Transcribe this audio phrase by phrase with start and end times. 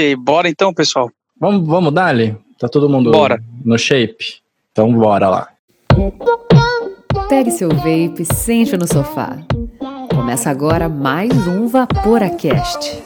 [0.00, 1.10] E bora então, pessoal.
[1.38, 2.34] Vamos, vamos dali?
[2.58, 3.38] Tá todo mundo Bora.
[3.62, 4.40] no shape?
[4.72, 5.48] Então bora lá.
[7.28, 9.36] Pegue seu vape, sente no sofá.
[10.08, 13.02] Começa agora mais um VaporaCast.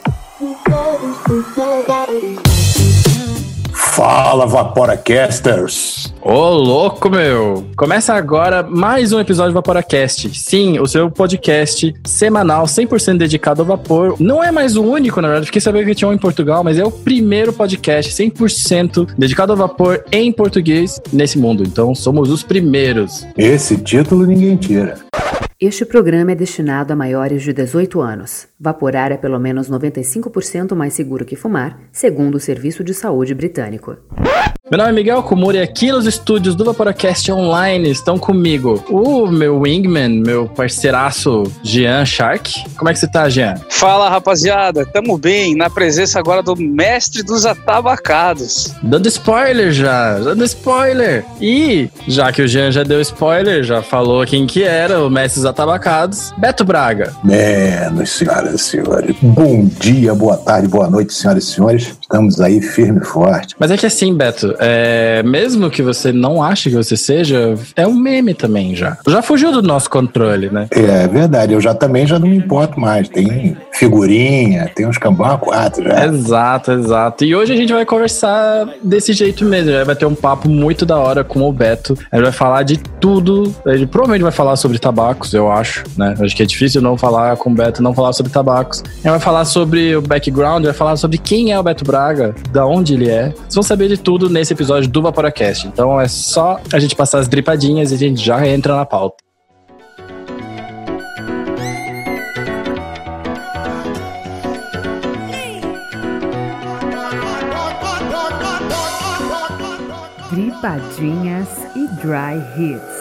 [3.95, 6.13] Fala, Vaporacasters!
[6.21, 7.65] Ô, louco, meu!
[7.77, 10.37] Começa agora mais um episódio do Vaporacast.
[10.37, 14.17] Sim, o seu podcast semanal 100% dedicado ao vapor.
[14.19, 16.77] Não é mais o único, na verdade, fiquei sabendo que tinha um em Portugal, mas
[16.77, 21.63] é o primeiro podcast 100% dedicado ao vapor em português nesse mundo.
[21.65, 23.25] Então, somos os primeiros.
[23.37, 24.95] Esse título ninguém tira.
[25.67, 28.47] Este programa é destinado a maiores de 18 anos.
[28.59, 33.97] Vaporar é pelo menos 95% mais seguro que fumar, segundo o Serviço de Saúde Britânico.
[34.71, 39.27] Meu nome é Miguel Kumuri e aqui nos estúdios do Vaporacast Online estão comigo o
[39.27, 42.65] meu wingman, meu parceiraço Jean Shark.
[42.75, 43.53] Como é que você tá, Jean?
[43.69, 44.83] Fala, rapaziada.
[44.83, 48.73] Tamo bem, na presença agora do mestre dos atabacados.
[48.81, 51.23] Dando spoiler já, dando spoiler.
[51.39, 55.41] E, já que o Jean já deu spoiler, já falou quem que era, o mestre
[55.41, 57.13] dos atabacados, Beto Braga.
[57.23, 59.15] Menos, senhoras e senhores.
[59.21, 61.95] Bom dia, boa tarde, boa noite, senhoras e senhores.
[62.01, 63.53] Estamos aí firme e forte.
[63.59, 67.87] Mas é que assim, Beto, é, mesmo que você não ache que você seja, é
[67.87, 68.97] um meme também já.
[69.07, 70.67] Já fugiu do nosso controle, né?
[70.71, 73.09] É verdade, eu já também já não me importo mais.
[73.09, 76.05] Tem figurinha, tem uns cambão a quatro já.
[76.05, 77.25] Exato, exato.
[77.25, 79.71] E hoje a gente vai conversar desse jeito mesmo.
[79.85, 81.95] Vai ter um papo muito da hora com o Beto.
[81.95, 83.53] Gente vai falar de tudo.
[83.65, 86.15] Ele provavelmente vai falar sobre tabacos, eu acho, né?
[86.19, 88.83] Acho que é difícil não falar com o Beto, não falar sobre tabacos.
[88.95, 92.65] Gente vai falar sobre o background, vai falar sobre quem é o Beto Braga, da
[92.65, 93.29] onde ele é.
[93.29, 95.67] Vocês vão saber de tudo nesse episódio do Vaporacast.
[95.67, 99.23] Então é só a gente passar as dripadinhas e a gente já entra na pauta.
[110.31, 112.94] Dripadinhas e Dry Hits.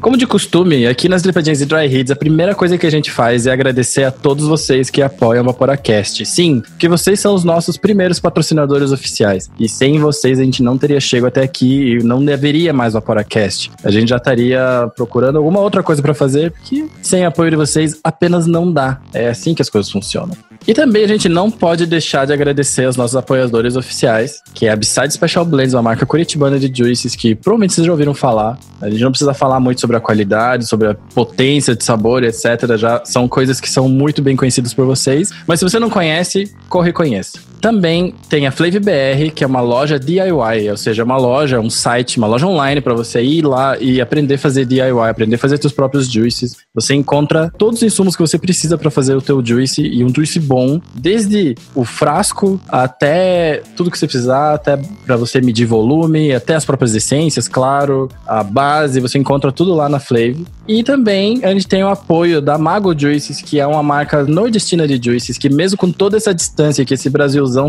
[0.00, 3.10] Como de costume, aqui nas Dripadinhas e Dry Hits, a primeira coisa que a gente
[3.10, 6.24] faz é agradecer a todos vocês que apoiam o Vaporacast.
[6.26, 9.50] Sim, porque vocês são os nossos primeiros patrocinadores oficiais.
[9.58, 12.98] E sem vocês a gente não teria chego até aqui e não deveria mais o
[12.98, 13.72] Vaporacast.
[13.82, 17.98] A gente já estaria procurando alguma outra coisa para fazer, porque sem apoio de vocês
[18.04, 19.00] apenas não dá.
[19.12, 20.36] É assim que as coisas funcionam.
[20.66, 24.72] E também a gente não pode deixar de agradecer aos nossos apoiadores oficiais, que é
[24.72, 28.58] a Beside Special Blends, uma marca curitibana de juices que provavelmente vocês já ouviram falar.
[28.80, 32.76] A gente não precisa falar muito sobre a qualidade, sobre a potência de sabor, etc.
[32.76, 35.30] Já são coisas que são muito bem conhecidas por vocês.
[35.46, 37.38] Mas se você não conhece, corre e conheça.
[37.60, 41.70] Também tem a Flavor BR, que é uma loja DIY, ou seja, uma loja, um
[41.70, 45.38] site, uma loja online para você ir lá e aprender a fazer DIY, aprender a
[45.38, 46.56] fazer seus próprios juices.
[46.74, 50.14] Você encontra todos os insumos que você precisa para fazer o teu juice e um
[50.14, 56.32] juice bom, desde o frasco até tudo que você precisar, até para você medir volume,
[56.32, 60.46] até as próprias essências, claro, a base, você encontra tudo lá na Flavor.
[60.68, 64.86] E também a gente tem o apoio da Mago Juices, que é uma marca nordestina
[64.86, 67.08] de juices, que mesmo com toda essa distância que esse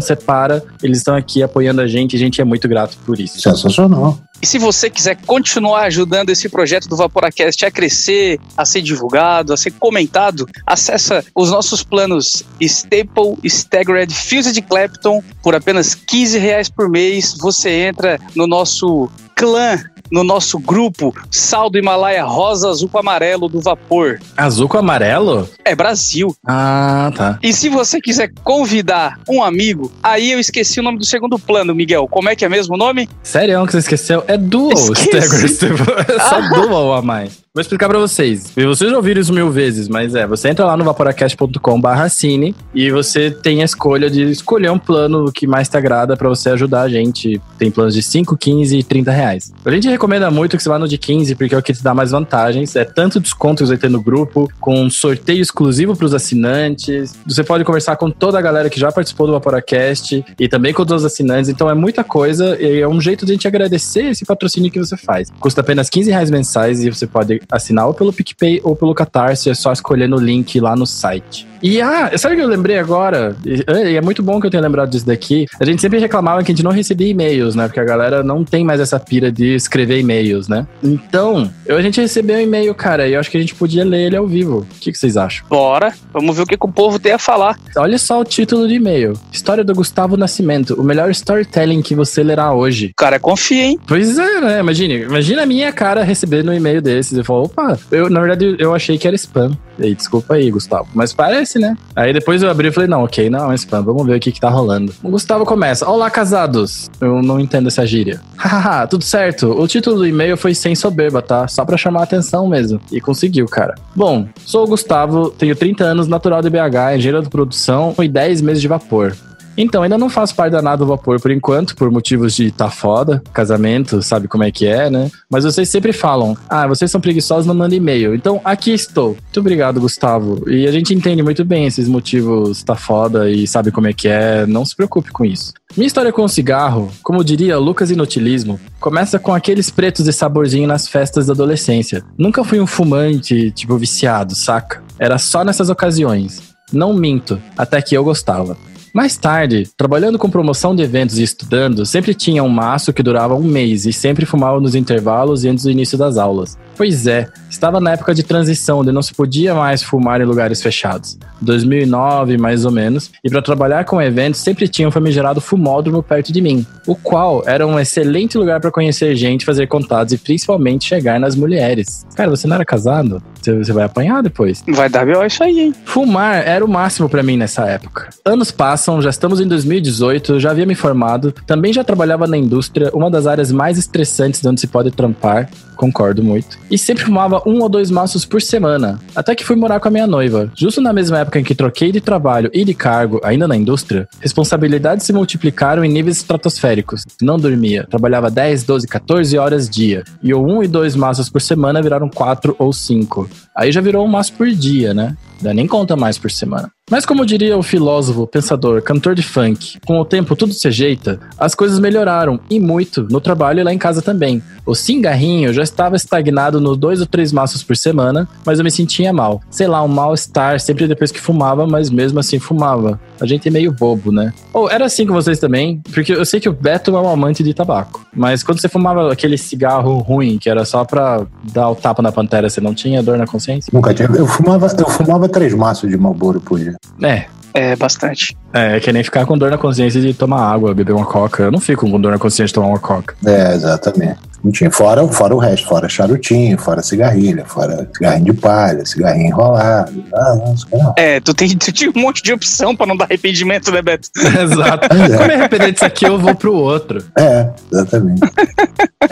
[0.01, 3.39] Separa, eles estão aqui apoiando a gente e a gente é muito grato por isso.
[3.41, 4.19] Sensacional.
[4.41, 9.51] E se você quiser continuar ajudando esse projeto do Vaporacast a crescer, a ser divulgado,
[9.51, 16.69] a ser comentado, acessa os nossos planos Staple, Staggered, Fused Clapton por apenas 15 reais
[16.69, 17.35] por mês.
[17.39, 19.79] Você entra no nosso clã,
[20.11, 24.19] no nosso grupo Sal do Himalaia Rosa, Azul com Amarelo do Vapor.
[24.35, 25.49] Azul com amarelo?
[25.63, 26.35] É Brasil.
[26.45, 27.39] Ah, tá.
[27.41, 31.73] E se você quiser convidar um amigo, aí eu esqueci o nome do segundo plano,
[31.75, 32.07] Miguel.
[32.07, 33.09] Como é que é mesmo o nome?
[33.23, 34.23] Sério que você esqueceu?
[34.27, 34.37] É
[34.73, 35.47] Esqueci.
[35.47, 35.77] Stagger.
[36.07, 37.39] É só Dual a mais.
[37.57, 38.53] Vou explicar pra vocês.
[38.55, 42.53] Vocês já ouviram isso mil vezes, mas é, você entra lá no vaporacast.com barra cine
[42.71, 46.51] e você tem a escolha de escolher um plano que mais te agrada pra você
[46.51, 47.41] ajudar a gente.
[47.57, 49.51] Tem planos de 5, 15 e 30 reais.
[49.65, 51.81] A gente recomenda muito que você vá no de 15, porque é o que te
[51.81, 52.75] dá mais vantagens.
[52.75, 57.15] É tanto desconto que você ter no grupo, com sorteio exclusivo pros assinantes.
[57.25, 60.85] Você pode conversar com toda a galera que já participou do Vaporacast e também com
[60.85, 61.49] todos os assinantes.
[61.49, 64.77] Então é muita coisa e é um jeito de a gente agradecer esse patrocínio que
[64.77, 65.31] você faz.
[65.39, 69.49] Custa apenas 15 reais mensais e você pode assinar ou pelo PicPay ou pelo Catarse,
[69.49, 71.47] é só escolher no link lá no site.
[71.61, 73.35] E ah, sabe o que eu lembrei agora?
[73.45, 75.45] E, e é muito bom que eu tenha lembrado disso daqui.
[75.59, 77.67] A gente sempre reclamava que a gente não recebia e-mails, né?
[77.67, 80.67] Porque a galera não tem mais essa pira de escrever e-mails, né?
[80.83, 83.83] Então, eu, a gente recebeu um e-mail, cara, e eu acho que a gente podia
[83.83, 84.59] ler ele ao vivo.
[84.59, 85.45] O que, que vocês acham?
[85.49, 87.57] Bora, vamos ver o que, que o povo tem a falar.
[87.75, 92.23] Olha só o título do e-mail: História do Gustavo Nascimento, o melhor storytelling que você
[92.23, 92.91] lerá hoje.
[92.97, 93.79] Cara, confia, hein?
[93.87, 94.59] Pois é, né?
[94.59, 97.17] Imagine, imagina a minha cara recebendo um e-mail desses.
[97.17, 99.57] Eu falo, opa, eu, na verdade, eu achei que era spam.
[99.79, 100.87] E desculpa aí, Gustavo.
[100.93, 101.75] Mas parece, né?
[101.95, 104.31] Aí depois eu abri e falei, não, ok, não é spam, vamos ver o que
[104.31, 104.93] que tá rolando.
[105.01, 106.89] O Gustavo começa, olá casados.
[106.99, 108.19] Eu não entendo essa gíria.
[108.89, 109.51] Tudo certo.
[109.51, 111.47] O título do e-mail foi sem soberba, tá?
[111.47, 112.79] Só pra chamar a atenção mesmo.
[112.91, 113.75] E conseguiu, cara.
[113.95, 118.41] Bom, sou o Gustavo, tenho 30 anos, natural de BH, engenheiro de produção e 10
[118.41, 119.15] meses de vapor.
[119.57, 122.69] Então, ainda não faço parte da nada do vapor por enquanto, por motivos de tá
[122.69, 125.09] foda, casamento, sabe como é que é, né?
[125.29, 128.13] Mas vocês sempre falam, ah, vocês são preguiçosos, não mandam e-mail.
[128.13, 129.09] Então, aqui estou.
[129.09, 130.47] Muito obrigado, Gustavo.
[130.49, 134.07] E a gente entende muito bem esses motivos, tá foda e sabe como é que
[134.07, 135.53] é, não se preocupe com isso.
[135.75, 140.67] Minha história com o cigarro, como diria Lucas Inutilismo, começa com aqueles pretos de saborzinho
[140.67, 142.03] nas festas da adolescência.
[142.17, 144.81] Nunca fui um fumante, tipo, viciado, saca?
[144.99, 146.41] Era só nessas ocasiões.
[146.71, 148.57] Não minto, até que eu gostava.
[148.97, 153.35] Mais tarde, trabalhando com promoção de eventos e estudando, sempre tinha um maço que durava
[153.35, 156.57] um mês e sempre fumava nos intervalos e antes do início das aulas.
[156.77, 160.61] Pois é, estava na época de transição, onde não se podia mais fumar em lugares
[160.61, 161.17] fechados.
[161.41, 166.31] 2009, mais ou menos, e para trabalhar com eventos sempre tinha um famigerado fumódromo perto
[166.31, 170.85] de mim, o qual era um excelente lugar para conhecer gente, fazer contatos e principalmente
[170.85, 172.05] chegar nas mulheres.
[172.15, 173.21] Cara, você não era casado?
[173.41, 174.63] Você vai apanhar depois.
[174.67, 175.25] Vai dar B.O.
[175.25, 175.75] isso aí, hein?
[175.85, 178.09] Fumar era o máximo para mim nessa época.
[178.25, 182.37] Anos passam, já estamos em 2018, eu já havia me formado, também já trabalhava na
[182.37, 186.59] indústria, uma das áreas mais estressantes de onde se pode trampar, concordo muito.
[186.69, 189.91] E sempre fumava um ou dois maços por semana, até que fui morar com a
[189.91, 190.51] minha noiva.
[190.55, 194.07] Justo na mesma época em que troquei de trabalho e de cargo, ainda na indústria,
[194.19, 197.05] responsabilidades se multiplicaram em níveis estratosféricos.
[197.21, 201.41] Não dormia, trabalhava 10, 12, 14 horas dia, e o um e dois maços por
[201.41, 203.29] semana viraram quatro ou cinco.
[203.55, 205.15] Aí já virou um maço por dia, né?
[205.41, 206.71] Dá nem conta mais por semana.
[206.89, 211.19] Mas como diria o filósofo, pensador, cantor de funk, com o tempo tudo se ajeita,
[211.37, 214.41] as coisas melhoraram, e muito, no trabalho e lá em casa também.
[214.65, 218.71] O cigarrinho já estava estagnado nos dois ou três maços por semana, mas eu me
[218.71, 219.41] sentia mal.
[219.49, 222.97] Sei lá, um mal-estar sempre depois que fumava, mas mesmo assim fumava.
[223.19, 224.33] A gente é meio bobo, né?
[224.53, 227.43] Ou era assim com vocês também, porque eu sei que o Beto é um amante
[227.43, 231.75] de tabaco, mas quando você fumava aquele cigarro ruim, que era só pra dar o
[231.75, 233.69] tapa na pantera, você não tinha dor na consciência?
[233.73, 234.07] Nunca tinha.
[234.07, 236.76] Eu fumava, eu fumava três maços de Marlboro por dia.
[237.03, 238.37] É, É, bastante.
[238.53, 241.43] É, é que nem ficar com dor na consciência de tomar água, beber uma coca.
[241.43, 243.15] Eu não fico com dor na consciência de tomar uma coca.
[243.25, 244.27] É, exatamente.
[244.43, 244.69] Não tinha.
[244.71, 250.03] Fora, fora o resto, fora charutinho, fora cigarrilha, fora cigarrinho de palha, cigarrinho enrolado.
[250.13, 250.93] Ah, não, não.
[250.97, 254.09] É, tu, tem, tu tinha um monte de opção pra não dar arrependimento, né, Beto?
[254.15, 254.87] Exato.
[254.93, 255.15] É.
[255.15, 257.03] Eu me arrepender disso aqui, eu vou pro outro.
[257.17, 258.21] É, exatamente.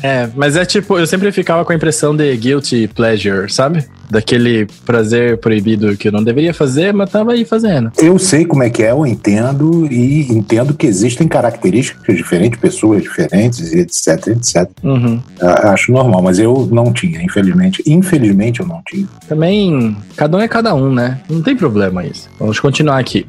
[0.01, 3.85] É, mas é tipo, eu sempre ficava com a impressão de guilty pleasure, sabe?
[4.09, 7.91] Daquele prazer proibido que eu não deveria fazer, mas tava aí fazendo.
[7.97, 13.01] Eu sei como é que é, eu entendo e entendo que existem características diferentes, pessoas
[13.01, 14.69] diferentes, e etc, etc.
[14.83, 15.19] Uhum.
[15.41, 17.81] Acho normal, mas eu não tinha, infelizmente.
[17.85, 19.07] Infelizmente eu não tinha.
[19.27, 21.19] Também, cada um é cada um, né?
[21.29, 22.29] Não tem problema isso.
[22.39, 23.25] Vamos continuar aqui.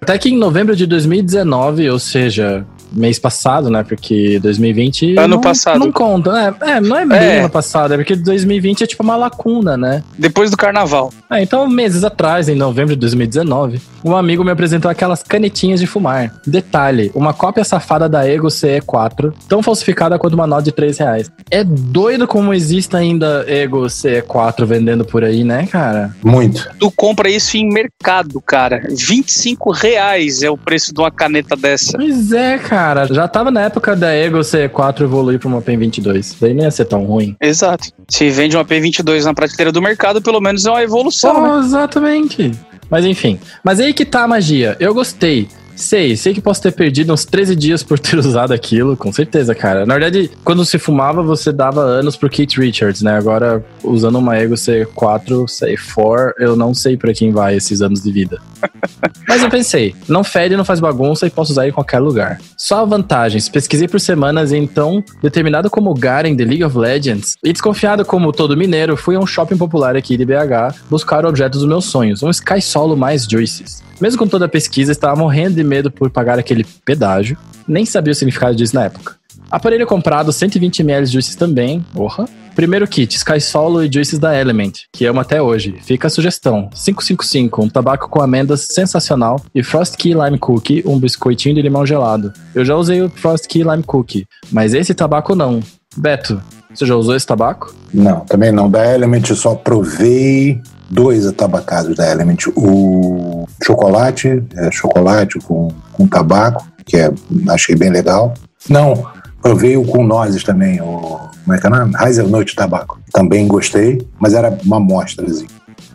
[0.00, 3.82] Até que em novembro de 2019, ou seja, mês passado, né?
[3.82, 5.16] Porque 2020.
[5.18, 5.78] Ano não, passado.
[5.78, 6.56] Não conta.
[6.62, 7.38] É, é, não é bem É.
[7.40, 10.02] ano passado, é porque 2020 é tipo uma lacuna, né?
[10.18, 11.12] Depois do carnaval.
[11.28, 15.86] Ah, então, meses atrás, em novembro de 2019, um amigo me apresentou aquelas canetinhas de
[15.86, 16.34] fumar.
[16.46, 21.30] Detalhe, uma cópia safada da Ego CE4, tão falsificada quanto uma nota de 3 reais.
[21.50, 26.14] É doido como existe ainda Ego CE4 vendendo por aí, né, cara?
[26.22, 26.68] Muito.
[26.78, 28.82] Tu compra isso em mercado, cara.
[28.90, 31.96] 25 reais é o preço de uma caneta dessa.
[31.96, 32.81] Pois é, cara.
[33.10, 36.36] Já tava na época da Ego CE4 evoluir pra uma PEN 22.
[36.40, 37.36] Daí não ia ser tão ruim.
[37.40, 37.88] Exato.
[38.08, 41.50] Se vende uma P22 na prateleira do mercado, pelo menos é uma evolução, né?
[41.52, 42.52] Oh, exatamente.
[42.90, 43.38] Mas enfim.
[43.64, 44.76] Mas aí que tá a magia.
[44.78, 45.48] Eu gostei.
[45.82, 49.52] Sei, sei que posso ter perdido uns 13 dias por ter usado aquilo, com certeza,
[49.52, 49.84] cara.
[49.84, 53.16] Na verdade, quando se fumava, você dava anos pro Keith Richards, né?
[53.16, 58.12] Agora, usando uma Ego C4, C4, eu não sei pra quem vai esses anos de
[58.12, 58.40] vida.
[59.26, 62.40] Mas eu pensei, não fede, não faz bagunça e posso usar em qualquer lugar.
[62.56, 63.48] Só vantagens.
[63.48, 68.32] Pesquisei por semanas e então, determinado como Garen de League of Legends e desconfiado como
[68.32, 71.86] todo mineiro, fui a um shopping popular aqui de BH buscar o objeto dos meus
[71.86, 73.82] sonhos, um Sky Solo mais Juices.
[74.00, 77.36] Mesmo com toda a pesquisa, estava morrendo de medo por pagar aquele pedágio.
[77.66, 79.16] Nem sabia o significado disso na época.
[79.50, 81.84] Aparelho comprado, 120ml de Juices também.
[81.92, 82.26] Porra.
[82.54, 85.76] Primeiro kit, Sky Solo e Juices da Element, que amo até hoje.
[85.82, 86.68] Fica a sugestão.
[86.74, 89.40] 555, um tabaco com amêndoas sensacional.
[89.54, 92.32] E Frost Key Lime Cookie, um biscoitinho de limão gelado.
[92.54, 95.60] Eu já usei o Frost Key Lime Cookie, mas esse tabaco não.
[95.96, 96.42] Beto,
[96.74, 97.74] você já usou esse tabaco?
[97.92, 98.70] Não, também não.
[98.70, 100.60] Da Element eu só provei
[100.92, 102.48] dois atabacados da Element.
[102.54, 107.10] O chocolate, é, chocolate com, com tabaco, que é,
[107.48, 108.34] achei bem legal.
[108.68, 109.06] Não,
[109.40, 111.94] provei o com nozes também, o, como é que é o nome?
[111.96, 113.00] Hazelnut tabaco.
[113.12, 115.26] Também gostei, mas era uma amostra.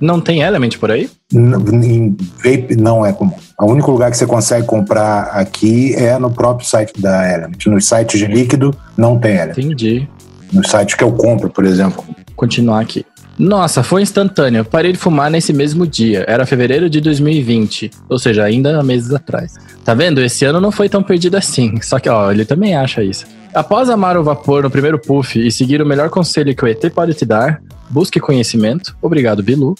[0.01, 1.09] Não tem Element por aí?
[1.33, 3.33] Em vape não é comum.
[3.59, 7.57] O único lugar que você consegue comprar aqui é no próprio site da Element.
[7.67, 9.57] Nos sites de líquido não tem Element.
[9.57, 10.07] Entendi.
[10.51, 12.03] Nos sites que eu compro, por exemplo.
[12.35, 13.05] Continuar aqui.
[13.37, 14.65] Nossa, foi instantâneo.
[14.65, 16.25] Parei de fumar nesse mesmo dia.
[16.27, 17.91] Era fevereiro de 2020.
[18.09, 19.55] Ou seja, ainda há meses atrás.
[19.85, 20.21] Tá vendo?
[20.21, 21.79] Esse ano não foi tão perdido assim.
[21.81, 23.25] Só que, ó, ele também acha isso.
[23.53, 26.83] Após amar o vapor no primeiro puff e seguir o melhor conselho que o ET
[26.93, 28.95] pode te dar, busque conhecimento.
[29.01, 29.75] Obrigado, Bilu.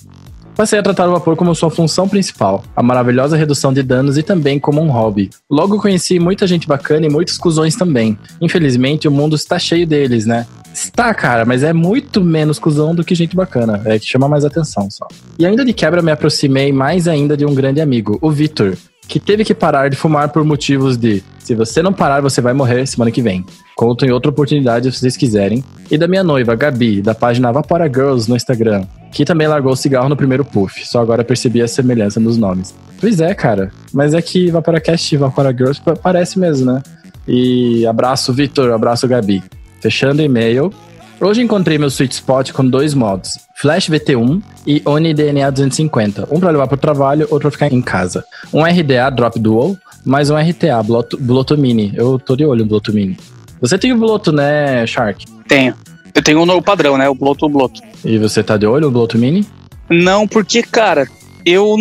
[0.57, 4.23] Passei a tratar o vapor como sua função principal, a maravilhosa redução de danos e
[4.23, 5.29] também como um hobby.
[5.47, 8.17] Logo conheci muita gente bacana e muitos cuzões também.
[8.41, 10.47] Infelizmente, o mundo está cheio deles, né?
[10.73, 13.83] Está, cara, mas é muito menos cuzão do que gente bacana.
[13.85, 15.07] É que chama mais atenção só.
[15.37, 18.75] E ainda de quebra me aproximei mais ainda de um grande amigo, o Vitor,
[19.07, 22.53] que teve que parar de fumar por motivos de se você não parar, você vai
[22.53, 23.45] morrer semana que vem.
[23.75, 25.63] Conto em outra oportunidade se vocês quiserem.
[25.89, 29.75] E da minha noiva, Gabi, da página Vapora Girls no Instagram, que também largou o
[29.77, 30.85] cigarro no primeiro puff.
[30.85, 32.75] Só agora percebi a semelhança nos nomes.
[32.99, 33.71] Pois é, cara.
[33.93, 36.83] Mas é que Vaporacast e Vapora Girls pa- parece mesmo, né?
[37.27, 38.71] E abraço, Vitor.
[38.73, 39.41] Abraço, Gabi.
[39.79, 40.73] Fechando o e-mail.
[41.19, 46.27] Hoje encontrei meu sweet spot com dois modos: Flash VT1 e Oni DNA 250.
[46.31, 48.23] Um para levar para o trabalho, outro para ficar em casa.
[48.53, 51.91] Um RDA Drop Dual, mais um RTA Bloto, Bloto Mini.
[51.95, 53.17] Eu tô de olho no Bloto Mini.
[53.59, 55.25] Você tem o Bloto, né, Shark?
[55.47, 55.73] Tenho.
[56.13, 57.09] Eu tenho um no padrão, né?
[57.09, 57.81] O Bloto Bloto.
[58.05, 59.45] E você tá de olho no Bloto Mini?
[59.89, 61.07] Não, porque, cara,
[61.43, 61.75] eu.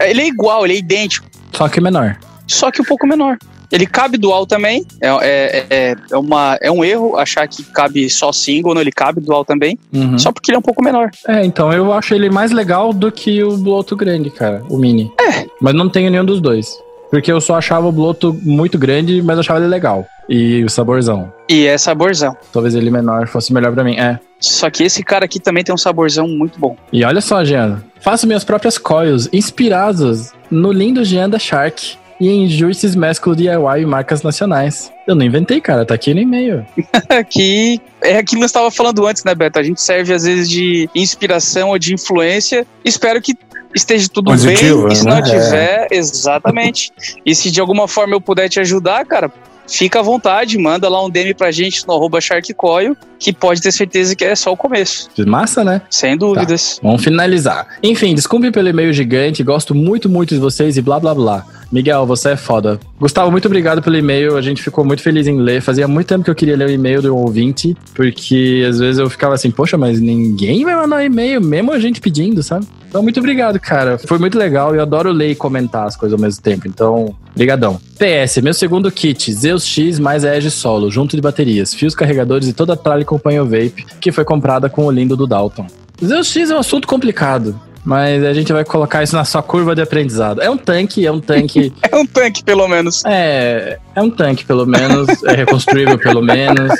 [0.00, 2.18] Ele é igual, ele é idêntico, Só que menor.
[2.46, 3.38] só que um pouco menor.
[3.72, 4.84] Ele cabe dual também.
[5.00, 8.92] É, é, é, é, uma, é um erro achar que cabe só single, não, ele
[8.92, 9.78] cabe dual também.
[9.92, 10.18] Uhum.
[10.18, 11.10] Só porque ele é um pouco menor.
[11.26, 15.10] É, então eu acho ele mais legal do que o Bloto grande, cara, o Mini.
[15.18, 15.46] É.
[15.60, 16.68] Mas não tenho nenhum dos dois.
[17.10, 20.06] Porque eu só achava o Bloto muito grande, mas achava ele legal.
[20.28, 21.32] E o saborzão.
[21.48, 22.36] E é saborzão.
[22.52, 23.98] Talvez ele menor fosse melhor pra mim.
[23.98, 24.18] É.
[24.40, 26.76] Só que esse cara aqui também tem um saborzão muito bom.
[26.92, 27.82] E olha só, Jean.
[28.00, 33.80] Faço minhas próprias coils, inspirados no lindo Jean da Shark e em Juices Mesclo DIY
[33.80, 34.92] e marcas nacionais.
[35.08, 35.84] Eu não inventei, cara.
[35.84, 36.64] Tá aqui no e-mail.
[37.28, 39.58] que é aquilo que nós estava falando antes, né, Beto?
[39.58, 42.64] A gente serve às vezes de inspiração ou de influência.
[42.84, 43.34] Espero que
[43.74, 44.92] esteja tudo Positivo, bem.
[44.92, 45.22] E se não né?
[45.22, 46.92] tiver, exatamente.
[47.26, 49.28] E se de alguma forma eu puder te ajudar, cara,
[49.66, 53.72] fica à vontade, manda lá um DM pra gente no arroba SharkCoil, que pode ter
[53.72, 55.10] certeza que é só o começo.
[55.26, 55.82] Massa, né?
[55.90, 56.78] Sem dúvidas.
[56.80, 57.66] Vamos finalizar.
[57.82, 61.44] Enfim, desculpe pelo e-mail gigante, gosto muito, muito de vocês e blá blá blá.
[61.72, 62.78] Miguel, você é foda.
[63.00, 65.62] Gustavo, muito obrigado pelo e-mail, a gente ficou muito feliz em ler.
[65.62, 69.08] Fazia muito tempo que eu queria ler o e-mail do ouvinte, porque às vezes eu
[69.08, 72.66] ficava assim, poxa, mas ninguém vai mandar e-mail, mesmo a gente pedindo, sabe?
[72.86, 73.96] Então, muito obrigado, cara.
[73.96, 74.74] Foi muito legal.
[74.74, 76.68] Eu adoro ler e comentar as coisas ao mesmo tempo.
[76.68, 77.80] Então, brigadão.
[77.96, 82.52] PS, meu segundo kit, Zeus X mais Edge Solo, junto de baterias, fios carregadores e
[82.52, 85.66] toda a tralha acompanha o vape, que foi comprada com o lindo do Dalton.
[86.04, 87.58] Zeus X é um assunto complicado.
[87.84, 90.40] Mas a gente vai colocar isso na sua curva de aprendizado.
[90.40, 91.72] É um tanque, é um tanque.
[91.82, 93.04] É um tanque, pelo menos.
[93.04, 95.22] é, é um tanque, pelo menos.
[95.24, 96.72] É reconstruível, pelo menos.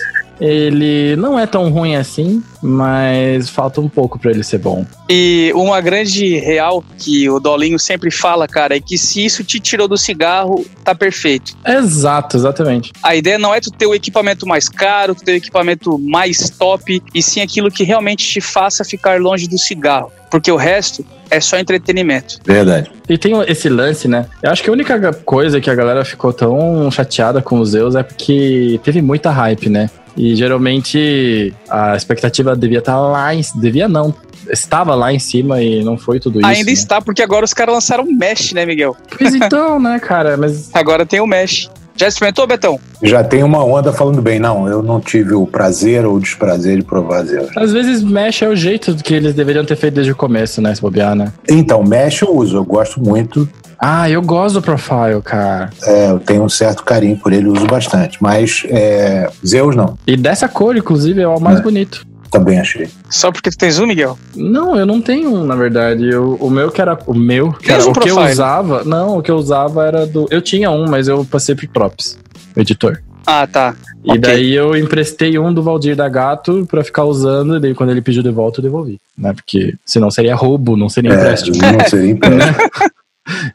[0.45, 4.85] Ele não é tão ruim assim, mas falta um pouco pra ele ser bom.
[5.09, 9.61] E uma grande real que o Dolinho sempre fala, cara, é que se isso te
[9.61, 11.57] tirou do cigarro, tá perfeito.
[11.65, 12.91] Exato, exatamente.
[13.05, 16.51] A ideia não é tu ter o equipamento mais caro, tu ter o equipamento mais
[16.51, 20.11] top, e sim aquilo que realmente te faça ficar longe do cigarro.
[20.29, 22.39] Porque o resto é só entretenimento.
[22.45, 22.91] Verdade.
[23.09, 24.27] E tem esse lance, né?
[24.43, 27.95] Eu acho que a única coisa que a galera ficou tão chateada com os Zeus
[27.95, 29.89] é porque teve muita hype, né?
[30.15, 33.41] E geralmente a expectativa devia estar lá em...
[33.55, 34.15] Devia não.
[34.51, 36.49] Estava lá em cima e não foi tudo isso.
[36.49, 36.73] Ainda né?
[36.73, 38.95] está, porque agora os caras lançaram um Mesh, né, Miguel?
[39.17, 40.37] Pois então, né, cara?
[40.37, 41.71] Mas Agora tem o Mesh.
[41.97, 42.81] Já experimentou, Betão?
[43.03, 44.39] Já tem uma onda falando bem.
[44.39, 47.51] Não, eu não tive o prazer ou o desprazer de provar Zeus.
[47.57, 50.75] às vezes mexe é o jeito que eles deveriam ter feito desde o começo, né?
[50.75, 51.33] Se bobear, né?
[51.49, 53.49] Então, mesh eu uso, eu gosto muito.
[53.79, 55.71] Ah, eu gosto do profile, cara.
[55.85, 58.17] É, eu tenho um certo carinho por ele, uso bastante.
[58.21, 61.63] Mas é, Zeus não, E dessa cor, inclusive, é o mais É.
[61.63, 62.07] bonito.
[62.33, 62.89] Também achei.
[63.11, 64.19] Só porque tu tens um, Miguel?
[64.35, 66.09] Não, eu não tenho um, na verdade.
[66.09, 66.99] Eu, o meu que era.
[67.07, 68.83] O meu, que era, um o que eu usava.
[68.85, 70.27] Não, o que eu usava era do.
[70.31, 72.19] Eu tinha um, mas eu passei pro Props,
[72.57, 73.01] o editor.
[73.27, 73.77] Ah, tá.
[74.05, 74.19] E Ok.
[74.21, 78.03] daí eu emprestei um do Valdir da Gato pra ficar usando, e daí quando ele
[78.03, 78.99] pediu de volta, eu devolvi.
[79.17, 79.33] Né?
[79.33, 81.57] Porque senão seria roubo, não seria É, empréstimo.
[81.57, 82.57] não seria empréstimo.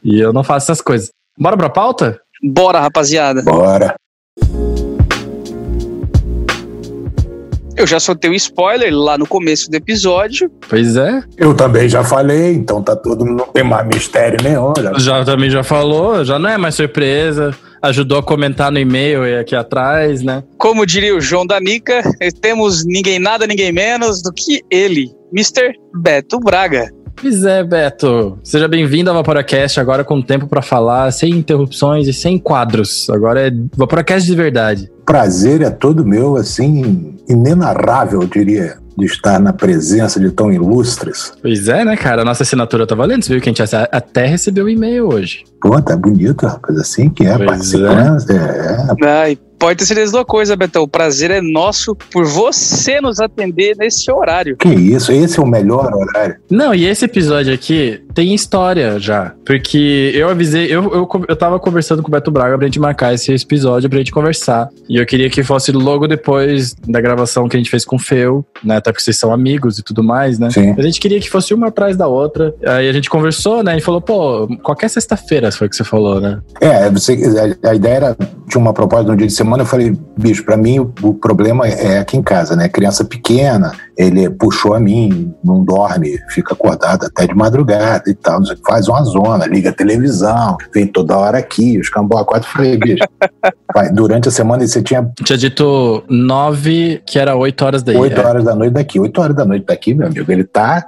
[0.02, 1.10] E eu não faço essas coisas.
[1.38, 2.18] Bora pra pauta?
[2.42, 3.42] Bora, rapaziada.
[3.42, 3.94] Bora.
[7.78, 10.50] Eu já soltei o spoiler lá no começo do episódio.
[10.68, 11.22] Pois é.
[11.36, 14.72] Eu também já falei, então tá todo mundo, não tem mais mistério nenhum.
[14.76, 14.98] Já.
[14.98, 17.54] Já também já falou, já não é mais surpresa.
[17.80, 20.42] Ajudou a comentar no e-mail e aqui atrás, né?
[20.58, 22.02] Como diria o João Danica,
[22.40, 25.72] temos ninguém nada, ninguém menos do que ele, Mr.
[25.94, 26.90] Beto Braga.
[27.20, 28.38] Pois é, Beto.
[28.44, 33.08] Seja bem-vindo ao Vaporacast, agora com tempo para falar, sem interrupções e sem quadros.
[33.10, 34.90] Agora é Vaporacast de verdade.
[35.08, 41.32] Prazer é todo meu, assim, inenarrável, eu diria de estar na presença de tão ilustres.
[41.40, 42.20] Pois é, né, cara?
[42.20, 43.24] A nossa assinatura tá valendo.
[43.24, 45.44] Você viu que a gente até recebeu um e-mail hoje.
[45.62, 46.76] Pô, tá bonito, rapaz.
[46.76, 48.30] Assim que é, pois participando.
[48.30, 49.06] É.
[49.06, 49.08] é.
[49.08, 50.84] Ai, Pode ter certeza de uma coisa, Betão.
[50.84, 54.56] O prazer é nosso por você nos atender nesse horário.
[54.56, 56.36] Que isso, esse é o melhor horário.
[56.48, 59.32] Não, e esse episódio aqui tem história já.
[59.46, 63.14] Porque eu avisei, eu, eu, eu tava conversando com o Beto Braga pra gente marcar
[63.14, 64.68] esse episódio pra gente conversar.
[64.88, 67.98] E eu queria que fosse logo depois da gravação que a gente fez com o
[67.98, 68.78] Feu, né?
[68.78, 70.50] Até porque vocês são amigos e tudo mais, né?
[70.50, 70.74] Sim.
[70.76, 72.52] A gente queria que fosse uma atrás da outra.
[72.66, 73.78] Aí a gente conversou, né?
[73.78, 76.40] E falou, pô, qualquer sexta-feira foi o que você falou, né?
[76.60, 77.16] É, você,
[77.62, 78.16] a, a ideia era,
[78.48, 81.68] tinha uma proposta no dia de semana, eu falei, bicho, para mim o, o, problema
[81.68, 82.68] é aqui em casa, né?
[82.68, 88.40] Criança pequena, ele puxou a mim, não dorme, fica acordado até de madrugada e tal,
[88.64, 92.76] faz uma zona, liga a televisão, vem toda hora aqui, os cambó a quatro, falei,
[92.76, 93.04] bicho,
[93.74, 95.10] vai, durante a semana você tinha...
[95.24, 97.96] Tinha dito nove, que era oito horas daí.
[97.96, 98.24] Oito é.
[98.24, 100.86] horas da noite daqui, oito horas da noite daqui, meu amigo, ele tá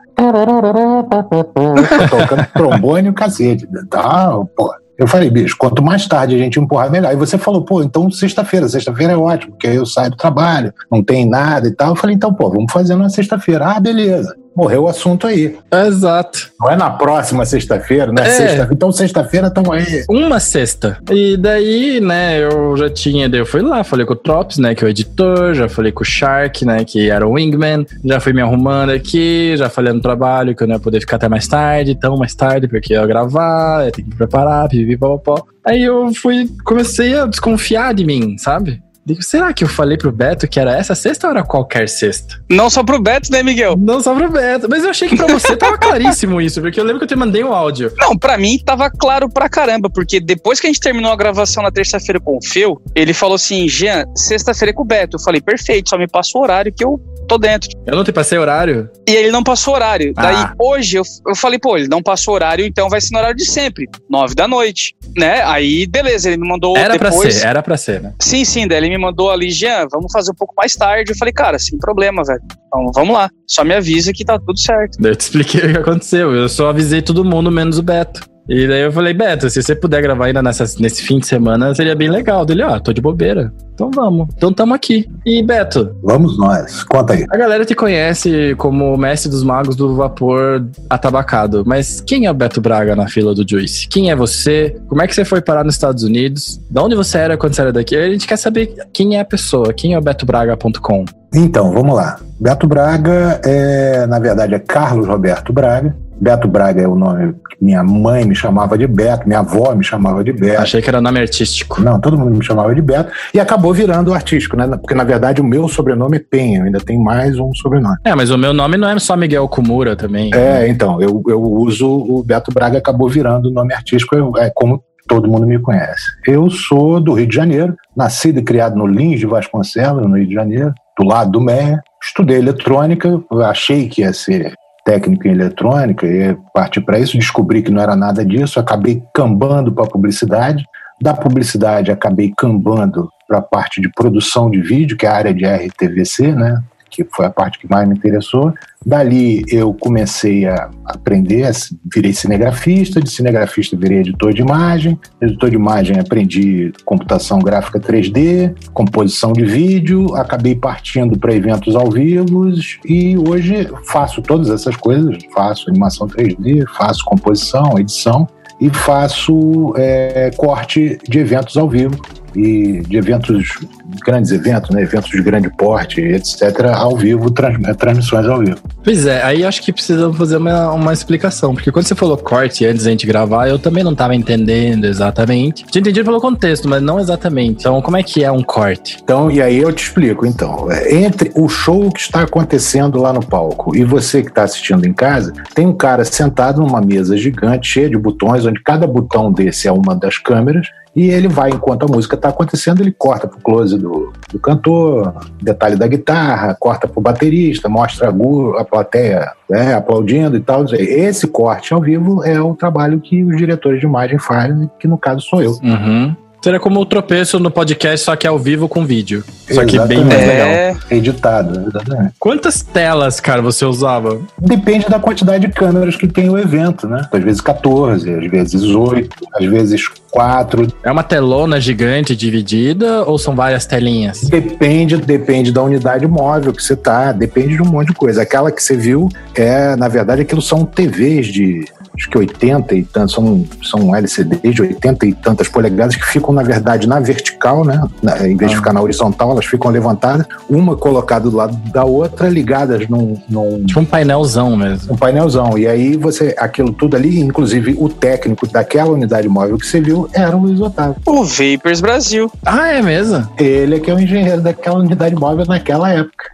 [2.09, 4.73] tocando trombone e o cacete, tá, pô.
[5.00, 7.11] Eu falei, bicho, quanto mais tarde a gente empurrar, melhor.
[7.11, 10.75] E você falou, pô, então sexta-feira, sexta-feira é ótimo, porque aí eu saio do trabalho,
[10.92, 11.88] não tem nada e tal.
[11.88, 13.64] Eu falei, então, pô, vamos fazer na sexta-feira.
[13.66, 15.57] Ah, beleza morreu o assunto aí.
[15.87, 16.50] Exato.
[16.61, 18.23] Não é na próxima sexta-feira, né?
[18.23, 18.30] É.
[18.30, 20.04] Sexta, então sexta-feira estão aí.
[20.09, 20.99] Uma sexta.
[21.11, 24.75] E daí, né, eu já tinha, daí eu fui lá, falei com o Trops, né,
[24.75, 28.21] que é o editor, já falei com o Shark, né, que era o Wingman, já
[28.21, 31.28] fui me arrumando aqui, já falei no trabalho que eu não ia poder ficar até
[31.28, 34.97] mais tarde, tão mais tarde, porque eu ia gravar, ia ter que me preparar, pipi,
[34.97, 35.45] pó.
[35.64, 38.83] Aí eu fui, comecei a desconfiar de mim, sabe?
[39.11, 42.40] Digo, será que eu falei pro Beto que era essa sexta ou era qualquer sexta?
[42.49, 43.76] Não só pro Beto, né, Miguel?
[43.76, 44.69] Não só pro Beto.
[44.71, 47.17] Mas eu achei que pra você tava claríssimo isso, porque eu lembro que eu te
[47.17, 47.93] mandei um áudio.
[47.99, 51.61] Não, pra mim tava claro pra caramba, porque depois que a gente terminou a gravação
[51.61, 55.16] na terça-feira com o Feu, ele falou assim: Jean, sexta-feira é com o Beto.
[55.16, 57.71] Eu falei, perfeito, só me passa o horário que eu tô dentro.
[57.87, 58.90] Eu não te passei horário?
[59.09, 60.12] E ele não passou horário.
[60.16, 60.23] Ah.
[60.23, 63.37] Daí hoje eu, eu falei, pô, ele não passou horário, então vai ser no horário
[63.37, 65.43] de sempre, nove da noite, né?
[65.45, 67.12] Aí, beleza, ele me mandou era depois.
[67.14, 68.14] Era pra ser, era pra ser, né?
[68.19, 71.12] Sim, sim, daí ele me mandou ali, Jean, vamos fazer um pouco mais tarde.
[71.12, 72.40] Eu falei, cara, sem problema, velho.
[72.66, 73.31] Então vamos lá.
[73.47, 74.99] Só me avisa que tá tudo certo.
[75.05, 76.35] Eu te expliquei o que aconteceu.
[76.35, 78.30] Eu só avisei todo mundo, menos o Beto.
[78.51, 81.73] E daí eu falei, Beto, se você puder gravar ainda nessa, nesse fim de semana,
[81.73, 82.45] seria bem legal.
[82.45, 83.53] Dele, ó, ah, tô de bobeira.
[83.73, 84.27] Então vamos.
[84.37, 85.09] Então tamo aqui.
[85.25, 85.95] E Beto?
[86.03, 86.83] Vamos nós.
[86.83, 87.25] Conta aí.
[87.31, 91.63] A galera te conhece como mestre dos magos do vapor atabacado.
[91.65, 93.87] Mas quem é o Beto Braga na fila do Juice?
[93.87, 94.77] Quem é você?
[94.89, 96.61] Como é que você foi parar nos Estados Unidos?
[96.69, 97.95] De onde você era quando você era daqui?
[97.95, 99.73] A gente quer saber quem é a pessoa.
[99.73, 101.05] Quem é o betobraga.com?
[101.33, 102.19] Então, vamos lá.
[102.41, 105.95] Beto Braga é, na verdade, é Carlos Roberto Braga.
[106.20, 109.83] Beto Braga é o nome que minha mãe me chamava de Beto, minha avó me
[109.83, 110.61] chamava de Beto.
[110.61, 111.80] Achei que era nome artístico.
[111.80, 113.11] Não, todo mundo me chamava de Beto.
[113.33, 114.66] E acabou virando artístico, né?
[114.66, 117.96] Porque, na verdade, o meu sobrenome é Penha, ainda tem mais um sobrenome.
[118.04, 120.30] É, mas o meu nome não é só Miguel Kumura também.
[120.35, 124.83] É, então, eu, eu uso o Beto Braga, acabou virando o nome artístico, é como
[125.09, 126.04] todo mundo me conhece.
[126.26, 130.26] Eu sou do Rio de Janeiro, nascido e criado no Lins de Vasconcelos, no Rio
[130.28, 131.83] de Janeiro, do lado do Meia.
[132.02, 134.54] Estudei eletrônica, achei que ia ser
[134.90, 139.72] técnico em eletrônica e parti para isso, descobri que não era nada disso, acabei cambando
[139.72, 140.64] para publicidade,
[141.00, 145.33] da publicidade acabei cambando para a parte de produção de vídeo, que é a área
[145.33, 146.61] de RTVC, né?
[147.05, 148.53] Que foi a parte que mais me interessou.
[148.85, 151.51] Dali eu comecei a aprender,
[151.93, 158.55] virei cinegrafista, de cinegrafista virei editor de imagem, editor de imagem aprendi computação gráfica 3D,
[158.73, 162.51] composição de vídeo, acabei partindo para eventos ao vivo
[162.87, 168.27] e hoje faço todas essas coisas, faço animação 3D, faço composição, edição
[168.61, 171.97] e faço é, corte de eventos ao vivo.
[172.37, 173.59] E de eventos,
[174.05, 176.42] grandes eventos, né, eventos de grande porte, etc.,
[176.74, 178.59] ao vivo, trans, é, transmissões ao vivo.
[178.83, 182.64] Pois é, aí acho que precisamos fazer uma, uma explicação, porque quando você falou corte
[182.64, 185.64] antes da gente gravar, eu também não estava entendendo exatamente.
[185.64, 187.61] Tinha entendido pelo contexto, mas não exatamente.
[187.61, 188.98] Então, como é que é um corte?
[189.03, 190.70] Então, e aí eu te explico, então.
[190.70, 194.87] É, entre o show que está acontecendo lá no palco e você que está assistindo
[194.87, 199.33] em casa, tem um cara sentado numa mesa gigante, cheia de botões, onde cada botão
[199.33, 203.29] desse é uma das câmeras, e ele vai, enquanto a música está acontecendo, ele corta
[203.29, 209.33] pro close do, do cantor, detalhe da guitarra, corta pro baterista, mostra a, a plateia
[209.48, 210.64] né, aplaudindo e tal.
[210.74, 214.98] Esse corte ao vivo é o trabalho que os diretores de imagem fazem, que no
[214.98, 215.53] caso sou eu.
[215.62, 216.14] Uhum.
[216.42, 219.22] Seria como o tropeço no podcast, só que ao vivo com vídeo.
[219.50, 220.26] Só que bem mais Exatamente.
[220.26, 220.48] legal.
[220.48, 222.14] É, Editado, exatamente.
[222.18, 224.18] Quantas telas, cara, você usava?
[224.38, 227.07] Depende da quantidade de câmeras que tem o evento, né?
[227.12, 230.68] Às vezes 14, às vezes 8, às vezes 4.
[230.83, 234.23] É uma telona gigante dividida ou são várias telinhas?
[234.23, 238.23] Depende, depende da unidade móvel que você tá, depende de um monte de coisa.
[238.23, 241.64] Aquela que você viu é, na verdade, aquilo são TVs de
[242.01, 246.33] acho que 80 e tantos, são, são LCDs de 80 e tantas polegadas que ficam,
[246.33, 247.83] na verdade, na vertical, né?
[248.03, 251.85] Na- em vez de ficar na horizontal, elas ficam levantadas, uma colocada do lado da
[251.85, 254.95] outra, ligadas num, num, Tipo um painelzão mesmo.
[254.95, 255.59] um painelzão.
[255.59, 260.09] E aí você, aquilo tudo ali, inclusive o técnico daquela unidade móvel que você viu
[260.15, 260.97] era o Luiz Otávio.
[261.07, 262.31] o Vapers Brasil.
[262.47, 263.29] Ah, é mesmo?
[263.39, 266.31] Ele é que é o engenheiro daquela unidade móvel naquela época.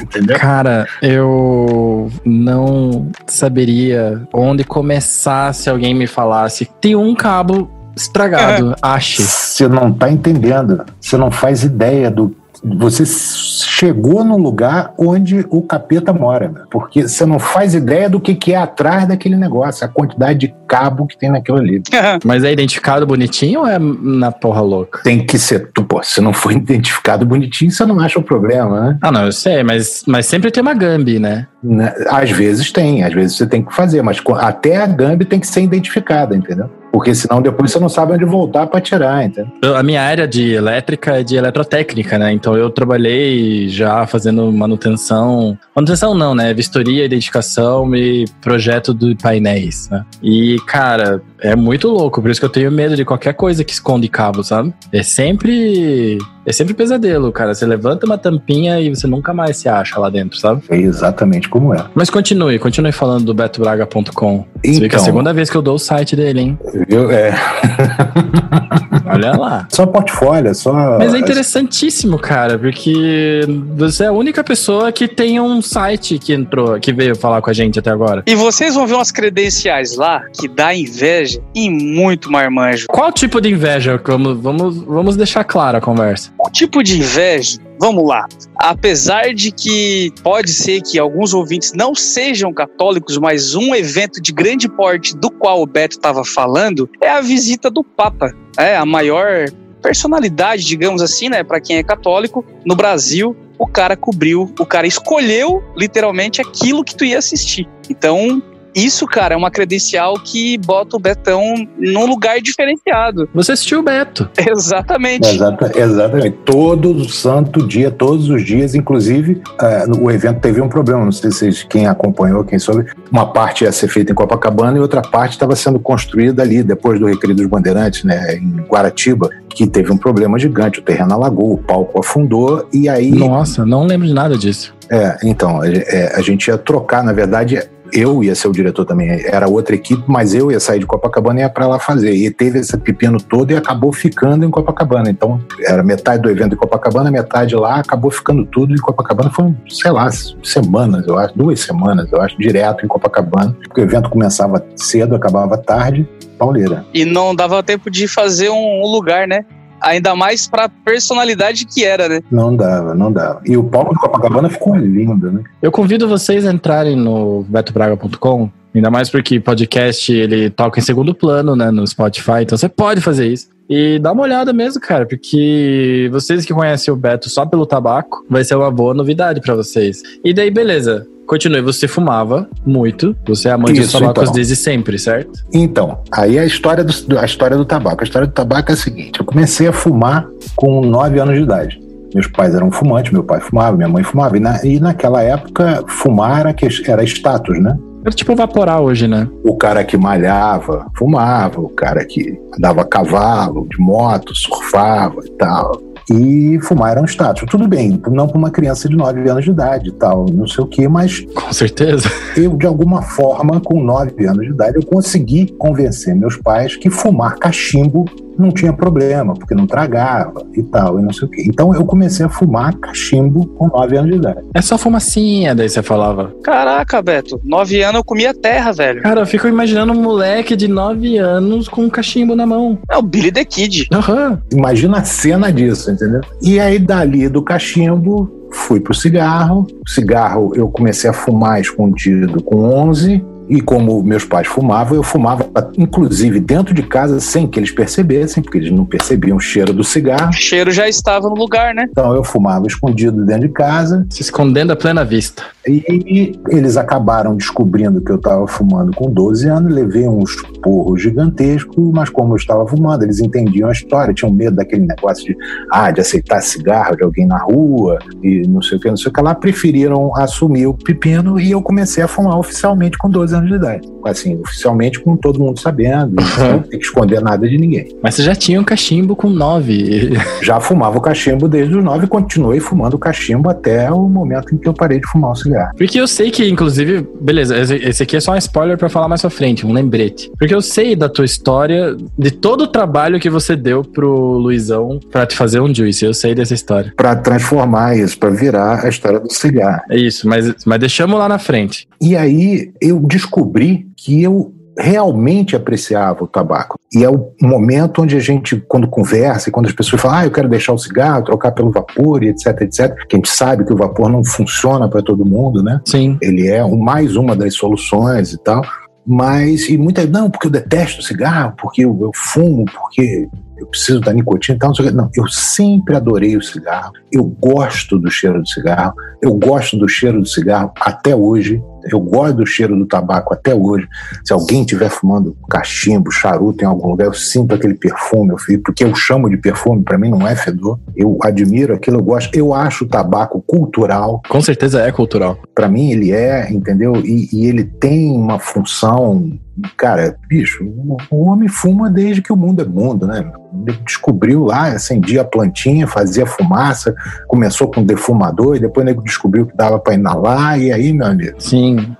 [0.00, 0.38] Entendeu?
[0.38, 6.68] Cara, eu não saberia onde começar se alguém me falasse.
[6.80, 9.22] Tem um cabo estragado, ache.
[9.22, 10.84] Você não tá entendendo.
[11.00, 12.34] Você não faz ideia do.
[12.74, 16.64] Você chegou num lugar onde o capeta mora, meu.
[16.70, 20.54] porque você não faz ideia do que, que é atrás daquele negócio, a quantidade de
[20.66, 21.82] cabo que tem naquilo ali.
[22.24, 25.00] Mas é identificado bonitinho ou é na porra louca?
[25.02, 25.70] Tem que ser.
[25.72, 28.98] tu, Pô, se não for identificado bonitinho, você não acha o problema, né?
[29.00, 31.46] Ah, não, eu sei, mas, mas sempre tem uma Gambi, né?
[31.62, 31.92] Né?
[32.08, 35.46] Às vezes tem, às vezes você tem que fazer, mas até a Gambi tem que
[35.46, 36.70] ser identificada, entendeu?
[36.92, 39.52] Porque senão depois você não sabe onde voltar para tirar, entendeu?
[39.62, 42.32] Eu- a minha área de elétrica é de eletrotécnica, né?
[42.32, 45.58] Então eu trabalhei já fazendo manutenção.
[45.74, 46.54] Manutenção não, né?
[46.54, 50.04] Vistoria, identificação e projeto de painéis, né?
[50.22, 52.20] E, cara, é muito louco.
[52.22, 54.72] Por isso que eu tenho medo de qualquer coisa que esconde cabo, sabe?
[54.92, 56.18] É sempre.
[56.44, 57.52] É sempre pesadelo, cara.
[57.54, 60.62] Você levanta uma tampinha e você nunca mais se acha lá dentro, sabe?
[60.70, 61.84] É exatamente como é.
[61.92, 64.46] Mas continue, continue falando do betobraga.com.
[64.64, 65.00] Você vê que é a Então.
[65.00, 66.58] segunda vez que eu dou o site dele, hein?
[66.88, 67.10] Viu?
[67.10, 67.34] É.
[69.06, 69.66] Olha lá.
[69.70, 70.98] Só portfólio, só.
[70.98, 73.40] Mas é interessantíssimo, cara, porque
[73.76, 77.50] você é a única pessoa que tem um site que entrou, que veio falar com
[77.50, 78.22] a gente até agora.
[78.26, 82.86] E vocês vão ver umas credenciais lá que dá inveja e muito marmanjo.
[82.88, 84.00] Qual tipo de inveja?
[84.04, 86.32] Vamos, vamos, vamos deixar clara a conversa.
[86.38, 88.26] O tipo de inveja, vamos lá.
[88.56, 94.32] Apesar de que pode ser que alguns ouvintes não sejam católicos, mas um evento de
[94.32, 98.32] grande porte do qual o Beto estava falando é a visita do Papa.
[98.58, 99.46] É a maior
[99.82, 103.36] personalidade, digamos assim, né, para quem é católico no Brasil.
[103.58, 107.68] O cara cobriu, o cara escolheu literalmente aquilo que tu ia assistir.
[107.88, 108.42] Então,
[108.76, 113.26] isso, cara, é uma credencial que bota o Betão num lugar diferenciado.
[113.34, 114.28] Você assistiu o Beto.
[114.36, 115.28] Exatamente.
[115.34, 116.36] Exata, exatamente.
[116.44, 121.04] Todo santo dia, todos os dias, inclusive, eh, o evento teve um problema.
[121.04, 122.84] Não sei se vocês- quem acompanhou, quem soube.
[123.10, 127.00] Uma parte ia ser feita em Copacabana e outra parte estava sendo construída ali, depois
[127.00, 130.80] do Recreio dos Bandeirantes, né, em Guaratiba, que teve um problema gigante.
[130.80, 133.10] O terreno alagou, o palco afundou e aí.
[133.10, 134.74] Nossa, não lembro de nada disso.
[134.90, 137.60] É, então, a, é, a gente ia trocar, na verdade,
[137.92, 141.40] eu ia ser o diretor também, era outra equipe, mas eu ia sair de Copacabana
[141.40, 142.12] e ia para lá fazer.
[142.12, 145.10] E teve esse pepino todo e acabou ficando em Copacabana.
[145.10, 149.30] Então, era metade do evento em Copacabana, metade lá, acabou ficando tudo em Copacabana.
[149.30, 150.10] Foi, sei lá,
[150.42, 155.14] semanas, eu acho, duas semanas, eu acho, direto em Copacabana, porque o evento começava cedo,
[155.14, 156.84] acabava tarde, pauleira.
[156.92, 159.44] E não dava tempo de fazer um lugar, né?
[159.86, 162.20] Ainda mais pra personalidade que era, né?
[162.28, 163.40] Não dava, não dava.
[163.44, 165.44] E o palco de Copacabana ficou lindo, né?
[165.62, 171.14] Eu convido vocês a entrarem no betobraga.com, ainda mais porque podcast ele toca em segundo
[171.14, 173.48] plano, né, no Spotify, então você pode fazer isso.
[173.70, 178.26] E dá uma olhada mesmo, cara, porque vocês que conhecem o Beto só pelo tabaco,
[178.28, 180.02] vai ser uma boa novidade pra vocês.
[180.24, 181.06] E daí, beleza.
[181.26, 184.34] Continue, você fumava muito, você é amante dos Isso, tabacos então.
[184.34, 185.32] desde sempre, certo?
[185.52, 188.02] Então, aí a história, do, a história do tabaco.
[188.02, 191.42] A história do tabaco é a seguinte: eu comecei a fumar com 9 anos de
[191.42, 191.80] idade.
[192.14, 194.36] Meus pais eram fumantes, meu pai fumava, minha mãe fumava.
[194.36, 197.76] E, na- e naquela época, fumar era, que- era status, né?
[198.02, 199.28] Era tipo evaporar hoje, né?
[199.44, 201.60] O cara que malhava, fumava.
[201.60, 205.82] O cara que andava a cavalo, de moto, surfava e tal.
[206.10, 207.48] E fumar era um status.
[207.50, 210.62] Tudo bem, não para uma criança de 9 anos de idade e tal, não sei
[210.62, 212.08] o quê, mas Com certeza.
[212.36, 216.88] eu, de alguma forma, com 9 anos de idade, eu consegui convencer meus pais que
[216.90, 218.04] fumar cachimbo
[218.38, 221.44] não tinha problema, porque não tragava e tal, e não sei o quê.
[221.46, 224.40] Então eu comecei a fumar cachimbo com 9 anos de idade.
[224.54, 226.32] É só fumacinha, daí você falava.
[226.42, 229.02] Caraca, Beto, nove anos eu comia terra, velho.
[229.02, 232.78] Cara, eu fico imaginando um moleque de 9 anos com um cachimbo na mão.
[232.90, 233.88] É o Billy the Kid.
[233.92, 234.40] Aham.
[234.52, 236.20] Imagina a cena disso, entendeu?
[236.42, 239.66] E aí, dali do cachimbo, fui pro cigarro.
[239.86, 243.24] Cigarro eu comecei a fumar escondido com 11.
[243.48, 248.42] E como meus pais fumavam, eu fumava, inclusive dentro de casa, sem que eles percebessem,
[248.42, 250.30] porque eles não percebiam o cheiro do cigarro.
[250.30, 251.86] O cheiro já estava no lugar, né?
[251.90, 254.06] Então eu fumava escondido dentro de casa.
[254.10, 255.44] Se escondendo a plena vista.
[255.68, 261.76] E eles acabaram descobrindo que eu estava fumando com 12 anos, levei uns porros gigantescos,
[261.92, 265.36] mas como eu estava fumando, eles entendiam a história, tinham medo daquele negócio de,
[265.72, 269.10] ah, de aceitar cigarro de alguém na rua e não sei o que, não sei
[269.10, 273.35] o que lá, preferiram assumir o pepino e eu comecei a fumar oficialmente com 12
[273.36, 273.95] anos de idade.
[274.10, 277.96] Assim, oficialmente com todo mundo sabendo, não tem que esconder nada de ninguém.
[278.02, 280.12] Mas você já tinha um cachimbo com 9?
[280.42, 284.58] Já fumava o cachimbo desde os 9 e continuei fumando cachimbo até o momento em
[284.58, 285.72] que eu parei de fumar o cigarro.
[285.76, 289.20] Porque eu sei que, inclusive, beleza, esse aqui é só um spoiler para falar mais
[289.20, 290.30] pra frente, um lembrete.
[290.38, 295.00] Porque eu sei da tua história, de todo o trabalho que você deu pro Luizão
[295.10, 296.04] pra te fazer um juice.
[296.04, 296.92] Eu sei dessa história.
[296.96, 299.82] Para transformar isso, para virar a história do cigarro.
[299.90, 301.88] É isso, mas, mas deixamos lá na frente.
[302.00, 306.78] E aí eu descobri que eu realmente apreciava o tabaco.
[306.92, 310.24] E é o momento onde a gente, quando conversa e quando as pessoas falam, ah,
[310.26, 313.64] eu quero deixar o cigarro, trocar pelo vapor e etc, etc, que a gente sabe
[313.64, 315.80] que o vapor não funciona para todo mundo, né?
[315.86, 316.18] Sim.
[316.20, 318.62] Ele é mais uma das soluções e tal.
[319.06, 324.00] Mas, e muita, não, porque eu detesto cigarro, porque eu, eu fumo, porque eu preciso
[324.00, 324.72] da nicotina e tal.
[324.92, 326.92] Não, eu sempre adorei o cigarro.
[327.12, 328.94] Eu gosto do cheiro do cigarro.
[329.22, 331.62] Eu gosto do cheiro do cigarro até hoje.
[331.90, 333.86] Eu gosto do cheiro do tabaco até hoje.
[334.24, 338.84] Se alguém estiver fumando cachimbo, charuto em algum lugar, eu sinto aquele perfume, eu, porque
[338.84, 340.78] eu chamo de perfume, para mim não é fedor.
[340.96, 342.34] Eu admiro aquilo, eu gosto.
[342.36, 344.22] Eu acho o tabaco cultural.
[344.28, 345.38] Com certeza é cultural.
[345.54, 346.96] Para mim ele é, entendeu?
[346.96, 349.38] E, e ele tem uma função
[349.76, 350.64] cara, bicho,
[351.10, 353.30] o homem fuma desde que o mundo é mundo, né?
[353.66, 356.94] Ele descobriu lá, acendia a plantinha, fazia fumaça,
[357.26, 361.40] começou com defumador e depois ele descobriu que dava para inalar e aí, meu amigo.
[361.40, 361.96] Sim.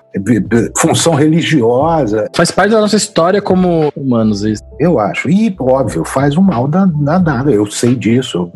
[0.79, 2.29] Função religiosa.
[2.35, 4.62] Faz parte da nossa história como humanos, isso.
[4.79, 5.29] Eu acho.
[5.29, 7.51] E, óbvio, faz um mal danado.
[7.51, 8.53] Eu sei disso, eu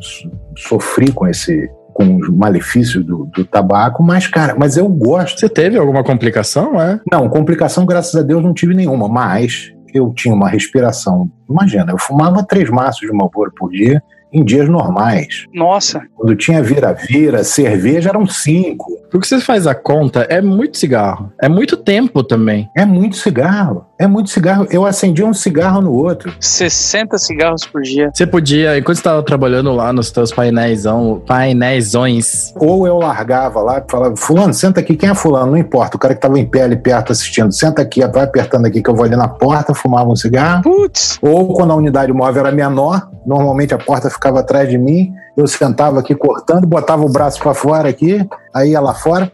[0.56, 5.38] sofri com esse, com os malefícios do, do, tabaco, mas, cara, mas eu gosto.
[5.38, 6.98] Você teve alguma complicação, é?
[7.10, 11.30] Não, complicação, graças a Deus, não tive nenhuma, mas eu tinha uma respiração.
[11.48, 15.46] Imagina, eu fumava três maços de Marlboro por dia em dias normais.
[15.52, 16.02] Nossa!
[16.14, 18.86] Quando tinha vira-vira, cerveja eram cinco.
[19.10, 21.32] Porque você faz a conta, é muito cigarro.
[21.42, 22.70] É muito tempo também.
[22.76, 23.84] É muito cigarro.
[24.00, 24.66] É muito cigarro.
[24.70, 26.32] Eu acendia um cigarro no outro.
[26.40, 28.10] 60 cigarros por dia.
[28.14, 32.54] Você podia, enquanto estava trabalhando lá nos teus painéisão, painéisões.
[32.56, 34.96] Ou eu largava lá e falava, fulano, senta aqui.
[34.96, 35.50] Quem é fulano?
[35.50, 35.98] Não importa.
[35.98, 37.52] O cara que tava em pé ali perto assistindo.
[37.52, 40.62] Senta aqui, vai apertando aqui que eu vou ali na porta, fumava um cigarro.
[40.62, 41.18] Putz!
[41.20, 45.46] Ou quando a unidade móvel era menor, normalmente a porta ficava atrás de mim, eu
[45.46, 49.30] sentava aqui cortando, botava o braço para fora aqui, aí ia lá fora,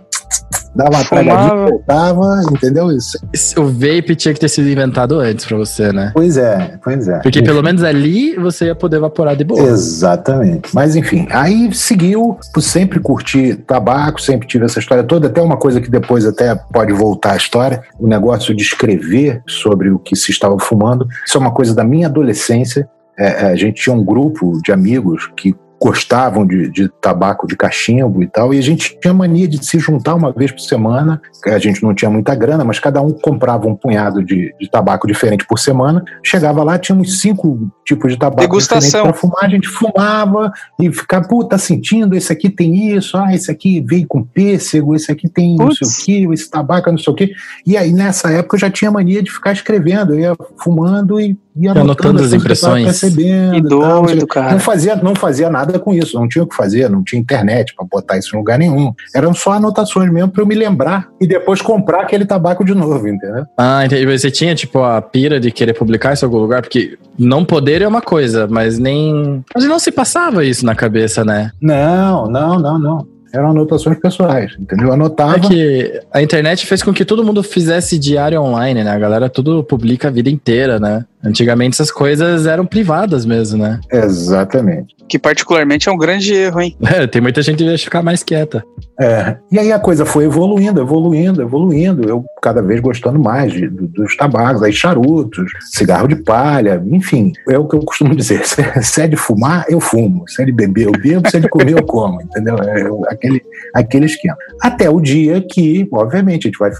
[0.76, 3.18] dava uma tragadinha, voltava, entendeu isso?
[3.56, 6.10] O vape tinha que ter sido inventado antes para você, né?
[6.14, 7.18] Pois é, pois é.
[7.20, 9.62] Porque pelo menos ali você ia poder evaporar de boa.
[9.62, 10.74] Exatamente.
[10.74, 15.80] Mas enfim, aí seguiu, sempre curti tabaco, sempre tive essa história toda, até uma coisa
[15.80, 20.30] que depois até pode voltar à história, o negócio de escrever sobre o que se
[20.30, 21.08] estava fumando.
[21.26, 22.88] Isso é uma coisa da minha adolescência.
[23.18, 28.22] É, a gente tinha um grupo de amigos que gostavam de, de, tabaco de cachimbo
[28.22, 31.20] e tal, e a gente tinha mania de se juntar uma vez por semana.
[31.46, 35.06] A gente não tinha muita grana, mas cada um comprava um punhado de, de tabaco
[35.06, 36.02] diferente por semana.
[36.22, 39.04] Chegava lá, tinha uns cinco tipos de tabaco Degustação.
[39.04, 39.44] para fumar.
[39.44, 42.16] A gente fumava e ficava, pô, tá sentindo?
[42.16, 45.80] Esse aqui tem isso, ah, esse aqui veio com pêssego, esse aqui tem Putz.
[45.80, 47.32] não sei o que, esse tabaco é não sei o que.
[47.66, 51.36] E aí nessa época eu já tinha mania de ficar escrevendo, eu ia fumando e
[51.56, 52.84] ia anotando, anotando as impressões.
[52.84, 54.52] Percebendo, que doido, cara.
[54.52, 57.20] Não fazia, não fazia nada nada com isso, não tinha o que fazer, não tinha
[57.20, 58.92] internet para botar isso em lugar nenhum.
[59.14, 63.06] Eram só anotações mesmo para eu me lembrar e depois comprar aquele tabaco de novo,
[63.08, 63.44] entendeu?
[63.58, 64.06] Ah, entendi.
[64.06, 66.62] Você tinha, tipo, a pira de querer publicar isso em algum lugar?
[66.62, 69.44] Porque não poder é uma coisa, mas nem.
[69.54, 71.50] Mas não se passava isso na cabeça, né?
[71.60, 74.92] Não, não, não, não eram anotações pessoais, entendeu?
[74.92, 75.36] Anotava.
[75.36, 78.90] É que a internet fez com que todo mundo fizesse diário online, né?
[78.90, 81.04] A galera tudo publica a vida inteira, né?
[81.22, 83.80] Antigamente essas coisas eram privadas mesmo, né?
[83.90, 84.95] Exatamente.
[85.08, 86.76] Que particularmente é um grande erro, hein?
[86.82, 88.64] É, tem muita gente que deixa ficar mais quieta.
[88.98, 89.36] É.
[89.52, 92.08] E aí a coisa foi evoluindo, evoluindo, evoluindo.
[92.08, 97.32] Eu cada vez gostando mais de, dos tabacos, aí charutos, cigarro de palha, enfim.
[97.48, 98.42] É o que eu costumo dizer.
[98.82, 100.24] Se é de fumar, eu fumo.
[100.28, 101.28] Se é de beber, eu bebo.
[101.28, 102.20] Se é de comer, eu como.
[102.22, 102.56] Entendeu?
[102.56, 103.42] É aquele,
[103.74, 104.36] aquele esquema.
[104.62, 106.70] Até o dia que, obviamente, a gente vai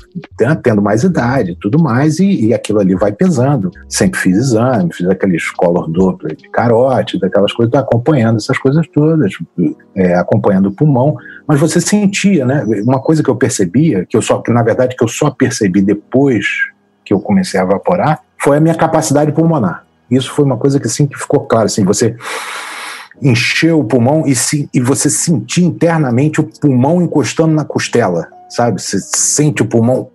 [0.63, 3.71] tendo mais idade e tudo mais, e, e aquilo ali vai pesando.
[3.89, 9.33] Sempre fiz exames, fiz aqueles color Doppler de carote, daquelas coisas, acompanhando essas coisas todas,
[9.95, 12.65] é, acompanhando o pulmão, mas você sentia sentia, né?
[12.85, 15.83] Uma coisa que eu percebia, que eu só, que na verdade que eu só percebi
[15.83, 16.47] depois
[17.05, 19.85] que eu comecei a evaporar, foi a minha capacidade pulmonar.
[20.11, 22.17] Isso foi uma coisa que assim que ficou claro, assim, você
[23.23, 28.81] encheu o pulmão e, se, e você sentir internamente o pulmão encostando na costela, sabe?
[28.81, 30.11] Você sente o pulmão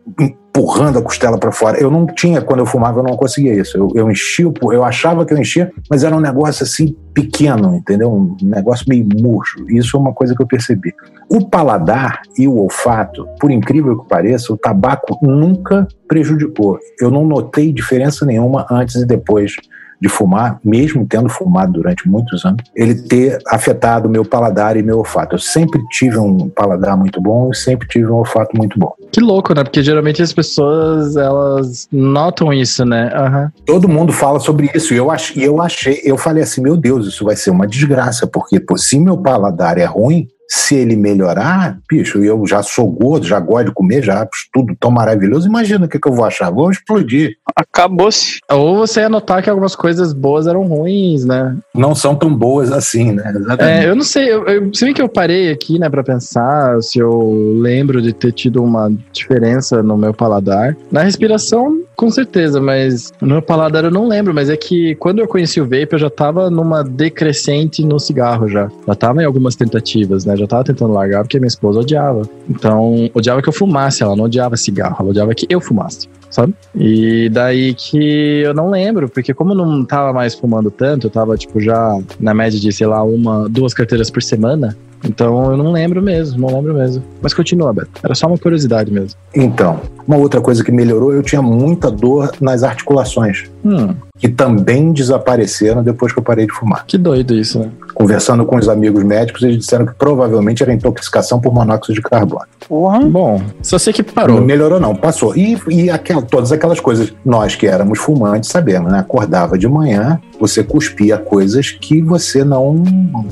[0.52, 1.80] empurrando a costela para fora.
[1.80, 3.78] Eu não tinha, quando eu fumava, eu não conseguia isso.
[3.78, 8.12] Eu, eu enchia, eu achava que eu enchia, mas era um negócio assim pequeno, entendeu?
[8.12, 9.66] Um negócio meio murcho.
[9.70, 10.94] Isso é uma coisa que eu percebi.
[11.30, 16.78] O paladar e o olfato, por incrível que pareça, o tabaco nunca prejudicou.
[17.00, 19.56] Eu não notei diferença nenhuma antes e depois
[20.02, 24.98] de fumar, mesmo tendo fumado durante muitos anos, ele ter afetado meu paladar e meu
[24.98, 25.36] olfato.
[25.36, 28.94] Eu sempre tive um paladar muito bom e sempre tive um olfato muito bom.
[29.12, 29.64] Que louco, né?
[29.64, 33.12] Porque geralmente as pessoas, elas notam isso, né?
[33.14, 33.50] Uhum.
[33.66, 37.06] Todo mundo fala sobre isso e eu, ach, eu achei, eu falei assim, meu Deus,
[37.06, 41.78] isso vai ser uma desgraça, porque pô, se meu paladar é ruim, se ele melhorar,
[41.90, 45.48] bicho, eu já sou gordo, já gosto de comer, já tudo tão maravilhoso.
[45.48, 46.52] Imagina o que, que eu vou achar.
[46.52, 47.38] Vou explodir.
[47.56, 48.40] Acabou-se.
[48.52, 51.56] Ou você ia notar que algumas coisas boas eram ruins, né?
[51.74, 53.32] Não são tão boas assim, né?
[53.34, 53.86] Exatamente.
[53.86, 54.30] É, eu não sei.
[54.30, 58.12] Eu, eu, se bem que eu parei aqui, né, pra pensar se eu lembro de
[58.12, 60.76] ter tido uma diferença no meu paladar.
[60.92, 64.34] Na respiração, com certeza, mas no meu paladar eu não lembro.
[64.34, 68.48] Mas é que quando eu conheci o vape, eu já tava numa decrescente no cigarro
[68.48, 68.72] já.
[68.88, 70.36] Já tava em algumas tentativas, né?
[70.36, 72.28] já tava tentando largar porque minha esposa odiava.
[72.50, 76.56] Então, odiava que eu fumasse, ela não odiava cigarro, ela odiava que eu fumasse, sabe?
[76.76, 81.12] E daí que eu não lembro, porque como eu não tava mais fumando tanto, eu
[81.12, 84.76] tava, tipo, já na média de, sei lá, uma, duas carteiras por semana.
[85.04, 87.04] Então eu não lembro mesmo, não lembro mesmo.
[87.22, 87.90] Mas continua, Beto.
[88.04, 89.20] Era só uma curiosidade mesmo.
[89.34, 93.50] Então, uma outra coisa que melhorou, eu tinha muita dor nas articulações.
[93.63, 93.95] Hum.
[94.17, 96.86] Que também desapareceram depois que eu parei de fumar.
[96.86, 97.69] Que doido isso, né?
[97.93, 102.45] Conversando com os amigos médicos, eles disseram que provavelmente era intoxicação por monóxido de carbono.
[102.69, 103.10] Uhum.
[103.10, 104.38] Bom, só sei que parou.
[104.38, 105.36] Não melhorou, não, passou.
[105.36, 109.00] E, e aquel, todas aquelas coisas, nós que éramos fumantes sabemos, né?
[109.00, 112.84] Acordava de manhã, você cuspia coisas que você não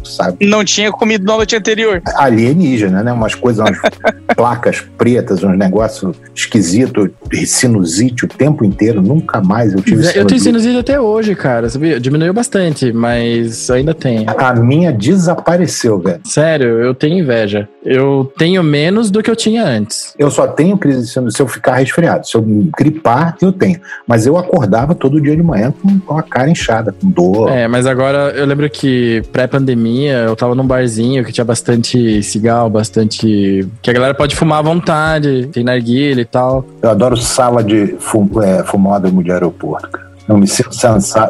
[0.03, 0.45] sabe.
[0.45, 2.01] Não tinha comido na noite anterior.
[2.15, 3.11] Alienígena, né?
[3.11, 3.79] Umas coisas, umas
[4.35, 7.09] placas pretas, uns negócios esquisitos,
[7.45, 9.01] sinusite o tempo inteiro.
[9.01, 10.18] Nunca mais eu tive sinusite.
[10.19, 11.99] Eu tenho sinusite até hoje, cara, sabia?
[11.99, 14.25] Diminuiu bastante, mas ainda tem.
[14.27, 16.19] A minha desapareceu, velho.
[16.25, 17.67] Sério, eu tenho inveja.
[17.83, 20.13] Eu tenho menos do que eu tinha antes.
[20.17, 22.27] Eu só tenho crise de sinusite se eu ficar resfriado.
[22.27, 22.45] Se eu
[22.77, 23.79] gripar, eu tenho.
[24.05, 25.73] Mas eu acordava todo dia de manhã
[26.05, 27.49] com a cara inchada, com dor.
[27.49, 32.69] É, mas agora eu lembro que pré-pandemia eu tava num barzinho que tinha bastante cigarro,
[32.69, 33.67] bastante.
[33.81, 36.65] que a galera pode fumar à vontade, tem narguilha e tal.
[36.81, 40.08] Eu adoro sala de fum, é, fumódromo de aeroporto, cara.
[40.29, 40.75] Eu me sinto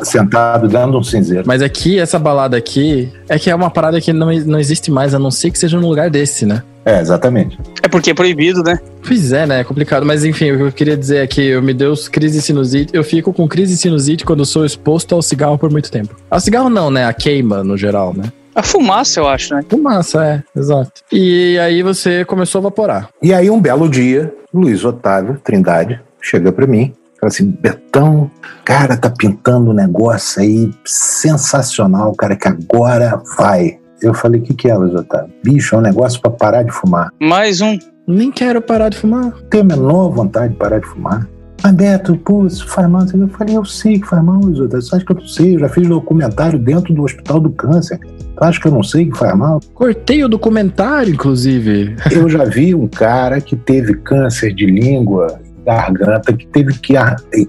[0.04, 1.46] sentado dando um cinzeiro.
[1.48, 5.16] Mas aqui, essa balada aqui, é que é uma parada que não, não existe mais,
[5.16, 6.62] a não ser que seja num lugar desse, né?
[6.84, 7.58] É, exatamente.
[7.82, 8.78] É porque é proibido, né?
[9.08, 9.62] Pois é, né?
[9.62, 10.06] É complicado.
[10.06, 12.94] Mas enfim, o que eu queria dizer é que eu me deu crise de sinusite.
[12.94, 16.18] Eu fico com crise de sinusite quando sou exposto ao cigarro por muito tempo.
[16.30, 17.06] Ao cigarro não, né?
[17.06, 18.26] A queima, no geral, né?
[18.54, 19.64] A fumaça, eu acho, né?
[19.70, 21.04] Fumaça, é, exato.
[21.10, 23.10] E aí você começou a evaporar.
[23.24, 27.52] E aí, um belo dia, Luiz Otávio Trindade chega para mim Fala assim,
[27.90, 28.30] Betão,
[28.64, 33.80] cara, tá pintando um negócio aí sensacional, cara, que agora vai.
[34.00, 35.34] Eu falei, o que, que é, Luiz Otávio?
[35.44, 37.10] Bicho, é um negócio para parar de fumar.
[37.20, 37.78] Mais um.
[38.08, 39.34] Nem quero parar de fumar.
[39.50, 41.28] Tenho a menor vontade de parar de fumar.
[41.64, 43.06] Mas Beto, pô, isso faz mal.
[43.12, 44.82] Eu falei, eu sei que faz mal, Luiz Otávio.
[44.84, 45.56] Você acha que eu não sei?
[45.56, 48.00] Eu já fiz documentário dentro do Hospital do Câncer.
[48.00, 49.60] Tu acha que eu não sei que faz mal?
[49.74, 51.96] Cortei o documentário, inclusive.
[52.12, 55.40] Eu já vi um cara que teve câncer de língua
[55.76, 56.94] garganta, que teve que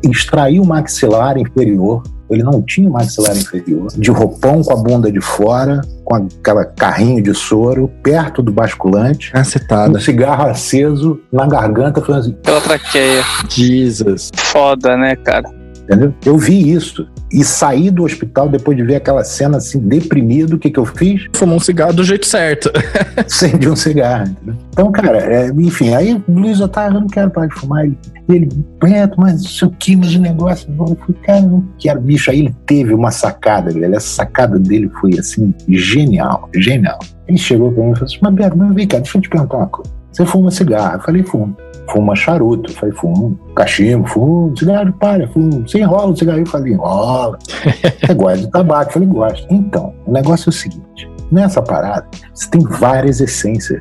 [0.02, 2.02] extrair o maxilar inferior.
[2.28, 7.20] Ele não tinha maxilar inferior, de roupão com a bunda de fora, com aquela carrinho
[7.20, 9.33] de soro, perto do basculante.
[9.33, 9.98] Cacetada.
[9.98, 12.33] Um cigarro aceso na garganta, falando assim.
[12.35, 13.24] Pela traqueia.
[13.48, 14.30] Jesus.
[14.37, 15.60] Foda, né, cara?
[15.90, 16.14] Entendeu?
[16.24, 20.55] Eu vi isso e saí do hospital depois de ver aquela cena assim, deprimido.
[20.55, 21.26] O que, que eu fiz?
[21.35, 22.70] Fumou um cigarro do jeito certo.
[23.18, 24.29] Acendi um cigarro.
[24.31, 24.55] Entendeu?
[24.70, 27.85] Então, cara, é, enfim, aí o Luiz Otávio, eu não quero parar de fumar.
[27.85, 27.98] Ele,
[28.29, 28.48] ele
[28.81, 30.72] Beto, mas isso aqui, mas o negócio.
[30.79, 32.00] Eu falei, cara, não quero.
[32.00, 33.92] Bicho, aí ele teve uma sacada, velho.
[33.92, 37.00] Essa sacada dele foi assim, genial, genial.
[37.26, 39.29] Ele chegou pra mim e falou assim: Mas Beto, mas vem cá, deixa eu te
[39.29, 39.99] perguntar uma coisa.
[40.12, 40.96] Você fuma cigarro?
[40.96, 41.57] Eu falei, fumo
[41.90, 42.71] fuma charuto.
[42.71, 45.69] Eu falei, fumo cachimbo, fumo cigarro, para, fumo.
[45.69, 46.38] Você enrola o cigarro?
[46.38, 47.38] Eu falei, enrola.
[48.00, 48.90] Você gosta de tabaco?
[48.90, 49.46] Eu falei, gosto.
[49.50, 53.81] Então, o negócio é o seguinte: nessa parada, você tem várias essências.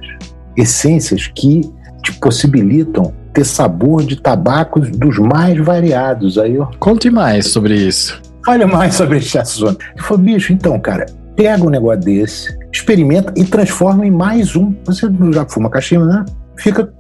[0.57, 1.61] Essências que
[2.03, 6.37] te possibilitam ter sabor de tabacos dos mais variados.
[6.37, 6.67] Aí eu.
[6.79, 8.21] Conte mais sobre isso.
[8.47, 9.77] Olha mais sobre esse assunto.
[9.93, 11.05] Ele falou, bicho, então, cara,
[11.39, 14.75] pega um negócio desse, experimenta e transforma em mais um.
[14.83, 16.25] Você já fuma cachimbo, né?
[16.57, 16.91] Fica,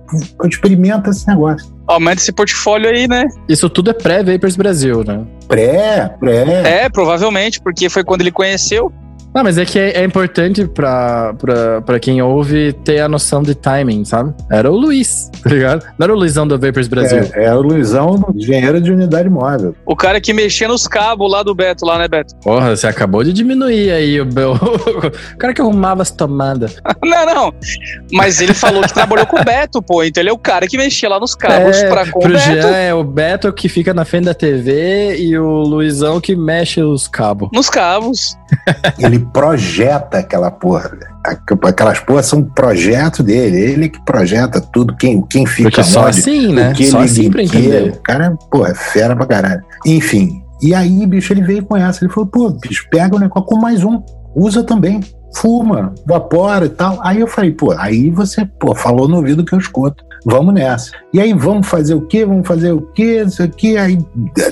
[0.45, 1.67] experimenta esse negócio.
[1.85, 3.27] Aumenta esse portfólio aí, né?
[3.49, 5.25] Isso tudo é pré-Vapers Brasil, né?
[5.45, 6.83] Pré, pré.
[6.83, 8.93] É, provavelmente, porque foi quando ele conheceu.
[9.33, 13.43] Não, mas é que é, é importante pra, pra, pra quem ouve ter a noção
[13.43, 14.33] de timing, sabe?
[14.49, 15.85] Era o Luiz, tá ligado?
[15.97, 17.29] Não era o Luizão do Vapers Brasil.
[17.33, 19.75] É, é o Luizão, engenheiro de unidade móvel.
[19.85, 22.35] O cara que mexia nos cabos lá do Beto, lá, né, Beto?
[22.37, 26.77] Porra, você acabou de diminuir aí o, o cara que arrumava as tomadas.
[27.03, 27.53] não, não.
[28.11, 30.03] Mas ele falou que trabalhou com o Beto, pô.
[30.03, 32.33] Então ele é o cara que mexia lá nos cabos é, pra com o pro
[32.33, 32.45] Beto.
[32.45, 36.81] Jean é o Beto que fica na frente da TV e o Luizão que mexe
[36.81, 37.49] os cabos.
[37.53, 38.37] Nos cabos.
[38.97, 40.91] Ele projeta aquela porra.
[41.63, 43.57] Aquelas porras são projeto dele.
[43.57, 44.95] Ele que projeta tudo.
[44.95, 46.73] Quem, quem fica Porque só onde, assim, né?
[46.73, 47.91] que Só ele assim pra entender.
[47.91, 49.63] O cara, pô, é fera pra caralho.
[49.85, 50.41] Enfim.
[50.61, 52.03] E aí, bicho, ele veio com essa.
[52.03, 54.01] Ele falou, pô, bicho, pega o negócio com mais um.
[54.35, 55.01] Usa também.
[55.35, 56.99] Fuma, vapora e tal.
[57.01, 60.03] Aí eu falei, pô, aí você, pô, falou no ouvido que eu escuto.
[60.25, 60.91] Vamos nessa.
[61.13, 62.25] E aí, vamos fazer o quê?
[62.25, 63.23] Vamos fazer o quê?
[63.25, 63.77] Isso aqui.
[63.77, 63.97] Aí,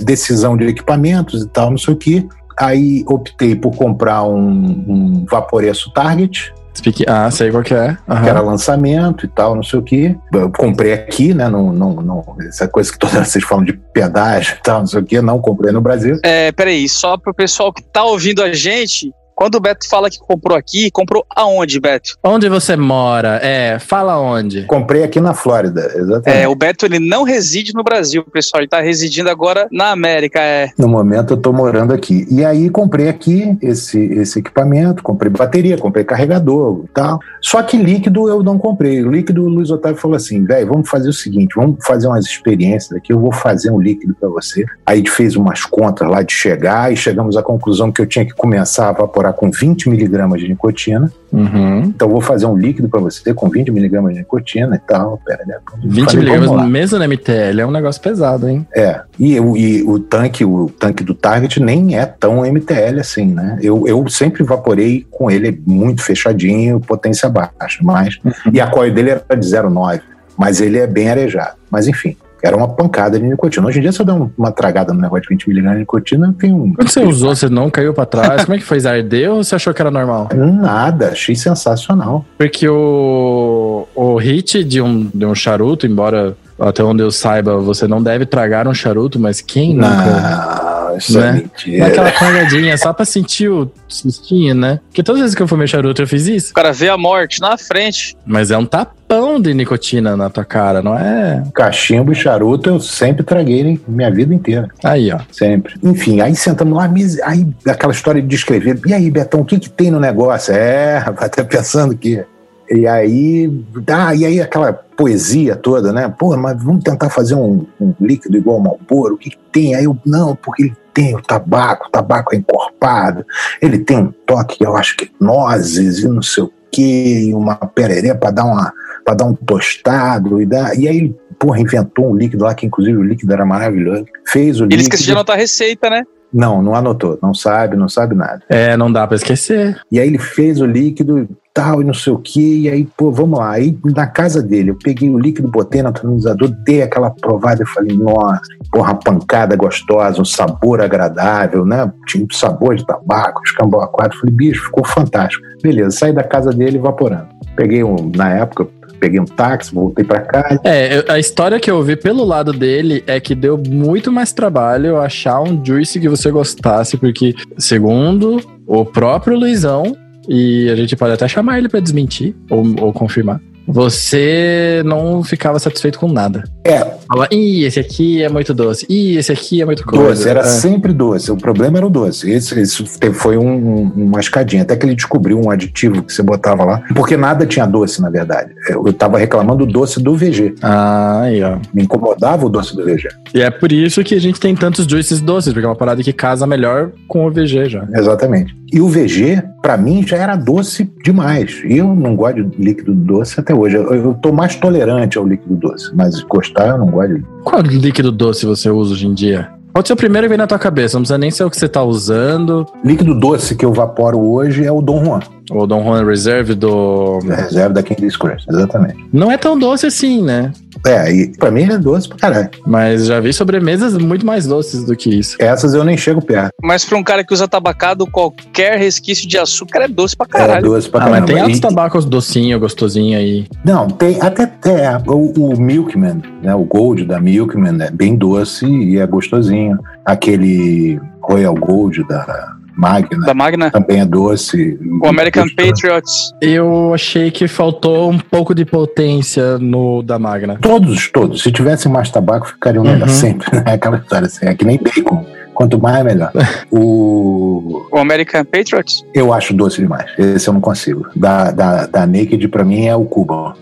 [0.01, 2.27] decisão de equipamentos e tal, não sei o quê.
[2.59, 7.05] Aí optei por comprar um, um Vaporeço Target, Speak...
[7.07, 7.97] Ah, sei qual que é.
[8.07, 8.23] Aham.
[8.23, 10.15] que era lançamento e tal, não sei o quê.
[10.31, 11.49] Eu comprei aqui, né?
[11.49, 15.01] Não, não, não, essa coisa que todas vocês falam de pedágio e tal, não sei
[15.01, 16.19] o quê, não comprei no Brasil.
[16.23, 20.17] É, peraí, só pro pessoal que tá ouvindo a gente, quando o Beto fala que
[20.17, 22.17] comprou aqui, comprou aonde, Beto?
[22.23, 23.39] Onde você mora?
[23.43, 24.63] É, fala onde.
[24.63, 26.41] Comprei aqui na Flórida, exatamente.
[26.41, 28.61] É, o Beto ele não reside no Brasil, pessoal.
[28.61, 30.39] Ele tá residindo agora na América.
[30.39, 30.71] É.
[30.75, 32.25] No momento eu tô morando aqui.
[32.31, 37.19] E aí comprei aqui esse, esse equipamento, comprei bateria, comprei carregador e tal.
[37.39, 39.03] Só que líquido eu não comprei.
[39.03, 42.25] O líquido o Luiz Otávio falou assim: velho, vamos fazer o seguinte, vamos fazer umas
[42.25, 44.65] experiências aqui, eu vou fazer um líquido para você.
[44.83, 48.07] Aí a gente fez umas contas lá de chegar e chegamos à conclusão que eu
[48.07, 51.11] tinha que começar a evaporar com 20 miligramas de nicotina.
[51.31, 51.79] Uhum.
[51.83, 55.19] Então eu vou fazer um líquido para você com 20 miligramas de nicotina e tal.
[55.25, 55.57] Pera, né?
[55.83, 58.65] 20 Falei, miligramas mesmo na MTL é um negócio pesado, hein?
[58.75, 63.25] É, e, o- e o tanque, o tanque do Target nem é tão MTL assim,
[63.27, 63.57] né?
[63.61, 68.17] Eu, eu sempre vaporei com ele muito fechadinho, potência baixa, mas
[68.53, 70.01] e a coil dele era de 0,9,
[70.37, 71.55] mas ele é bem arejado.
[71.69, 73.67] Mas enfim, era uma pancada de nicotina.
[73.67, 75.79] Hoje em dia, se eu der um- uma tragada no negócio de 20 mg de
[75.79, 76.73] nicotina, tem um.
[76.73, 78.45] Quando você usou, você não caiu pra trás?
[78.45, 78.77] Como é que foi?
[78.87, 80.29] Ardeu ou você achou que era normal?
[80.33, 82.23] Nada, achei sensacional.
[82.37, 87.87] Porque o, o hit de um, de um charuto, embora até onde eu saiba, você
[87.87, 90.76] não deve tragar um charuto, mas quem nunca?
[90.97, 91.29] Isso Né?
[91.29, 91.79] é mentira.
[91.79, 94.79] Dá aquela pagadinha só pra sentir o sustinho, né?
[94.87, 96.51] Porque todas as vezes que eu fumei charuto eu fiz isso.
[96.51, 98.15] O cara vê a morte na frente.
[98.25, 101.43] Mas é um tapão de nicotina na tua cara, não é?
[101.53, 104.67] Cachimbo e charuto eu sempre traguei minha vida inteira.
[104.83, 105.19] Aí, ó.
[105.31, 105.75] Sempre.
[105.83, 106.91] Enfim, aí sentamos lá,
[107.23, 108.79] aí aquela história de descrever.
[108.85, 110.53] E aí, Betão, o que que tem no negócio?
[110.53, 112.23] É, vai até pensando que.
[112.69, 116.13] E aí, ah, e aí aquela poesia toda, né?
[116.17, 119.75] Pô, mas vamos tentar fazer um, um líquido igual ao Malboro, o que, que tem?
[119.75, 123.25] Aí eu, não, porque ele tem o tabaco, o tabaco é encorpado,
[123.61, 127.55] ele tem um toque, eu acho que nozes e não sei o quê, e uma
[127.55, 128.73] pererê para dar uma
[129.05, 132.65] para dar um tostado e dá, e aí ele, porra, inventou um líquido lá que
[132.65, 134.05] inclusive o líquido era maravilhoso.
[134.27, 134.95] Fez o Ele líquido.
[134.95, 136.03] esqueceu de anotar a receita, né?
[136.33, 138.43] Não, não anotou, não sabe, não sabe nada.
[138.49, 139.79] É, não dá pra esquecer.
[139.89, 143.11] E aí ele fez o líquido tal, e não sei o que, e aí, pô,
[143.11, 143.53] vamos lá.
[143.53, 147.65] Aí na casa dele, eu peguei o líquido, botei no atomizador, dei aquela provada e
[147.65, 148.39] falei, nossa,
[148.71, 151.91] porra, pancada gostosa, um sabor agradável, né?
[152.05, 154.19] Tinha um sabor de tabaco, escambau a quatro.
[154.19, 155.43] Falei, bicho, ficou fantástico.
[155.63, 157.25] Beleza, saí da casa dele evaporando.
[157.55, 158.67] Peguei um, na época,
[158.99, 160.61] peguei um táxi, voltei pra casa.
[160.63, 164.97] É, a história que eu ouvi pelo lado dele é que deu muito mais trabalho
[164.97, 169.95] achar um juice que você gostasse, porque, segundo o próprio Luizão,
[170.27, 175.59] e a gente pode até chamar ele pra desmentir ou, ou confirmar, você não ficava
[175.59, 176.43] satisfeito com nada.
[176.63, 180.07] É, Fala, ih, esse aqui é muito doce, ih, esse aqui é muito coisa.
[180.09, 180.43] Doce, era É.
[180.43, 181.31] sempre doce.
[181.31, 182.29] O problema era o doce.
[182.29, 184.63] Esse, esse foi um, um- uma escadinha.
[184.63, 186.83] Até que ele descobriu um aditivo que você botava lá.
[186.93, 188.51] Porque nada tinha doce, na verdade.
[188.69, 190.55] Eu, eu tava reclamando do doce do VG.
[190.61, 191.57] Ah, aí, ó.
[191.73, 193.07] Me incomodava o doce do VG.
[193.33, 196.03] E é por isso que a gente tem tantos juices doces, porque é uma parada
[196.03, 197.87] que casa melhor com o VG já.
[197.95, 198.53] Exatamente.
[198.73, 201.61] E o VG, pra mim, já era doce demais.
[201.65, 203.75] E eu não gosto de líquido doce até hoje.
[203.75, 205.91] Eu, tô mais tolerante ao líquido doce.
[205.93, 209.49] Mas gostar, eu não gosto de Qual líquido doce você usa hoje em dia?
[209.73, 211.57] Pode ser o primeiro que vem na tua cabeça, não precisa nem ser o que
[211.57, 212.65] você tá usando.
[212.83, 215.19] Líquido doce que eu vaporo hoje é o Dom Juan.
[215.49, 217.19] O Don Juan Reserve do.
[217.25, 218.45] da reserva da King Disgrace.
[218.49, 218.97] Exatamente.
[219.13, 220.51] Não é tão doce assim, né?
[220.85, 222.49] É, e pra mim é doce pra caralho.
[222.65, 225.35] Mas já vi sobremesas muito mais doces do que isso.
[225.39, 226.51] Essas eu nem chego perto.
[226.61, 230.37] Mas pra um cara que usa tabacado, qualquer resquício de açúcar é doce pra É
[230.37, 230.65] caralho.
[230.65, 231.27] doce pra Ah, mas caramba.
[231.33, 233.47] tem altos E- tabacos docinho, gostosinho aí.
[233.65, 236.53] Não, tem até, até o, o Milkman, né?
[236.53, 239.79] O Gold da Milkman é bem doce e é gostosinho.
[240.05, 243.71] Aquele Royal Gold da Magna Da Magna.
[243.71, 244.77] também é doce.
[245.01, 245.45] O American.
[245.55, 246.31] Patriots.
[246.41, 250.57] Eu achei que faltou um pouco de potência no da Magna.
[250.61, 251.41] Todos, todos.
[251.41, 253.13] Se tivesse mais tabaco, ficariam melhor Uhum.
[253.13, 253.47] sempre.
[253.65, 254.45] É aquela história assim.
[254.45, 255.25] É que nem bacon.
[255.53, 256.31] Quanto mais, melhor.
[256.71, 257.87] O...
[257.91, 259.03] O American Patriots.
[259.13, 260.05] Eu acho doce demais.
[260.17, 261.07] Esse eu não consigo.
[261.15, 263.53] Da, da, da Naked, pra mim, é o Cuban.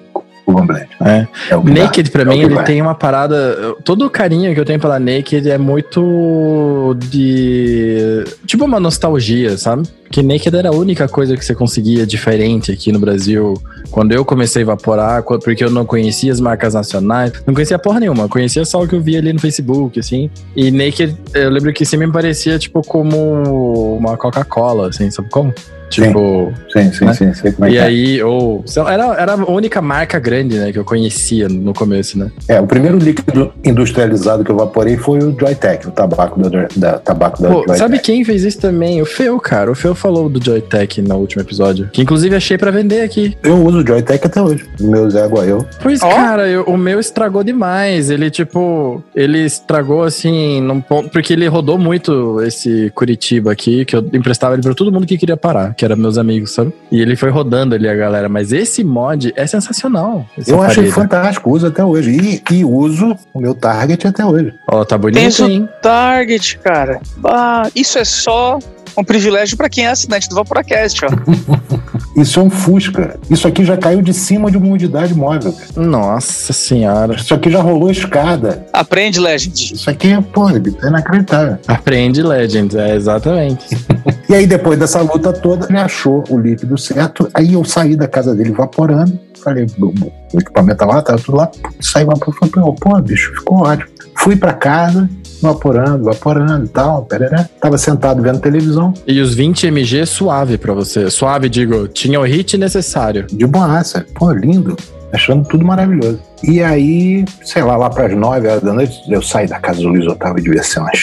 [0.46, 0.88] Cuban Blend.
[1.02, 1.28] É.
[1.50, 1.84] É o que dá.
[1.84, 2.64] Naked, pra É o mim, que ele vai.
[2.66, 3.76] tem uma parada.
[3.84, 8.24] Todo o carinho que eu tenho pela Naked é muito de.
[8.46, 9.84] Tipo uma nostalgia, sabe?
[10.04, 13.56] Porque Naked era a única coisa que você conseguia diferente aqui no Brasil.
[13.90, 17.78] Quando eu comecei a evaporar, qu- porque eu não conhecia as marcas nacionais, não conhecia
[17.80, 20.30] porra nenhuma, conhecia só o que eu via ali no Facebook, assim.
[20.56, 25.54] E Naked, eu lembro que sempre me parecia, tipo, como uma Coca-Cola, assim, sabe como?
[25.90, 26.52] Tipo.
[26.72, 27.14] Sim, sim, né?
[27.14, 27.34] sim.
[27.34, 27.84] Sei como é E que é.
[27.84, 28.64] aí, ou.
[28.88, 32.32] Era, era a única marca grande, né, que eu conhecia no começo, né?
[32.48, 37.00] É, o primeiro líquido industrializado que eu vaporei foi o Joytech, o tabaco da, da,
[37.00, 37.78] tabaco da Pô, Joytech.
[37.80, 39.02] sabe quem fez isso também?
[39.02, 39.72] O Feu, cara.
[39.72, 41.90] O Feu falou do Joytech no último episódio.
[41.92, 43.38] Que inclusive achei pra vender aqui.
[43.44, 44.66] Eu uso o Joytech até hoje.
[44.80, 45.66] O meu Zé eu.
[45.82, 46.10] Pois, Ó.
[46.10, 48.10] cara, eu- o meu estragou demais.
[48.10, 51.10] Ele, tipo, ele estragou assim, num ponto.
[51.10, 55.18] Porque ele rodou muito esse Curitiba aqui, que eu emprestava ele pra todo mundo que
[55.18, 56.74] queria parar, que era meus amigos, sabe?
[56.92, 58.30] E ele foi rodando ali a galera.
[58.30, 60.26] Mas esse mod é sensacional.
[60.48, 60.92] Eu achei parede.
[60.94, 62.12] fantástico, uso até hoje.
[62.12, 64.54] E, e uso o meu Target até hoje.
[64.70, 65.68] Ó, tá bonito, hein?
[65.82, 67.00] Target, cara.
[67.24, 68.60] Ah, isso é só
[68.98, 71.10] um privilégio pra quem é assinante do Vaporacast, ó.
[72.16, 73.20] Isso é um Fusca.
[73.30, 75.52] Isso aqui já caiu de cima de uma unidade móvel.
[75.52, 75.86] cara.
[75.88, 77.16] Nossa senhora.
[77.16, 78.66] Isso aqui já rolou escada.
[78.72, 79.74] Aprende, Legend.
[79.74, 80.54] Isso aqui é, pô, é
[80.88, 81.58] inacreditável.
[81.68, 83.66] Aprende Legends, é exatamente.
[84.28, 87.30] E aí, depois dessa luta toda, ele achou o líquido certo.
[87.32, 89.20] Aí eu saí da casa dele evaporando.
[89.44, 89.94] Falei, o
[90.34, 91.52] o equipamento tá lá, tava tudo lá.
[91.80, 92.52] Saí evaporando.
[92.52, 93.90] Falei, pô, bicho, ficou ótimo.
[94.16, 95.08] Fui pra casa,
[95.46, 97.04] evaporando, evaporando e tal.
[97.06, 97.48] Pereré.
[97.60, 98.94] Tava sentado vendo televisão.
[99.08, 101.10] E os 20 mg suave pra você.
[101.10, 103.26] Suave, digo, tinha o hit necessário.
[103.32, 104.06] de boaça.
[104.16, 104.76] Pô, lindo.
[105.14, 106.20] Achando tudo maravilhoso.
[106.44, 109.80] E aí, sei lá, lá para as nove horas da noite, eu saí da casa
[109.80, 111.00] do Luiz Otávio, devia ser umas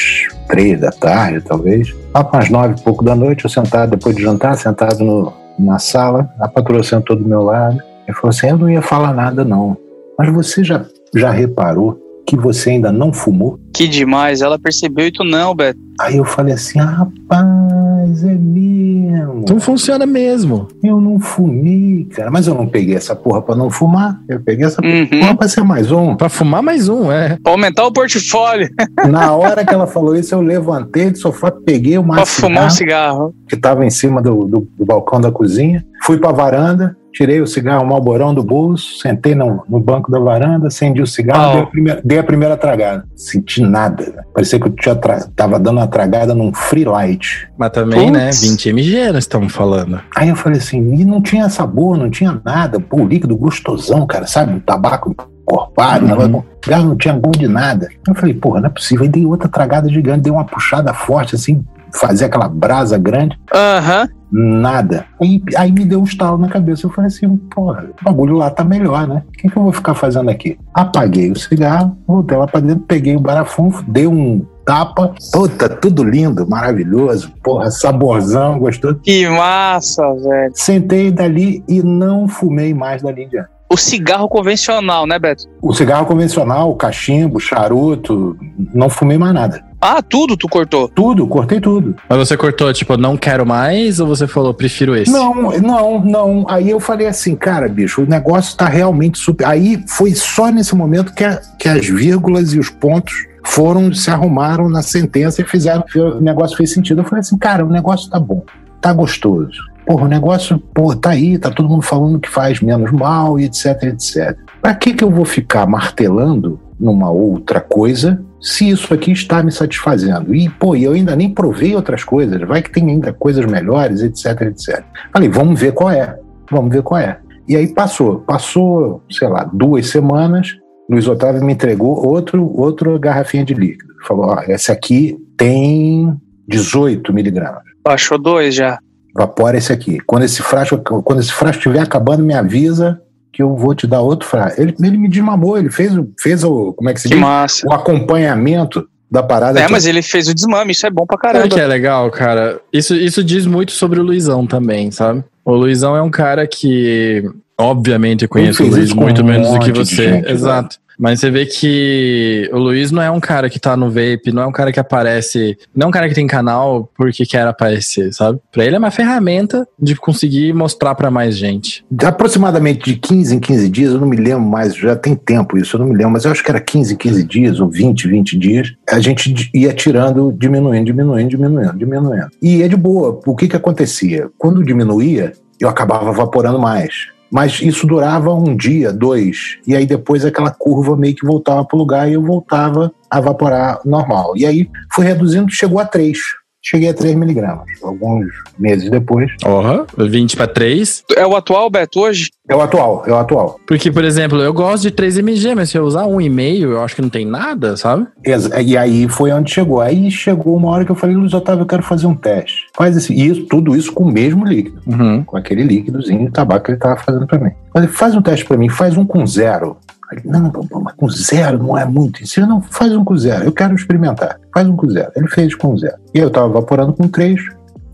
[0.49, 1.95] três da tarde, talvez.
[2.14, 5.32] Lá para as nove e pouco da noite, eu sentado, depois de jantar, sentado no-
[5.59, 7.78] na sala, a patroa sentou do meu lado.
[8.07, 9.76] E falou assim: Eu não ia falar nada, não.
[10.18, 10.84] Mas você já,
[11.16, 11.99] já reparou
[12.37, 13.59] que você ainda não fumou?
[13.74, 14.41] Que demais.
[14.41, 15.78] Ela percebeu e tu não, Beto.
[16.01, 19.41] Aí eu falei assim: ah, Rapaz, é mesmo.
[19.43, 20.68] Então funciona mesmo.
[20.83, 22.30] Eu não fumei, cara.
[22.30, 24.18] Mas eu não peguei essa porra pra não fumar.
[24.28, 25.07] Eu peguei essa Uhum.
[25.07, 26.14] porra pra ser mais um.
[26.16, 27.37] Pra fumar mais um, é.
[27.43, 28.68] Pra aumentar o portfólio.
[29.09, 32.66] Na hora que ela falou isso, eu levantei do sofá, peguei o Pra maço fumar
[32.66, 33.35] um cigarro.
[33.49, 37.47] que estava em cima do, do- do balcão da cozinha, fui pra varanda, tirei o
[37.47, 41.53] cigarro malborão do bolso, sentei no, no banco da varanda, acendi o cigarro, Oh.
[41.55, 43.05] dei, a primeira, dei a primeira tragada.
[43.15, 44.05] Senti nada.
[44.05, 44.23] né?
[44.35, 47.49] Parecia que eu tinha tra- tava dando uma tragada num free light.
[47.59, 48.27] Mas também, né?
[48.27, 48.41] Putz.
[48.43, 50.01] 20 mg nós estamos falando.
[50.17, 52.81] Aí eu falei assim, e não tinha sabor, não tinha nada.
[52.81, 54.53] Pô, o líquido gostosão, cara, sabe?
[54.55, 56.39] Um tabaco encorpado, Uhum.
[56.39, 57.89] O cigarro não tinha gosto de nada.
[58.07, 59.03] Eu falei, porra, não é possível.
[59.05, 63.37] Aí dei outra tragada gigante, dei uma puxada forte, assim, fazer aquela brasa grande.
[63.53, 64.09] Aham.
[64.33, 65.05] Nada.
[65.20, 66.87] Aí, aí me deu um estalo na cabeça.
[66.87, 69.22] Eu falei assim, porra, o bagulho lá tá melhor, né?
[69.28, 70.59] O que, que eu vou ficar fazendo aqui?
[70.72, 75.14] Apaguei o cigarro, voltei lá pra dentro, peguei o barafunfo, dei um tapa.
[75.33, 77.30] Puta, tudo lindo, maravilhoso.
[77.43, 79.01] Porra, saborzão, gostoso.
[79.03, 80.53] Que massa, velho.
[80.55, 83.51] Sentei dali e não fumei mais dali em diante.
[83.68, 85.49] O cigarro convencional, né, Beto?
[85.62, 88.37] O cigarro convencional, o cachimbo, charuto,
[88.74, 89.64] não fumei mais nada.
[89.85, 90.87] Ah, tudo tu cortou.
[90.89, 91.97] Tudo, cortei tudo.
[92.09, 95.11] Mas você cortou, tipo, não quero mais ou você falou, prefiro esse?
[95.11, 96.47] Não, não, não.
[96.49, 99.45] Aí eu falei assim, cara, bicho, o negócio tá realmente super.
[99.45, 103.12] Aí foi só nesse momento que, a- que as vírgulas e os pontos
[103.45, 107.01] foram, se arrumaram na sentença e fizeram, o negócio fez sentido.
[107.01, 108.45] Eu falei assim, cara, o negócio tá bom,
[108.80, 109.59] tá gostoso.
[109.85, 113.47] Porra, o negócio, pô, tá aí, tá todo mundo falando que faz menos mal e
[113.47, 114.37] etc, etc.
[114.61, 119.53] Pra que que eu vou ficar martelando numa outra coisa se isso aqui está me
[119.53, 120.34] satisfazendo?
[120.34, 124.03] E, pô, e eu ainda nem provei outras coisas, vai que tem ainda coisas melhores,
[124.03, 124.84] etc, etc.
[125.12, 126.18] Falei, vamos ver qual é,
[126.51, 127.18] vamos ver qual é.
[127.49, 130.57] E aí passou, passou, sei lá, duas semanas,
[130.90, 133.95] Luiz Otávio me entregou outro, outra garrafinha de líquido.
[134.07, 136.14] Falou, ó, essa aqui tem
[136.49, 137.62] 18 miligramas.
[137.84, 138.78] Baixou dois já.
[139.14, 139.99] Vapora esse aqui.
[140.01, 143.01] Quando esse frasco, quando esse frasco estiver acabando, me avisa
[143.33, 144.61] que eu vou te dar outro frasco.
[144.61, 147.22] Ele, ele me desmamou, ele fez, o- fez o, como é que se Que diz?
[147.22, 147.66] massa.
[147.66, 149.61] O acompanhamento da parada.
[149.61, 151.47] É, mas ele fez o desmame, isso é bom pra caramba.
[151.47, 152.61] o que é legal, cara?
[152.72, 155.22] Isso, isso diz muito sobre o Luizão também, sabe?
[155.45, 157.22] O Luizão é um cara que,
[157.59, 159.95] obviamente, eu conheço o Luiz muito um menos do que você.
[160.12, 160.68] gente, né?
[161.03, 164.43] Mas você vê que o Luiz não é um cara que tá no vape, não
[164.43, 168.15] é um cara que aparece, não é um cara que tem canal porque quer aparecer,
[168.15, 168.39] sabe?
[168.53, 171.85] Pra ele é uma ferramenta de conseguir mostrar pra mais gente.
[172.05, 175.75] Aproximadamente de 15 em 15 dias, eu não me lembro mais, já tem tempo isso,
[175.75, 178.07] eu não me lembro, mas eu acho que era 15 em 15 dias, ou 20,
[178.07, 182.29] 20 dias, a gente ia tirando, diminuindo, diminuindo, diminuindo, diminuindo.
[182.41, 183.21] E ia de boa.
[183.27, 184.31] O que que acontecia?
[184.39, 187.09] Quando diminuía, eu acabava evaporando mais.
[187.33, 191.76] Mas isso durava um dia, dois, e aí depois aquela curva meio que voltava para
[191.76, 194.37] o lugar e eu voltava a evaporar normal.
[194.37, 196.18] E aí foi reduzindo, chegou a 3.
[196.65, 197.67] Cheguei a 3 miligramas.
[197.83, 198.27] Alguns
[198.59, 199.31] meses depois.
[199.41, 201.03] Porra, 20 pra 3.
[201.17, 202.31] É o atual, Beto, hoje?
[202.49, 203.59] É o atual, é o atual.
[203.67, 206.95] Porque, por exemplo, eu gosto de 3 mg, mas se eu usar 1,5, eu acho
[206.95, 208.07] que não tem nada, sabe?
[208.25, 209.81] Exa- E aí foi onde chegou.
[209.81, 212.67] Aí chegou uma hora que eu falei, Luiz Otávio, eu quero fazer um teste.
[212.77, 215.25] Faz esse, isso, tudo isso com o mesmo líquido, Uhum.
[215.25, 217.51] com aquele líquidozinho de tabaco que ele estava fazendo para mim.
[217.73, 219.77] Falei, faz um teste para mim, faz um com zero.
[220.25, 220.53] Não,
[220.83, 222.27] mas com zero não é muito.
[222.27, 223.45] Se não, faz um com zero.
[223.45, 224.39] Eu quero experimentar.
[224.53, 225.11] Faz um com zero.
[225.17, 225.97] Ele fez com zero.
[226.15, 227.41] E eu estava evaporando com três,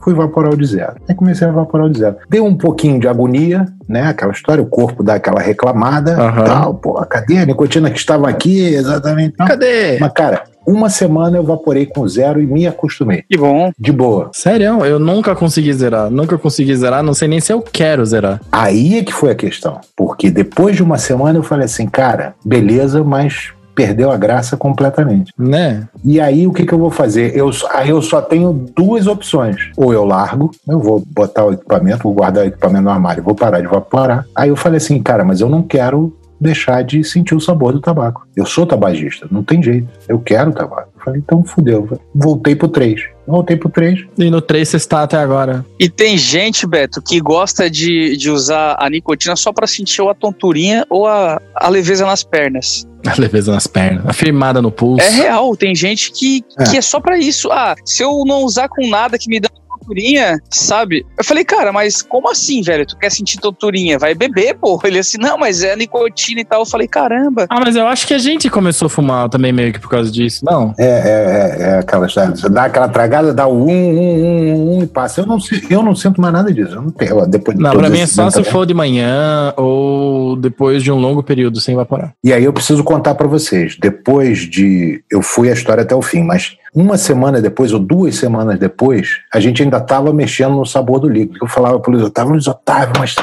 [0.01, 0.95] fui evaporar o de zero.
[1.09, 2.16] Aí comecei a evaporar o de zero.
[2.29, 4.05] Deu um pouquinho de agonia, né?
[4.05, 6.45] Aquela história, o corpo dá aquela reclamada, Aham.
[6.45, 8.75] tal, pô, cadê a nicotina que estava aqui?
[8.75, 9.35] Exatamente.
[9.39, 9.47] Não.
[9.47, 9.99] Cadê?
[9.99, 13.25] Mas, cara, uma semana eu evaporei com zero e me acostumei.
[13.29, 13.73] Que bom.
[13.79, 14.31] De boa.
[14.33, 16.11] Sério, eu nunca consegui zerar.
[16.11, 18.41] Nunca consegui zerar, não sei nem se eu quero zerar.
[18.53, 19.81] Aí é que foi a questão.
[19.97, 25.33] Porque depois de uma semana eu falei assim, cara, beleza, mas perdeu a graça completamente.
[25.39, 25.89] Né?
[26.05, 27.37] E aí o que, que eu vou fazer?
[27.37, 29.71] Eu, aí eu só tenho duas opções.
[29.77, 33.37] Ou eu largo, eu vou botar o equipamento, vou guardar o equipamento no armário, vou
[33.37, 34.27] parar de evaporar.
[34.35, 37.80] Aí eu falei assim, cara, mas eu não quero deixar de sentir o sabor do
[37.80, 38.26] tabaco.
[38.36, 39.89] Eu sou tabagista, não tem jeito.
[40.09, 40.89] Eu quero tabaco.
[40.97, 41.99] Eu falei, então fudeu.
[42.14, 43.01] Voltei pro 3.
[43.26, 44.07] Voltei pro 3.
[44.18, 45.64] E no 3 você está até agora.
[45.78, 50.11] E tem gente, Beto, que gosta de, de usar a nicotina só pra sentir ou
[50.11, 52.86] a tonturinha ou a, a leveza nas pernas.
[53.07, 54.05] A leveza nas pernas.
[54.07, 55.05] A firmada no pulso.
[55.05, 56.64] É real, tem gente que É.
[56.64, 57.51] que é só pra isso.
[57.53, 59.49] Ah, se eu não usar com nada que me dá
[59.89, 61.07] tonturinha, sabe?
[61.16, 62.86] Eu falei, cara, mas como assim, velho?
[62.86, 63.99] Tu quer sentir tonturinha?
[63.99, 64.78] Vai beber, pô.
[64.84, 66.61] Ele assim, não, mas é nicotina e tal.
[66.61, 67.47] Eu falei, caramba.
[67.49, 70.11] Ah, mas eu acho que a gente começou a fumar também meio que por causa
[70.11, 70.45] disso.
[70.45, 70.74] Não.
[70.78, 72.34] É, é, é, é aquela história.
[72.34, 75.20] Você dá aquela tragada, dá o um, um, um, um e passa.
[75.20, 75.39] Eu não,
[75.70, 76.74] eu não sinto mais nada disso.
[76.74, 77.26] Eu não tenho.
[77.26, 80.99] Depois de Não, pra mim é só se for de manhã ou depois de um
[80.99, 82.12] longo período sem evaporar.
[82.22, 83.76] E aí eu preciso contar pra vocês.
[83.80, 85.03] Depois de.
[85.11, 89.18] Eu fui a história até o fim, mas uma semana depois, ou duas semanas depois,
[89.35, 91.41] a gente ainda estava mexendo no sabor do líquido.
[91.43, 93.16] Eu falava pro Luiz Otávio, Luiz Otávio, mas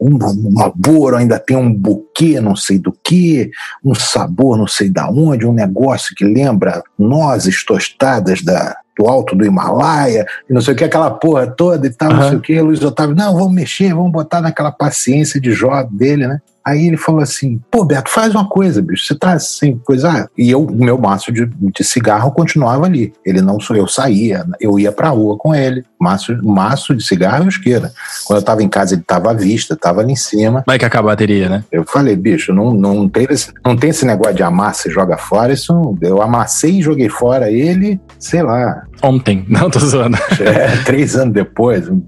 [0.00, 3.48] um, um ainda tem um buquê, não sei do que,
[3.84, 9.36] um sabor não sei da onde, um negócio que lembra nozes tostadas da, do alto
[9.36, 12.28] do Himalaia, e não sei o que, aquela porra toda e tal, não Aham.
[12.28, 12.60] sei o que.
[12.60, 16.40] Luiz Otávio, não, vamos mexer, vamos botar naquela paciência de jovem dele, né?
[16.66, 20.28] Aí ele falou assim: pô, Beto, faz uma coisa, bicho, você tá sem coisa.
[20.36, 23.12] E eu, o meu maço de, de cigarro continuava ali.
[23.24, 25.84] Ele não sou eu saía, eu ia pra rua com ele.
[25.98, 27.92] Maço, maço de cigarro e isqueira.
[28.24, 30.64] Quando eu tava em casa, ele tava à vista, tava ali em cima.
[30.66, 31.64] Vai que acaba a bateria, né?
[31.70, 35.16] Eu falei, bicho, não, não, tem, esse, não tem esse negócio de amassa e joga
[35.16, 35.52] fora.
[35.52, 39.44] Isso eu amassei e joguei fora ele, sei lá, Ontem.
[39.48, 40.16] Não, tô zoando.
[40.40, 42.02] é, três anos depois, um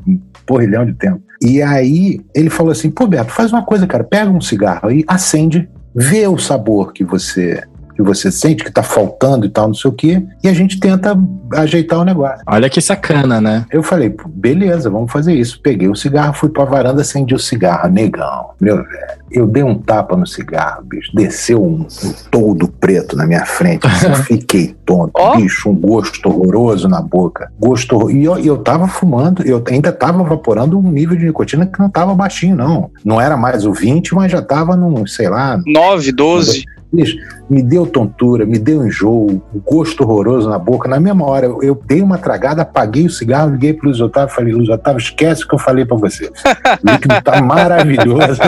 [0.47, 1.23] porrilhão de tempo.
[1.41, 5.05] E aí ele falou assim: pô, Beto, faz uma coisa, cara, pega um cigarro aí,
[5.07, 7.63] acende, vê o sabor que você
[7.99, 10.79] que você sente que tá faltando e tal, não sei o quê, e a gente
[10.79, 11.19] tenta
[11.53, 12.45] ajeitar o negócio.
[12.47, 13.67] Olha que sacana, né?
[13.73, 15.61] Eu falei, beleza, vamos fazer isso.
[15.61, 18.51] Peguei o cigarro, fui pra varanda, acendi o cigarro, negão.
[18.61, 21.11] Meu velho, eu dei um tapa no cigarro, bicho.
[21.13, 23.85] Desceu um, um toldo preto na minha frente.
[23.85, 25.11] assim, eu fiquei tonto.
[25.17, 25.35] Ó.
[25.35, 27.51] Bicho, um gosto horroroso na boca.
[27.59, 28.13] Gosto horror...
[28.13, 31.91] E eu, eu tava fumando, eu ainda tava evaporando um nível de nicotina que não
[31.91, 32.93] tava baixinho, não.
[33.05, 36.78] Não era mais o 20, mas já tava num, sei lá, 9, 12.
[36.93, 37.17] Bicho,
[37.51, 40.89] me deu tontura, me deu enjoo, um gosto horroroso na boca.
[40.89, 44.33] Na mesma hora, eu, eu dei uma tragada, apaguei o cigarro, liguei pro Luiz Otávio
[44.33, 46.31] e falei, Luiz Otávio, esquece o que eu falei pra você.
[46.79, 48.41] O líquido tá maravilhoso,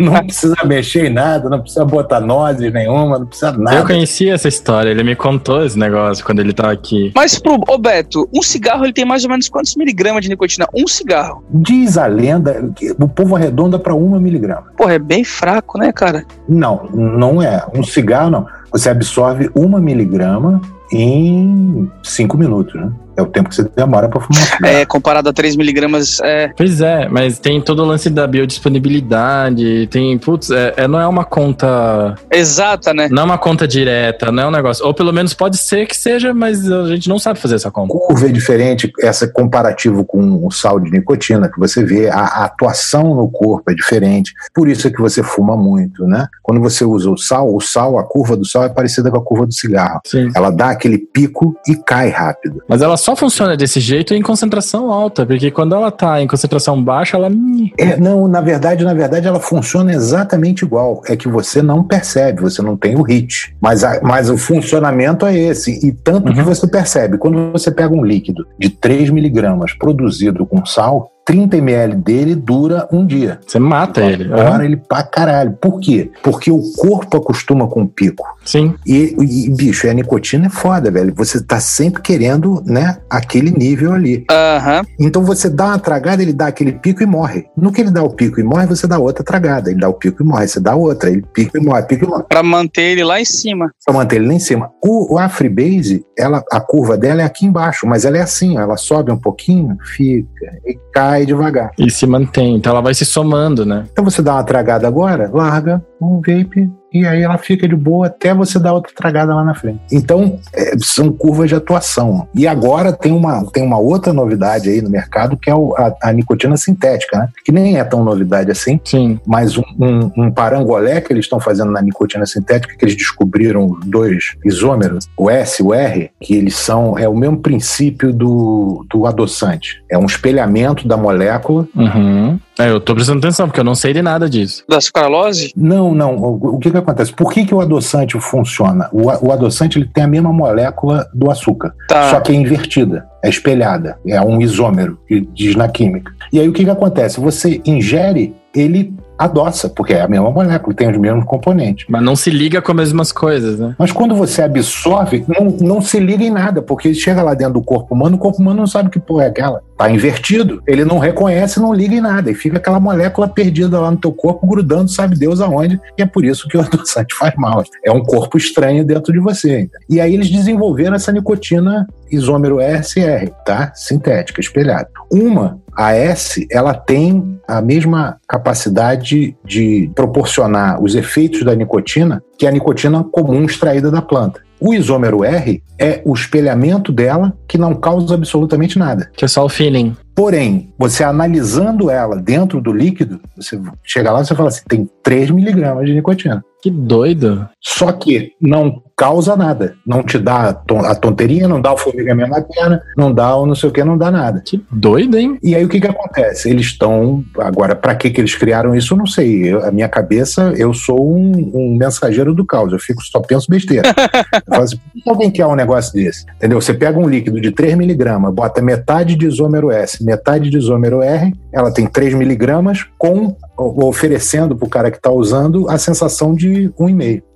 [0.00, 3.84] não precisa mexer em nada, não precisa botar nozes nenhuma, não precisa Eu nada.
[3.86, 7.12] conhecia essa história, ele me contou esse negócio quando ele tava aqui.
[7.14, 10.66] Mas pro ô Beto, um cigarro ele tem mais ou menos quantos miligramas de nicotina?
[10.74, 11.44] Um cigarro.
[11.50, 14.68] Diz a lenda que o povo arredonda pra uma miligrama.
[14.76, 16.24] Porra, é bem fraco, né, cara?
[16.48, 17.64] Não, não é.
[17.74, 18.46] Um cigarro, não.
[18.74, 20.60] Você absorve uma miligrama
[20.92, 22.90] em cinco minutos, né?
[23.16, 24.58] É o tempo que você demora para fumar.
[24.64, 26.48] É, comparado a 3 miligramas, é...
[26.56, 31.06] Pois é, mas tem todo o lance da biodisponibilidade, tem, putz, é, é, não é
[31.06, 32.16] uma conta...
[32.30, 33.08] Exata, né?
[33.10, 34.84] Não é uma conta direta, não é um negócio...
[34.84, 37.94] Ou pelo menos pode ser que seja, mas a gente não sabe fazer essa conta.
[37.94, 42.44] Curva é diferente, essa comparativo com o sal de nicotina, que você vê, a, a
[42.46, 46.26] atuação no corpo é diferente, por isso é que você fuma muito, né?
[46.42, 49.22] Quando você usa o sal, o sal, a curva do sal é parecida com a
[49.22, 50.00] curva do cigarro.
[50.06, 50.30] Sim.
[50.34, 52.62] Ela dá aquele pico e cai rápido.
[52.68, 56.82] Mas ela só funciona desse jeito em concentração alta, porque quando ela tá em concentração
[56.82, 57.30] baixa, ela.
[57.78, 61.02] É, não, na verdade, na verdade, ela funciona exatamente igual.
[61.06, 63.54] É que você não percebe, você não tem o hit.
[63.60, 65.86] Mas, a, mas o funcionamento é esse.
[65.86, 66.34] E tanto uhum.
[66.34, 71.56] que você percebe, quando você pega um líquido de 3 miligramas produzido com sal, 30
[71.56, 73.40] ml dele dura um dia.
[73.46, 74.32] Você mata então, ele.
[74.32, 74.64] Agora uhum.
[74.64, 75.52] ele pra caralho.
[75.60, 76.10] Por quê?
[76.22, 78.26] Porque o corpo acostuma com o pico.
[78.44, 78.74] Sim.
[78.86, 81.14] E, e, bicho, a nicotina é foda, velho.
[81.16, 84.26] Você tá sempre querendo, né, aquele nível ali.
[84.30, 84.82] Uhum.
[85.00, 87.46] Então você dá uma tragada, ele dá aquele pico e morre.
[87.56, 89.70] No que ele dá o pico e morre, você dá outra tragada.
[89.70, 90.46] Ele dá o pico e morre.
[90.46, 91.10] Você dá outra.
[91.10, 92.24] Ele pica e morre, pica e morre.
[92.28, 93.70] Pra manter ele lá em cima.
[93.84, 94.70] Pra manter ele lá em cima.
[94.82, 98.56] O, o a Freebase, ela, a curva dela é aqui embaixo, mas ela é assim,
[98.56, 101.72] ela sobe um pouquinho, fica, e cai devagar.
[101.78, 102.56] E se mantém.
[102.56, 103.86] Então ela vai se somando, né?
[103.92, 108.06] Então você dá uma tragada agora, larga um vape e aí ela fica de boa
[108.06, 109.80] até você dar outra tragada lá na frente.
[109.90, 112.28] Então, é, são curvas de atuação.
[112.32, 115.92] E agora tem uma, tem uma outra novidade aí no mercado, que é o, a,
[116.00, 117.28] a, nicotina sintética, né?
[117.44, 118.80] Que nem é tão novidade assim.
[118.84, 119.18] Sim.
[119.26, 123.76] Mas um, um, um parangolé que eles estão fazendo na nicotina sintética, que eles descobriram
[123.84, 128.86] dois isômeros, o S e o R, que eles são, é o mesmo princípio do,
[128.88, 129.82] do adoçante.
[129.90, 131.66] É um espelhamento da molécula.
[131.74, 132.38] Uhum.
[132.58, 134.64] É, eu tô prestando atenção, porque eu não sei de nada disso.
[134.68, 135.52] Da sucralose?
[135.56, 136.16] Não, não.
[136.16, 137.12] O, o que que acontece?
[137.12, 138.88] Por que, que o adoçante funciona?
[138.92, 142.10] O, o adoçante ele tem a mesma molécula do açúcar, tá.
[142.10, 146.12] só que é invertida, é espelhada, é um isômero, que diz na química.
[146.32, 147.20] E aí o que que acontece?
[147.20, 151.86] Você ingere, ele adoça, porque é a mesma molécula, tem os mesmos componentes.
[151.88, 153.74] Mas não se liga com as mesmas coisas, né?
[153.78, 157.62] Mas quando você absorve, não, não se liga em nada, porque chega lá dentro do
[157.62, 159.62] corpo humano, o corpo humano não sabe que porra é aquela.
[159.76, 160.62] Tá invertido.
[160.66, 162.30] Ele não reconhece, não liga em nada.
[162.30, 165.80] E fica aquela molécula perdida lá no teu corpo, grudando, sabe Deus aonde.
[165.98, 167.62] E é por isso que o adoçante faz mal.
[167.84, 169.68] É um corpo estranho dentro de você.
[169.88, 173.72] E aí eles desenvolveram essa nicotina isômero SR, tá?
[173.74, 174.88] Sintética, espelhada.
[175.10, 182.46] Uma a S ela tem a mesma capacidade de proporcionar os efeitos da nicotina que
[182.46, 184.42] a nicotina comum extraída da planta.
[184.60, 189.10] O isômero R é o espelhamento dela que não causa absolutamente nada.
[189.14, 189.94] Que é só o feeling.
[190.14, 194.88] Porém, você analisando ela dentro do líquido, você chega lá e você fala assim, tem
[195.02, 196.42] 3 miligramas de nicotina.
[196.62, 197.46] Que doido.
[197.60, 199.76] Só que não causa nada.
[199.86, 203.54] Não te dá a tonteirinha, não dá o formigamento na perna, não dá o não
[203.54, 204.42] sei o que, não dá nada.
[204.44, 205.38] Que doido, hein?
[205.42, 206.48] E aí o que que acontece?
[206.48, 207.24] Eles estão.
[207.38, 209.52] Agora, para que que eles criaram isso, eu não sei.
[209.52, 212.72] Eu, a minha cabeça, eu sou um, um, mensageiro do caos.
[212.72, 213.88] Eu fico só penso besteira.
[214.34, 216.24] eu falo assim, por que alguém quer um negócio desse?
[216.36, 216.60] Entendeu?
[216.60, 221.02] Você pega um líquido de 3 miligramas, bota metade de isômero S, metade de isômero
[221.02, 226.34] R, ela tem 3 miligramas com oferecendo para o cara que está usando a sensação
[226.34, 226.88] de um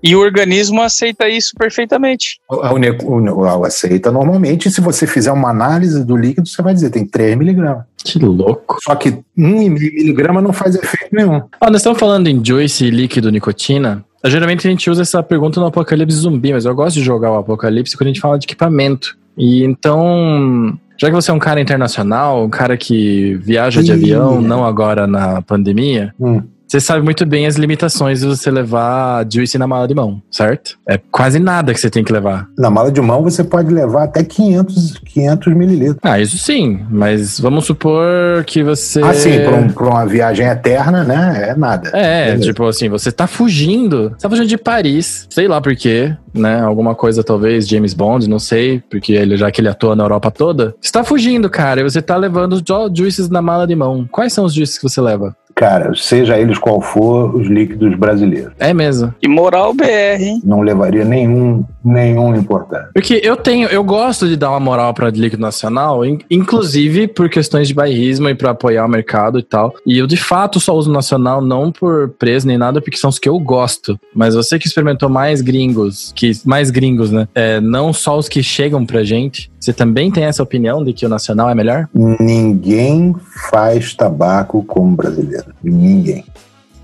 [0.03, 0.11] e.
[0.11, 2.41] E o organismo aceita isso perfeitamente.
[2.49, 4.69] O, o, o, aceita normalmente.
[4.69, 7.85] E se você fizer uma análise do líquido, você vai dizer tem 3 miligramas.
[8.05, 8.79] Que louco.
[8.83, 11.43] Só que 1,5 miligrama não faz efeito nenhum.
[11.61, 14.05] Ah, nós estamos falando em Joyce líquido nicotina.
[14.25, 17.37] Geralmente a gente usa essa pergunta no Apocalipse Zumbi, mas eu gosto de jogar o
[17.37, 19.17] Apocalipse quando a gente fala de equipamento.
[19.37, 24.41] E então, já que você é um cara internacional, um cara que viaja de avião,
[24.41, 26.43] não agora na pandemia, hum.
[26.69, 30.79] Você sabe muito bem as limitações de você levar juice na mala de mão, certo?
[30.87, 32.47] É quase nada que você tem que levar.
[32.59, 35.99] Na mala de mão você pode levar até 500, 500 mililitros.
[36.03, 39.03] Ah, isso sim, mas vamos supor que você...
[39.03, 41.49] Ah, sim, pra, um, pra uma viagem eterna, né?
[41.49, 41.89] É nada.
[41.95, 42.45] É, Beleza.
[42.45, 44.11] tipo assim, você tá fugindo.
[44.11, 46.61] Você tá fugindo de Paris, sei lá por quê, né?
[46.61, 50.31] Alguma coisa talvez, James Bond, não sei, porque ele, já que ele atua na Europa
[50.31, 50.75] toda.
[50.79, 52.63] Você tá fugindo, cara, e você tá levando
[52.95, 54.07] juices na mala de mão.
[54.11, 55.35] Quais são os juices que você leva?
[55.59, 58.53] Cara, seja eles qual for, os líquidos brasileiros.
[58.61, 59.13] É mesmo.
[59.21, 60.41] E moral BR, hein?
[60.45, 62.91] Não levaria nenhum, nenhum importante.
[62.95, 67.67] Porque eu tenho, eu gosto de dar uma moral para líquido nacional, inclusive por questões
[67.67, 69.75] de bairrismo e para apoiar o mercado e tal.
[69.85, 73.19] E eu de fato só uso nacional não por preço nem nada, porque são os
[73.19, 73.99] que eu gosto.
[74.15, 77.27] Mas você que experimentou mais gringos, que mais gringos, né?
[77.35, 79.51] É, não só os que chegam pra gente.
[79.59, 81.89] Você também tem essa opinião de que o nacional é melhor?
[81.93, 83.15] Ninguém
[83.51, 85.48] faz tabaco como brasileiro.
[85.63, 86.25] Ninguém.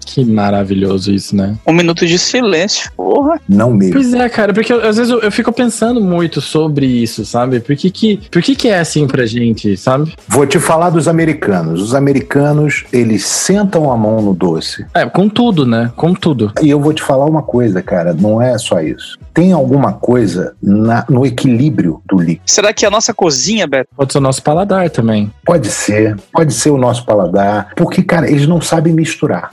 [0.05, 1.57] Que maravilhoso isso, né?
[1.67, 3.41] Um minuto de silêncio, porra.
[3.49, 3.95] Não mesmo.
[3.95, 7.61] Pois é, cara, porque eu- às vezes eu, eu fico pensando muito sobre isso, sabe?
[7.61, 10.13] Por que que, por que que é assim pra gente, sabe?
[10.29, 11.81] Vou te falar dos americanos.
[11.81, 14.85] Os americanos, eles sentam a mão no doce.
[14.95, 15.91] É, com tudo, né?
[15.97, 16.53] Com tudo.
[16.63, 19.19] E eu vou te falar uma coisa, cara, não é só isso.
[19.33, 22.43] Tem alguma coisa na- no equilíbrio do líquido.
[22.47, 23.89] Será que é a nossa cozinha, Beto?
[23.97, 25.31] Pode ser o nosso paladar também.
[25.45, 29.51] Pode ser, pode ser o nosso paladar, porque, cara, eles não sabem misturar.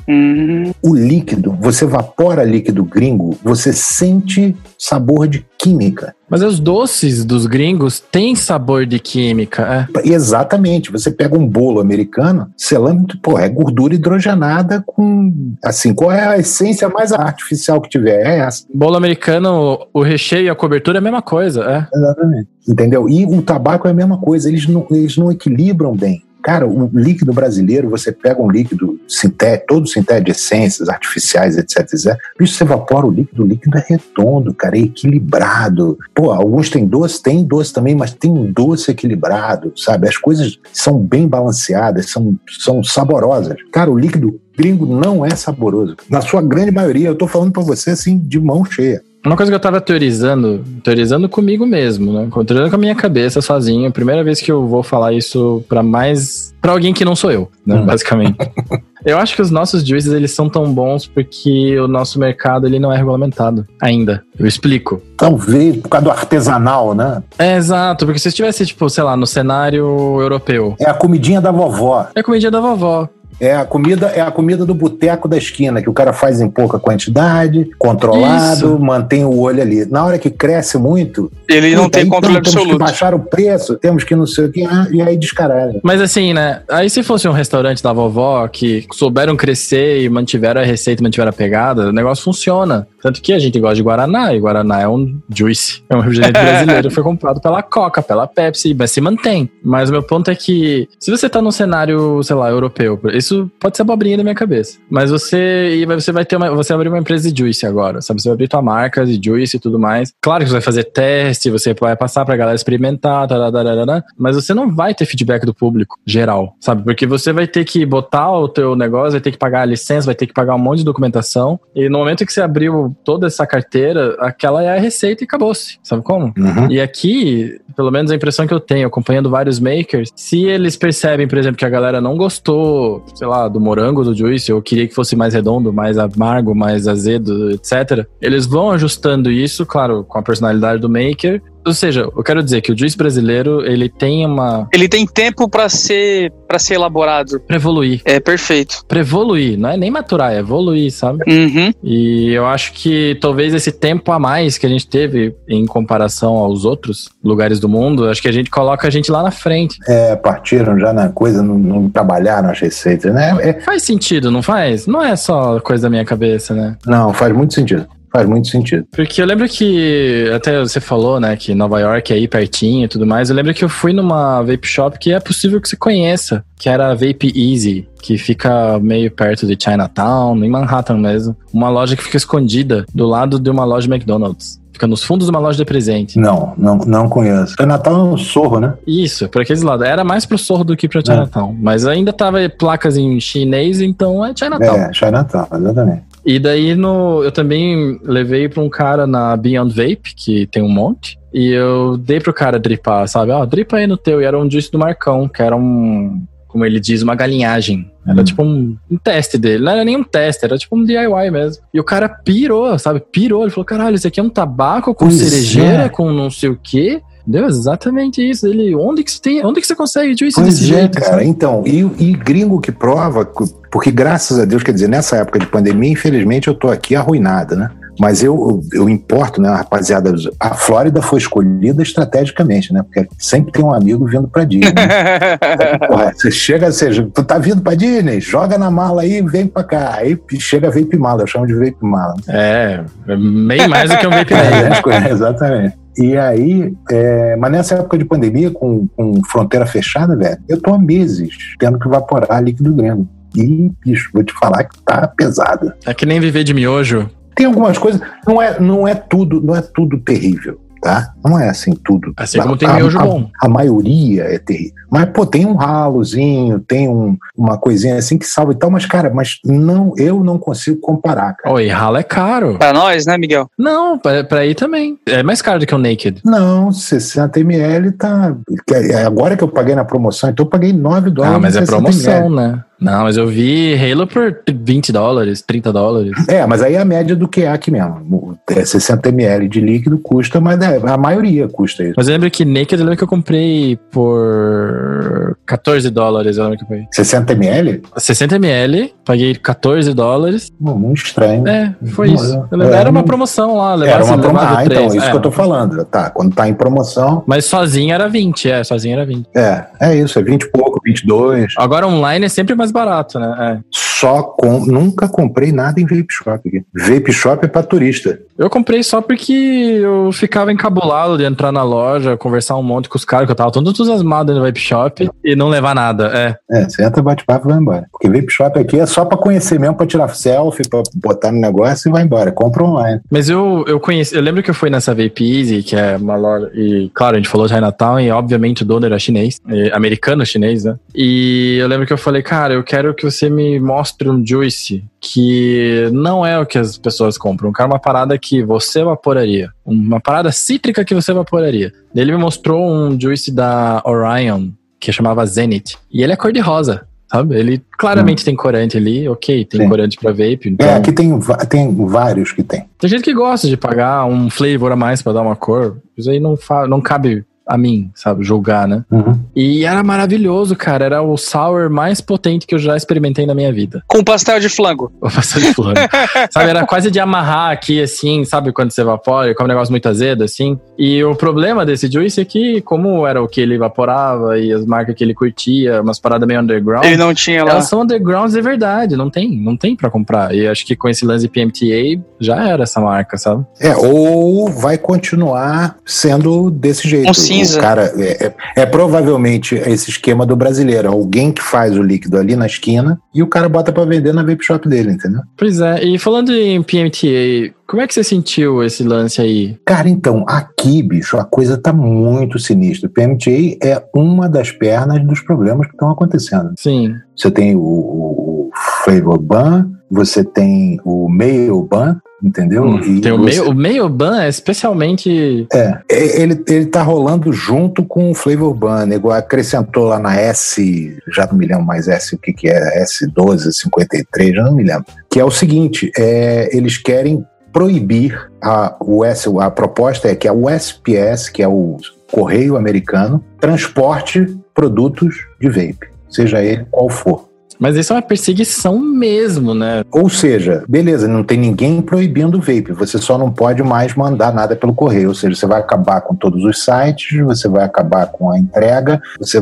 [0.82, 6.16] O líquido, você evapora líquido gringo, você sente sabor de química.
[6.30, 10.10] Mas os doces dos gringos têm sabor de química, é.
[10.10, 10.92] Exatamente.
[10.92, 15.54] Você pega um bolo americano, selame, pô, é gordura hidrogenada com.
[15.64, 18.26] Assim, qual é a essência mais artificial que tiver?
[18.26, 18.66] É essa.
[18.74, 21.98] Bolo americano, o recheio e a cobertura é a mesma coisa, é.
[21.98, 22.48] Exatamente.
[22.68, 23.10] Entendeu?
[23.10, 26.24] E o tabaco é a mesma coisa, eles não, eles não equilibram bem.
[26.44, 31.80] Cara, o líquido brasileiro, você pega um líquido sintético, todo sintético de essências artificiais, etc,
[31.80, 32.18] etc.
[32.38, 35.98] Bicho, você evapora o líquido, o líquido é redondo, cara, é equilibrado.
[36.14, 40.08] Pô, alguns têm doce, tem doce também, mas tem um doce equilibrado, sabe?
[40.08, 43.56] As coisas são bem balanceadas, são, são saborosas.
[43.72, 45.96] Cara, o líquido gringo não é saboroso.
[46.10, 49.02] Na sua grande maioria, eu tô falando pra você assim, de mão cheia.
[49.26, 52.28] Uma coisa que eu tava teorizando, teorizando comigo mesmo, né?
[52.32, 53.92] Teorizando com a minha cabeça sozinho.
[53.92, 56.54] Primeira vez que eu vou falar isso pra mais.
[56.60, 57.76] pra alguém que não sou eu, né?
[57.76, 57.86] Hum.
[57.86, 58.38] Basicamente.
[59.06, 62.80] eu acho que os nossos juízes, eles são tão bons porque o nosso mercado, ele
[62.80, 64.24] não é regulamentado ainda.
[64.40, 65.00] Eu explico.
[65.16, 67.22] Talvez por causa do artesanal, né?
[67.38, 68.06] É, exato.
[68.08, 70.76] Porque se estivesse, tipo, sei lá, no cenário europeu.
[70.80, 72.08] É a comidinha da vovó.
[72.16, 73.08] É comida da vovó.
[73.42, 76.48] É a comida, é a comida do boteco da esquina, que o cara faz em
[76.48, 78.80] pouca quantidade, controlado, Isso.
[78.80, 79.84] mantém o olho ali.
[79.86, 82.78] Na hora que cresce muito, ele não tem então controle temos que absoluto.
[82.78, 85.80] baixar o preço, temos que não sei o que, ah, e aí descaralho.
[85.82, 86.62] Mas assim, né?
[86.70, 91.32] Aí se fosse um restaurante da vovó que souberam crescer e mantiveram a receita, mantiveram
[91.32, 92.88] a pegada, o negócio funciona.
[93.02, 95.84] Tanto que a gente gosta de Guaraná, e Guaraná é um juice.
[95.90, 99.50] É um refrigerante brasileiro, foi comprado pela Coca, pela Pepsi, mas se mantém.
[99.64, 103.50] Mas o meu ponto é que, se você tá num cenário, sei lá, europeu, isso
[103.60, 104.78] pode ser abobrinha da minha cabeça.
[104.90, 108.02] Mas você, e você vai ter uma, você vai abrir uma empresa de juice agora,
[108.02, 108.22] sabe?
[108.22, 110.14] Você vai abrir tua marca de juice e tudo mais.
[110.22, 114.54] Claro que você vai fazer teste, você vai passar pra galera experimentar, tarararara, mas você
[114.54, 116.84] não vai ter feedback do público geral, sabe?
[116.84, 120.06] Porque você vai ter que botar o teu negócio, vai ter que pagar a licença,
[120.06, 123.28] vai ter que pagar um monte de documentação, e no momento que você abriu toda
[123.28, 126.34] essa carteira, aquela é a receita e acabou-se, sabe como?
[126.38, 126.70] Uhum.
[126.70, 131.28] E aqui, pelo menos a impressão que eu tenho, acompanhando vários makers, se eles percebem,
[131.28, 134.88] por exemplo, que a galera não gostou, sei lá, do morango do juice, ou queria
[134.88, 140.18] que fosse mais redondo, mais amargo, mais azedo, etc., eles vão ajustando isso, claro, com
[140.18, 141.42] a personalidade do maker.
[141.66, 144.68] Ou seja, eu quero dizer que o juice brasileiro, ele tem uma...
[144.74, 147.40] Ele tem tempo pra ser para ser elaborado.
[147.40, 148.02] pra evoluir.
[148.04, 148.84] É perfeito.
[148.86, 151.24] Pra evoluir, não é nem maturar, é evoluir, sabe?
[151.26, 151.72] Uhum.
[151.82, 156.34] E eu acho que talvez esse tempo a mais que a gente teve em comparação
[156.34, 159.78] aos outros lugares do mundo, acho que a gente coloca a gente lá na frente.
[159.88, 163.38] É, partiram já na coisa, não, não trabalharam as receitas, né?
[163.40, 164.88] É- Faz sentido, não faz?
[164.88, 166.76] Não é só coisa da minha cabeça, né?
[166.86, 167.88] não, faz muito sentido.
[168.12, 168.86] Faz muito sentido.
[168.92, 172.88] Porque eu lembro que, até você falou, né, que Nova York é aí pertinho e
[172.88, 173.30] tudo mais.
[173.30, 176.68] Eu lembro que eu fui numa vape shop que é possível que você conheça, que
[176.68, 181.36] era a Vape Easy, que fica meio perto de Chinatown, em Manhattan mesmo.
[181.54, 184.60] Uma loja que fica escondida do lado de uma loja McDonald's.
[184.74, 186.18] Fica nos fundos de uma loja de presente.
[186.18, 187.56] Não, não, não conheço.
[187.60, 188.74] O Natal é um sorro, né?
[188.86, 189.86] Isso, por aqueles lados.
[189.86, 191.56] Era mais pro Sorro do que pra Chinatown.
[191.60, 194.76] Mas ainda tava placas em chinês, então é Chinatown.
[194.76, 196.11] É, Chinatown, exatamente.
[196.26, 200.70] E daí no, eu também levei pra um cara na Beyond Vape, que tem um
[200.70, 201.18] monte.
[201.34, 203.32] E eu dei pro cara dripar, sabe?
[203.32, 204.22] Ó, dripa aí no teu.
[204.22, 207.90] E era um juice do Marcão, que era um, como ele diz, uma galinhagem.
[208.06, 208.24] Era Hum.
[208.24, 209.64] tipo um, um teste dele.
[209.64, 211.64] Não era nem um teste, era tipo um DIY mesmo.
[211.74, 213.00] E o cara pirou, sabe?
[213.12, 213.44] Pirou.
[213.44, 215.90] Ele falou: caralho, isso aqui é um tabaco com Pois cerejeira, é.
[215.90, 217.02] com não sei o quê.
[217.26, 218.48] Deu exatamente isso.
[218.48, 221.00] Ele, onde que você tem, onde que você consegue juice Pois desse é, jeito?
[221.00, 221.12] cara.
[221.14, 221.26] sabe?
[221.26, 223.26] Então, e, e gringo que prova,
[223.72, 227.56] porque graças a Deus, quer dizer, nessa época de pandemia, infelizmente eu tô aqui arruinado,
[227.56, 227.70] né?
[228.00, 230.14] Mas eu, eu importo, né, rapaziada?
[230.40, 232.82] A Flórida foi escolhida estrategicamente, né?
[232.84, 234.74] Porque sempre tem um amigo vindo pra Disney.
[235.88, 238.20] Porra, você chega, você, tu tá vindo pra Disney?
[238.20, 239.96] Joga na mala aí e vem pra cá.
[239.96, 242.16] Aí chega vape mala, eu chamo de vape mala.
[242.28, 245.81] É, é meio mais do que um vape idêntico, é, exatamente.
[245.98, 250.74] E aí, é, mas nessa época de pandemia, com, com fronteira fechada, velho, eu tô
[250.74, 253.08] há meses tendo que evaporar líquido grego.
[253.36, 255.76] E, bicho, vou te falar que tá pesada.
[255.86, 257.10] É que nem viver de miojo.
[257.36, 260.61] Tem algumas coisas, não é, não é tudo, não é tudo terrível.
[260.82, 261.14] Tá?
[261.24, 262.14] Não é assim tudo.
[262.18, 263.30] Assim como A- tem a- miojo a- bom.
[263.42, 264.74] A maioria é terrível.
[264.90, 268.86] Mas, pô, tem um ralozinho, tem um- uma coisinha assim que salva e tal, mas,
[268.86, 271.56] cara, mas não, eu não consigo comparar, cara.
[271.56, 272.58] Oi, ralo é caro.
[272.58, 273.48] Pra nós, né, Miguel?
[273.58, 274.98] Não, pra, pra ir também.
[275.06, 276.22] É mais caro do que o Naked.
[276.26, 278.36] Não, 60 ml tá.
[278.68, 281.38] que é- Agora que eu paguei na promoção, então eu paguei 9 dólares.
[281.38, 282.36] Ah, mas é 60 promoção, ml.
[282.36, 282.64] né?
[282.82, 286.12] Não, mas eu vi Halo por 20 dólares, 30 dólares.
[286.28, 288.38] É, mas aí é a média do que é aqui mesmo.
[288.50, 291.94] É 60 ml de líquido custa, mas é, a maioria custa isso.
[291.96, 296.58] Mas eu lembro que Naked, eu lembro que eu comprei por 14 dólares, eu lembro
[296.60, 296.86] que eu paguei.
[296.92, 297.82] 60 ml?
[297.98, 300.52] 60 ml, paguei 14 dólares.
[300.60, 301.48] Hum, Muito estranho.
[301.48, 302.34] É, foi Não, isso.
[302.34, 304.58] é- Eu lembro- é, era uma promoção lá, Era uma promoção.
[304.58, 305.10] Ah, então, isso é.
[305.12, 305.86] que eu tô falando.
[305.86, 309.28] Tá, quando tá em promoção, Mas sozinho era 20, é, sozinho era 20.
[309.36, 311.54] é, é isso, é 20 e pouco, 22.
[311.58, 313.64] Agora online é sempre mais barato, né?
[313.66, 313.91] É.
[314.02, 314.66] Só com.
[314.66, 316.64] Nunca comprei nada em vape shop aqui.
[316.74, 318.20] Vape shop é pra turista.
[318.36, 322.98] Eu comprei só porque eu ficava encabulado de entrar na loja, conversar um monte com
[322.98, 326.08] os caras, que eu tava todo entusiasmado no vape shop e não levar nada.
[326.12, 326.36] É.
[326.50, 327.86] É, você entra, bate papo e vai embora.
[327.92, 331.40] Porque vape shop aqui é só pra conhecer mesmo, pra tirar selfie, pra botar no
[331.40, 332.32] negócio e vai embora.
[332.32, 333.02] Compra online.
[333.12, 336.16] Mas eu, eu conheci, eu lembro que eu fui nessa Vape Easy, que é uma
[336.16, 339.70] loja, e claro, a gente falou de Chinatown, e obviamente o dono era chinês, e
[339.72, 340.76] americano chinês, né?
[340.96, 344.84] E eu lembro que eu falei, cara, eu quero que você me mostre um juice
[345.00, 347.52] que não é o que as pessoas compram.
[347.52, 349.50] Quero uma parada que você evaporaria.
[349.66, 351.72] Uma parada cítrica que você evaporaria.
[351.96, 355.78] Ele me mostrou um juice da Orion, que chamava Zenith.
[355.92, 356.88] E ele é cor de rosa.
[357.12, 357.36] Sabe?
[357.36, 359.68] Ele claramente tem corante ali, ok, tem Sim.
[359.70, 360.48] corante pra vape.
[360.48, 360.66] Então...
[360.66, 361.20] É, aqui tem,
[361.50, 362.64] tem vários que tem.
[362.80, 365.78] Tem gente que gosta de pagar um flavor a mais pra dar uma cor.
[365.98, 366.38] Isso aí não,
[366.70, 368.84] não cabe a mim, sabe, julgar, né?
[368.92, 369.20] Uhum.
[369.36, 370.86] E era maravilhoso, cara.
[370.86, 373.84] Era o sour mais potente que eu já experimentei na minha vida.
[373.88, 374.92] Com pastel de flango.
[375.02, 375.74] O pastel de flor.
[376.32, 379.90] sabe, era quase de amarrar aqui, assim, sabe, quando você evapora, como um negócio muito
[379.90, 380.60] azedo, assim.
[380.78, 384.66] E o problema desse juice é que, como era o que ele evaporava e as
[384.66, 386.86] marcas que ele curtia, umas paradas meio underground.
[386.86, 387.52] Ele não tinha lá.
[387.52, 390.34] Elas são undergrounds de verdade, não tem, não tem para comprar.
[390.34, 393.46] E acho que com esse lance de PMTA já era essa marca, sabe?
[393.60, 397.10] É, ou vai continuar sendo desse jeito.
[397.10, 397.58] Um cinza.
[397.58, 400.90] O cara, é, é- é provavelmente esse esquema do brasileiro.
[400.90, 404.24] Alguém que faz o líquido ali na esquina e o cara bota pra vender na
[404.24, 405.22] vape shop dele, entendeu?
[405.38, 409.58] Pois é, e falando em PMTA, como é que você sentiu esse lance aí?
[409.66, 412.90] Cara, então, aqui, bicho, a coisa tá muito sinistra.
[412.90, 416.52] O PMTA é uma das pernas dos problemas que estão acontecendo.
[416.58, 416.94] Sim.
[417.16, 418.50] Você tem o, o, o
[418.84, 422.64] Flavor Ban, você tem o Mail Ban, entendeu?
[422.64, 425.48] Hum, E tem o, você- meio, o meio ban é especialmente.
[425.54, 430.16] É, é, ele, ele tá rolando junto com o Flavor Ban, igual acrescentou lá na
[430.16, 434.56] S, já não me lembro mais S, o que que é, S12, 53, já não
[434.56, 434.86] me lembro.
[435.10, 440.28] Que é o seguinte, é, eles querem proibir a, o S, a proposta é que
[440.28, 441.78] a USPS, que é o
[442.12, 447.30] Correio Americano, transporte produtos de vape, seja ele qual for.
[447.62, 449.84] Mas isso é uma perseguição mesmo, né?
[449.92, 454.34] Ou seja, beleza, não tem ninguém proibindo o vape, você só não pode mais mandar
[454.34, 455.10] nada pelo correio.
[455.10, 459.00] Ou seja, você vai acabar com todos os sites, você vai acabar com a entrega,
[459.20, 459.40] você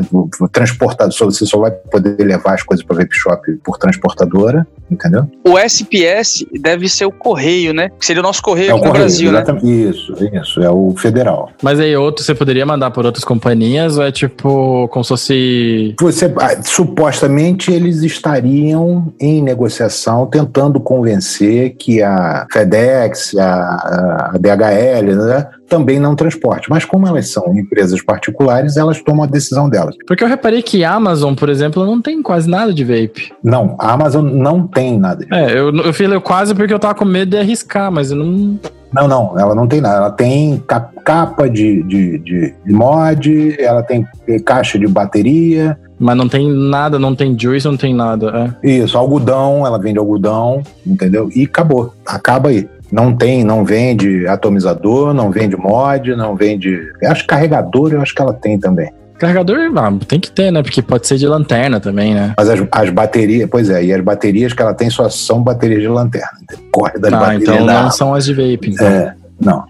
[0.52, 5.28] transportador, você só vai poder levar as coisas para vape shop por transportadora, entendeu?
[5.44, 7.90] O SPS deve ser o correio, né?
[7.98, 9.38] Que seria o nosso correio é o aqui no correio, Brasil, né?
[9.38, 9.88] exatamente.
[9.88, 11.50] Isso, isso, é o federal.
[11.62, 15.94] Mas aí outro você poderia mandar por outras companhias ou é tipo como se fosse.
[16.00, 25.16] Você, ah, supostamente eles estariam em negociação tentando convencer que a FedEx, a, a DHL,
[25.16, 26.68] né, também não transporte.
[26.68, 29.94] Mas como elas são empresas particulares, elas tomam a decisão delas.
[30.06, 33.32] Porque eu reparei que a Amazon, por exemplo, não tem quase nada de vape.
[33.42, 35.24] Não, a Amazon não tem nada.
[35.32, 38.58] É, eu, eu falei quase porque eu tava com medo de arriscar, mas eu não.
[38.92, 39.96] Não, não, ela não tem nada.
[39.98, 44.04] Ela tem ca- capa de, de, de mod, ela tem
[44.44, 48.56] caixa de bateria, Mas não tem nada, não tem juice, não tem nada.
[48.64, 48.68] É.
[48.68, 51.30] Isso, algodão, ela vende algodão, entendeu?
[51.36, 51.94] E acabou.
[52.04, 52.68] Acaba aí.
[52.92, 56.78] Não tem, não vende atomizador, não vende mod, não vende.
[57.00, 58.90] Eu acho que carregador, eu acho que ela tem também.
[59.18, 60.62] Carregador, ah, tem que ter, né?
[60.62, 62.32] Porque pode ser de lanterna também, né?
[62.38, 65.82] Mas as, as baterias, pois é, e as baterias que ela tem só são baterias
[65.82, 66.38] de lanterna.
[66.72, 68.70] Corre das Ah, baterias então não são as de vape.
[68.70, 68.86] Então.
[68.86, 69.64] É, não.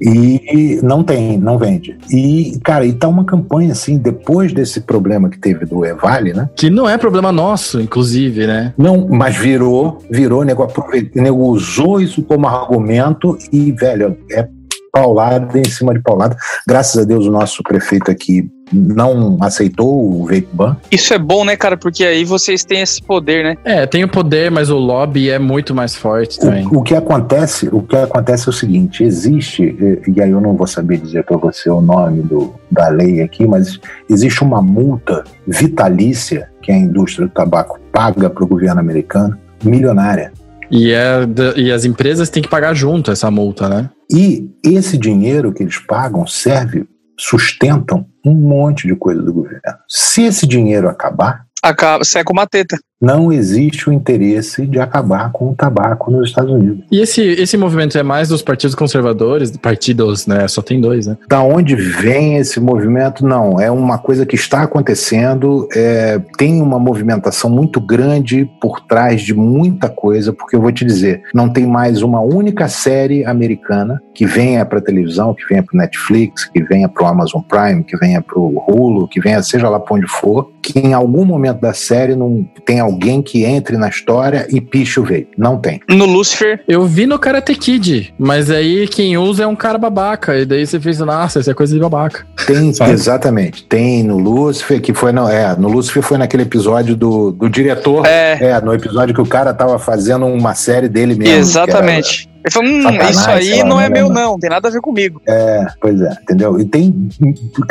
[0.00, 1.96] E não tem, não vende.
[2.10, 6.48] E, cara, e tá uma campanha assim, depois desse problema que teve do Evale, né?
[6.56, 8.72] Que não é problema nosso, inclusive, né?
[8.78, 14.48] Não, mas virou, virou, nego, aproveitou, nego usou isso como argumento e, velho, é
[14.92, 16.36] paulada em cima de paulada.
[16.66, 20.76] Graças a Deus, o nosso prefeito aqui não aceitou o vape ban.
[20.90, 21.76] Isso é bom, né, cara?
[21.76, 23.56] Porque aí vocês têm esse poder, né?
[23.64, 26.66] É, tem o poder, mas o lobby é muito mais forte também.
[26.68, 29.76] O, o que acontece, o que acontece é o seguinte: existe,
[30.06, 33.46] e aí eu não vou saber dizer para você o nome do, da lei aqui,
[33.46, 33.78] mas
[34.08, 40.32] existe uma multa vitalícia que a indústria do tabaco paga para o governo americano, milionária.
[40.70, 43.90] E, é, e as empresas têm que pagar junto essa multa, né?
[44.10, 46.86] E esse dinheiro que eles pagam serve,
[47.18, 49.60] sustentam um monte de coisa do governo.
[49.88, 55.50] Se esse dinheiro acabar, Acaba, seca uma teta não existe o interesse de acabar com
[55.50, 56.84] o tabaco nos Estados Unidos.
[56.92, 60.46] E esse, esse movimento é mais dos partidos conservadores, partidos, né?
[60.46, 61.16] Só tem dois, né?
[61.28, 63.24] Da onde vem esse movimento?
[63.24, 69.22] Não, é uma coisa que está acontecendo, é, tem uma movimentação muito grande por trás
[69.22, 74.00] de muita coisa, porque eu vou te dizer, não tem mais uma única série americana
[74.14, 77.96] que venha para televisão, que venha para Netflix, que venha para o Amazon Prime, que
[77.96, 81.60] venha para o Hulu, que venha seja lá para onde for, que em algum momento
[81.60, 85.28] da série não tenha alguém que entre na história e piche o vape.
[85.36, 85.80] Não tem.
[85.88, 86.62] No Lucifer.
[86.68, 90.36] Eu vi no Karate Kid, mas aí quem usa é um cara babaca.
[90.36, 92.26] E daí você fez, nossa, isso é coisa de babaca.
[92.46, 93.64] Tem, exatamente.
[93.64, 95.12] Tem no Lucifer, que foi.
[95.12, 98.06] No, é, no Lucifer foi naquele episódio do, do diretor.
[98.06, 98.38] É.
[98.40, 98.60] é.
[98.60, 101.34] no episódio que o cara tava fazendo uma série dele mesmo.
[101.34, 102.29] Exatamente.
[102.42, 105.20] Ele falou, hum, isso aí não é meu, não, tem nada a ver comigo.
[105.28, 106.58] É, pois é, entendeu?
[106.58, 107.08] E tem,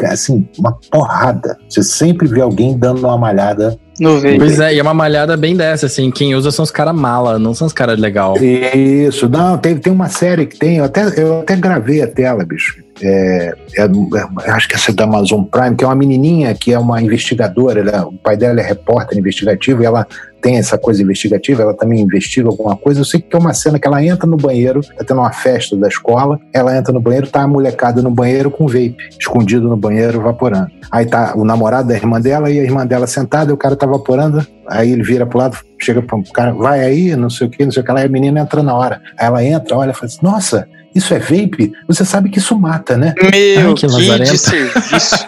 [0.05, 1.57] assim, uma porrada.
[1.67, 4.21] Você sempre vê alguém dando uma malhada no.
[4.21, 6.09] Pois é, e é uma malhada bem dessa, assim.
[6.09, 8.35] Quem usa são os caras mala, não são os caras legal.
[8.37, 12.45] Isso, não, tem, tem uma série que tem, eu até, eu até gravei a tela,
[12.45, 12.81] bicho.
[13.01, 16.73] É, é, é, acho que essa é da Amazon Prime, que é uma menininha que
[16.73, 20.05] é uma investigadora, ela, o pai dela é repórter investigativo e ela
[20.41, 23.01] tem essa coisa investigativa, ela também investiga alguma coisa.
[23.01, 25.75] Eu sei que é uma cena que ela entra no banheiro, tá tendo uma festa
[25.75, 29.77] da escola, ela entra no banheiro, tá a molecada no banheiro com vape, escondido no
[29.77, 30.67] banheiro, vaporando.
[30.91, 33.75] Aí tá o namorado da irmã dela e a irmã dela sentada, e o cara
[33.75, 37.49] tá vaporando, aí ele vira pro lado, chega pro cara, vai aí, não sei o
[37.49, 39.01] que, não sei o que lá, e a menina entra na hora.
[39.17, 41.71] Aí ela entra, olha e fala assim, nossa, isso é vape?
[41.87, 43.13] Você sabe que isso mata, né?
[43.17, 45.25] Meu, Ai, que, que de serviço.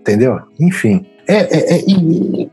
[0.00, 0.40] Entendeu?
[0.60, 1.04] Enfim.
[1.26, 2.50] É, é, é, e,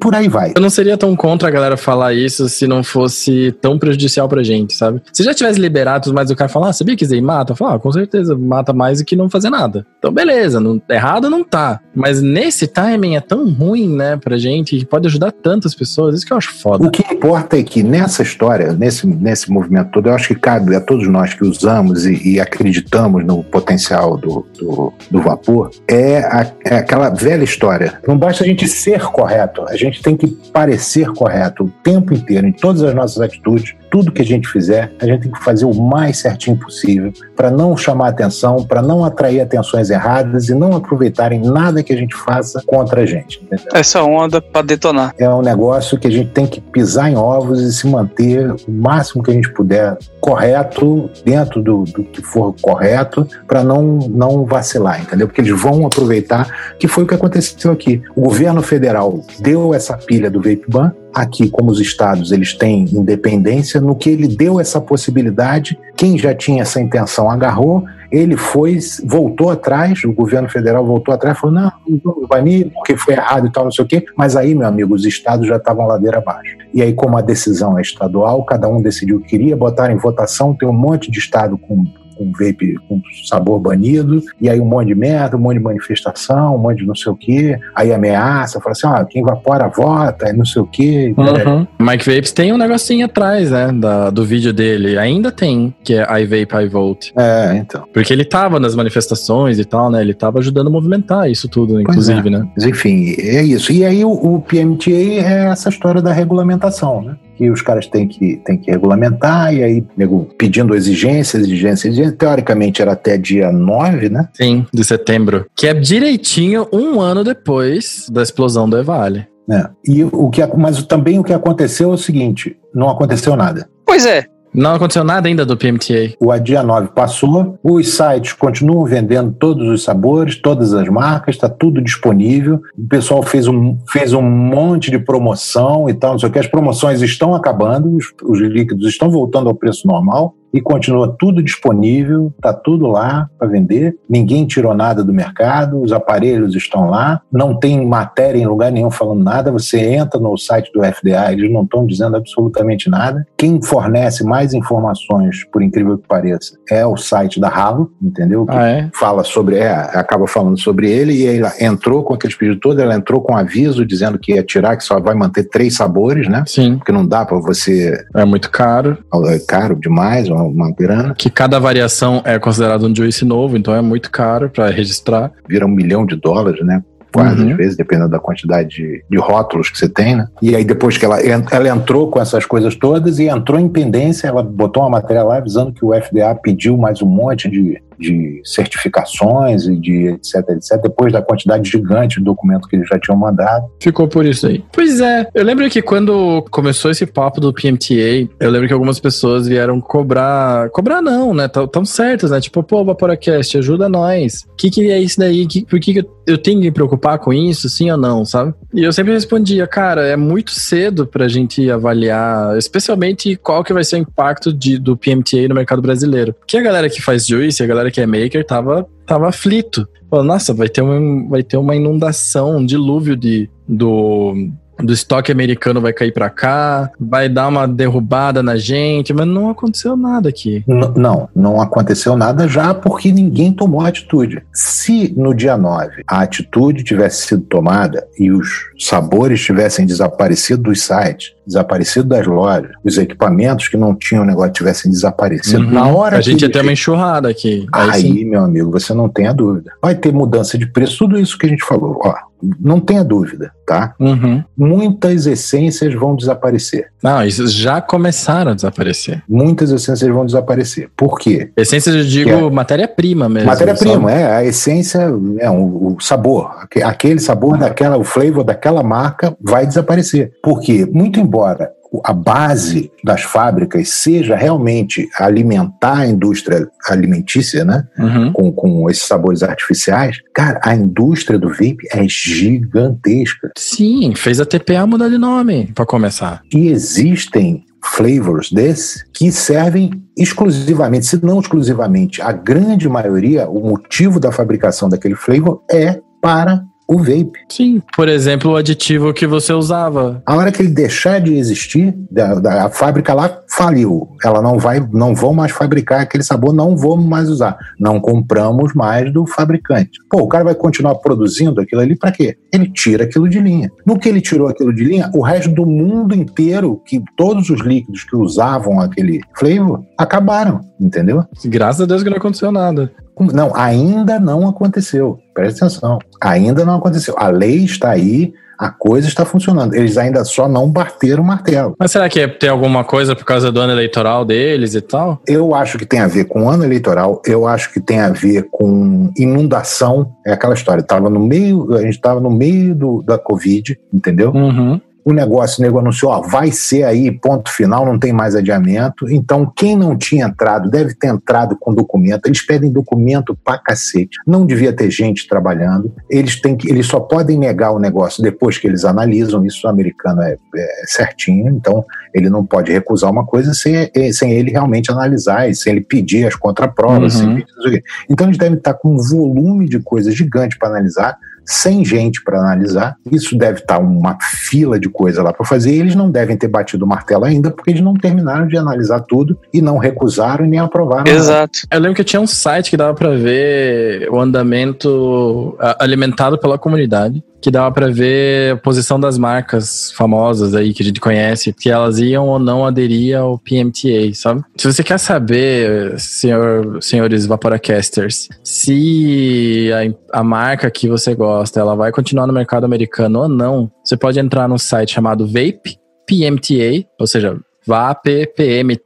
[0.00, 0.52] por aí vai.
[0.54, 4.42] Eu não seria tão contra a galera falar isso se não fosse tão prejudicial pra
[4.42, 5.02] gente, sabe?
[5.12, 7.52] Se já tivesse liberado, mas o cara falar, ah, sabia que isso aí mata?
[7.52, 9.86] Eu falo, ah, com certeza, mata mais do que não fazer nada.
[9.98, 11.80] Então, beleza, não, errado não tá.
[11.94, 16.26] Mas nesse timing é tão ruim, né, pra gente, que pode ajudar tantas pessoas, isso
[16.26, 16.86] que eu acho foda.
[16.86, 20.74] O que importa é que nessa história, nesse, nesse movimento todo, eu acho que cabe
[20.74, 26.18] a todos nós que usamos e, e acreditamos no potencial do, do, do vapor, é,
[26.18, 27.99] a, é aquela velha história.
[28.06, 32.46] Não basta a gente ser correto a gente tem que parecer correto o tempo inteiro,
[32.46, 35.64] em todas as nossas atitudes, tudo que a gente fizer, a gente tem que fazer
[35.64, 40.76] o mais certinho possível para não chamar atenção, para não atrair atenções erradas e não
[40.76, 43.42] aproveitarem nada que a gente faça contra a gente.
[43.42, 43.66] Entendeu?
[43.74, 45.14] Essa onda para detonar.
[45.18, 48.58] É um negócio que a gente tem que pisar em ovos e se manter o
[48.68, 54.44] máximo que a gente puder correto, dentro do, do que for correto, para não, não
[54.44, 55.26] vacilar, entendeu?
[55.26, 58.02] Porque eles vão aproveitar, que foi o que aconteceu aqui.
[58.14, 62.84] O governo federal deu essa pilha do vape ban, aqui como os estados eles têm
[62.92, 68.78] independência, no que ele deu essa possibilidade, quem já tinha essa intenção agarrou, ele foi,
[69.04, 73.46] voltou atrás, o governo federal voltou atrás, falou, não, não vamos banir, porque foi errado
[73.46, 76.18] e tal, não sei o quê, mas aí, meu amigo, os estados já estavam ladeira
[76.18, 76.56] abaixo.
[76.74, 80.54] E aí, como a decisão é estadual, cada um decidiu que queria, botar em votação,
[80.54, 81.84] tem um monte de estado com
[82.20, 86.54] com vape com sabor banido, e aí um monte de merda, um monte de manifestação,
[86.54, 90.28] um monte de não sei o quê, aí ameaça, fala assim, ó, quem evapora vota,
[90.28, 91.14] e não sei o quê.
[91.16, 91.66] Uhum.
[91.78, 96.02] Mike Vapes tem um negocinho atrás, né, da, do vídeo dele, ainda tem, que é
[96.20, 97.12] I Vape, I Vote.
[97.16, 97.84] É, então.
[97.92, 101.80] Porque ele tava nas manifestações e tal, né, ele tava ajudando a movimentar isso tudo,
[101.80, 102.30] inclusive, é.
[102.30, 102.48] né.
[102.54, 103.72] Mas enfim, é isso.
[103.72, 108.06] E aí o, o PMTA é essa história da regulamentação, né que os caras têm
[108.06, 112.18] que, têm que regulamentar, e aí nego, pedindo exigências, exigências, exigências.
[112.18, 114.28] Teoricamente era até dia 9, né?
[114.34, 115.46] Sim, de setembro.
[115.56, 119.26] Que é direitinho um ano depois da explosão do Evale.
[119.50, 119.70] É.
[119.86, 123.66] E o que, mas também o que aconteceu é o seguinte: não aconteceu nada.
[123.86, 126.14] Pois é, não aconteceu nada ainda do PMTA.
[126.18, 131.48] O dia 9 passou, os sites continuam vendendo todos os sabores, todas as marcas, está
[131.48, 132.60] tudo disponível.
[132.76, 136.38] O pessoal fez um, fez um monte de promoção e tal, não sei o que.
[136.38, 140.34] As promoções estão acabando, os, os líquidos estão voltando ao preço normal.
[140.52, 143.94] E continua tudo disponível, tá tudo lá para vender.
[144.08, 148.90] Ninguém tirou nada do mercado, os aparelhos estão lá, não tem matéria em lugar nenhum
[148.90, 149.52] falando nada.
[149.52, 153.26] Você entra no site do FDA, eles não estão dizendo absolutamente nada.
[153.36, 158.46] Quem fornece mais informações, por incrível que pareça, é o site da Halo, entendeu?
[158.46, 158.90] Que Ah, é?
[158.94, 162.94] fala sobre, é, acaba falando sobre ele e ela entrou com aqueles pedidos todos, ela
[162.94, 166.42] entrou com aviso dizendo que ia tirar, que só vai manter três sabores, né?
[166.46, 166.76] Sim.
[166.78, 168.98] Porque não dá para você, É muito caro.
[169.28, 173.74] é caro demais, uma, uma grana, Que cada variação é considerado um juice novo, então
[173.74, 175.30] é muito caro para registrar.
[175.48, 176.82] vira um milhão de dólares, né?
[177.12, 177.50] Quase, Uhum.
[177.50, 180.28] às vezes, dependendo da quantidade de, de rótulos que você tem, né?
[180.40, 184.28] E aí, depois que ela, ela entrou com essas coisas todas e entrou em pendência,
[184.28, 188.40] ela botou uma matéria lá avisando que o FDA pediu mais um monte de, de
[188.44, 193.18] certificações e de etc, etc, depois da quantidade gigante de documento que eles já tinham
[193.18, 193.66] mandado.
[193.80, 194.64] Ficou por isso aí.
[194.72, 198.98] Pois é, eu lembro que quando começou esse papo do PMTA, eu lembro que algumas
[198.98, 200.70] pessoas vieram cobrar.
[200.70, 201.46] Cobrar não, né?
[201.48, 202.40] Tão, tão certas, né?
[202.40, 204.44] Tipo, pô, Vaporacast, ajuda nós.
[204.52, 205.46] O que, que é isso daí?
[205.46, 208.24] Que, por que, que eu- eu tenho que me preocupar com isso, sim ou não,
[208.24, 208.54] sabe?
[208.72, 213.82] E eu sempre respondia, cara, é muito cedo pra gente avaliar, especialmente qual que vai
[213.82, 216.32] ser o impacto de, do PMTA no mercado brasileiro.
[216.34, 219.88] Porque a galera que faz juice, a galera que é maker, tava, tava aflito.
[220.08, 224.34] Falou, nossa, vai ter, uma, vai ter uma inundação, um dilúvio de, do,
[224.82, 229.50] do estoque americano vai cair pra cá, vai dar uma derrubada na gente, mas não
[229.50, 230.64] aconteceu nada aqui.
[230.66, 234.42] N- não, não aconteceu nada já porque ninguém tomou atitude.
[234.52, 238.48] Se no dia 9 a atitude tivesse sido tomada e os
[238.78, 244.90] sabores tivessem desaparecido dos sites, desaparecido das lojas, os equipamentos que não tinham negócio tivessem
[244.90, 245.70] desaparecido, Uhum.
[245.72, 247.66] na hora a gente ia ter uma enxurrada aqui.
[247.72, 249.72] Aí, Aí, meu amigo, você não tenha dúvida.
[249.82, 251.98] Vai ter mudança de preço, tudo isso que a gente falou.
[252.04, 252.14] Ó,
[252.60, 253.94] não tenha dúvida, tá?
[253.98, 254.42] Uhum.
[254.56, 256.86] Muitas essências vão desaparecer.
[257.02, 259.22] Não, isso já começaram a desaparecer.
[259.28, 260.88] Muitas essências vão desaparecer.
[260.96, 261.50] Por quê?
[261.56, 263.48] Essência, eu digo, é- matéria-prima mesmo.
[263.48, 264.36] Matéria-prima, é.
[264.36, 266.50] A essência, é um- o sabor.
[266.60, 270.32] Aque- Aquele sabor daquela, o flavor daquela marca vai desaparecer.
[270.42, 270.86] Por quê?
[270.90, 271.70] Muito embora
[272.04, 277.84] a base das fábricas seja realmente alimentar a indústria alimentícia, né?
[277.98, 278.32] Uhum.
[278.32, 283.50] Com, com esses sabores artificiais, cara, a indústria do vape é gigantesca.
[283.58, 286.42] Sim, fez a TPA mudar de nome, pra começar.
[286.52, 294.20] E existem flavors desse que servem exclusivamente, se não exclusivamente, a grande maioria, o motivo
[294.20, 297.32] da fabricação daquele flavor é para o vape.
[297.48, 297.80] Sim.
[297.96, 300.22] Por exemplo, o aditivo que você usava.
[300.26, 304.08] A hora que ele deixar de existir, da, da- a fábrica lá faliu.
[304.24, 307.56] Ela não vai, não vão mais fabricar aquele sabor, não vamos mais usar.
[307.78, 309.90] Não compramos mais do fabricante.
[310.10, 312.36] Pô, o cara vai continuar produzindo aquilo ali para quê?
[312.52, 313.70] Ele tira aquilo de linha.
[313.86, 317.60] No que ele tirou aquilo de linha, o resto do mundo inteiro, que todos os
[317.60, 321.24] líquidos que usavam aquele flavor, acabaram, entendeu?
[321.44, 322.90] Graças a Deus que não aconteceu nada.
[323.20, 325.18] Não, ainda não aconteceu.
[325.34, 325.98] Presta atenção.
[326.20, 327.14] Ainda não aconteceu.
[327.18, 329.74] A lei está aí, a coisa está funcionando.
[329.74, 331.74] Eles ainda só não bateram o martelo.
[331.78, 335.22] Mas será que tem alguma coisa por causa do ano eleitoral deles e tal?
[335.26, 338.48] Eu acho que tem a ver com ano eleitoral, eu acho que tem a ver
[338.50, 340.12] com inundação.
[340.26, 344.30] É aquela história, tava no meio, a gente estava no meio do, da Covid, entendeu?
[344.30, 344.78] Uhum.
[345.04, 349.10] O negócio, o nego anunciou, ó, vai ser aí, ponto final, não tem mais adiamento.
[349.10, 352.26] Então, quem não tinha entrado, deve ter entrado com documento.
[352.26, 354.18] Eles pedem documento pra cacete.
[354.26, 355.92] Não devia ter gente trabalhando.
[356.10, 359.44] Eles têm que, eles só podem negar o negócio depois que eles analisam.
[359.44, 361.48] Isso o americano é, é certinho.
[361.48, 365.72] Então, ele não pode recusar uma coisa sem, eh, sem ele realmente analisar e sem
[365.72, 367.14] ele pedir as contraprovas.
[367.20, 367.36] Uhum.
[367.36, 367.84] sem pedir.
[368.08, 371.16] Então, eles devem estar com um volume de coisa gigante para analisar
[371.50, 372.96] sem gente para analisar.
[373.10, 375.72] Isso deve estar uma fila de coisa lá para fazer.
[375.72, 379.00] E eles não devem ter batido o martelo ainda, porque eles não terminaram de analisar
[379.00, 381.04] tudo e não recusaram e nem aprovaram.
[381.04, 381.10] nada.
[381.10, 381.58] Exato.
[381.70, 387.22] Eu lembro que tinha um site que dava pra ver o andamento alimentado pela comunidade,
[387.40, 391.70] que dava pra ver a posição das marcas famosas aí que a gente conhece, que
[391.70, 394.42] elas iam ou não aderir ao PMTA, sabe?
[394.56, 401.74] Se você quer saber, senhor, senhores Vaporacasters, se a, a marca que você gosta, ela
[401.74, 406.86] vai continuar no mercado americano ou não, você pode entrar no site chamado Vape PMTA,
[406.98, 408.76] ou seja, vappmta.com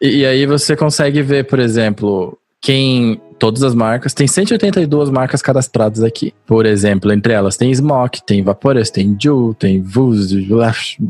[0.00, 5.40] e, e aí você consegue ver, por exemplo, quem todas as marcas, tem 182 marcas
[5.40, 6.32] cadastradas aqui.
[6.46, 10.30] Por exemplo, entre elas tem Smoke, tem Vaporous, tem Ju, tem Vuz,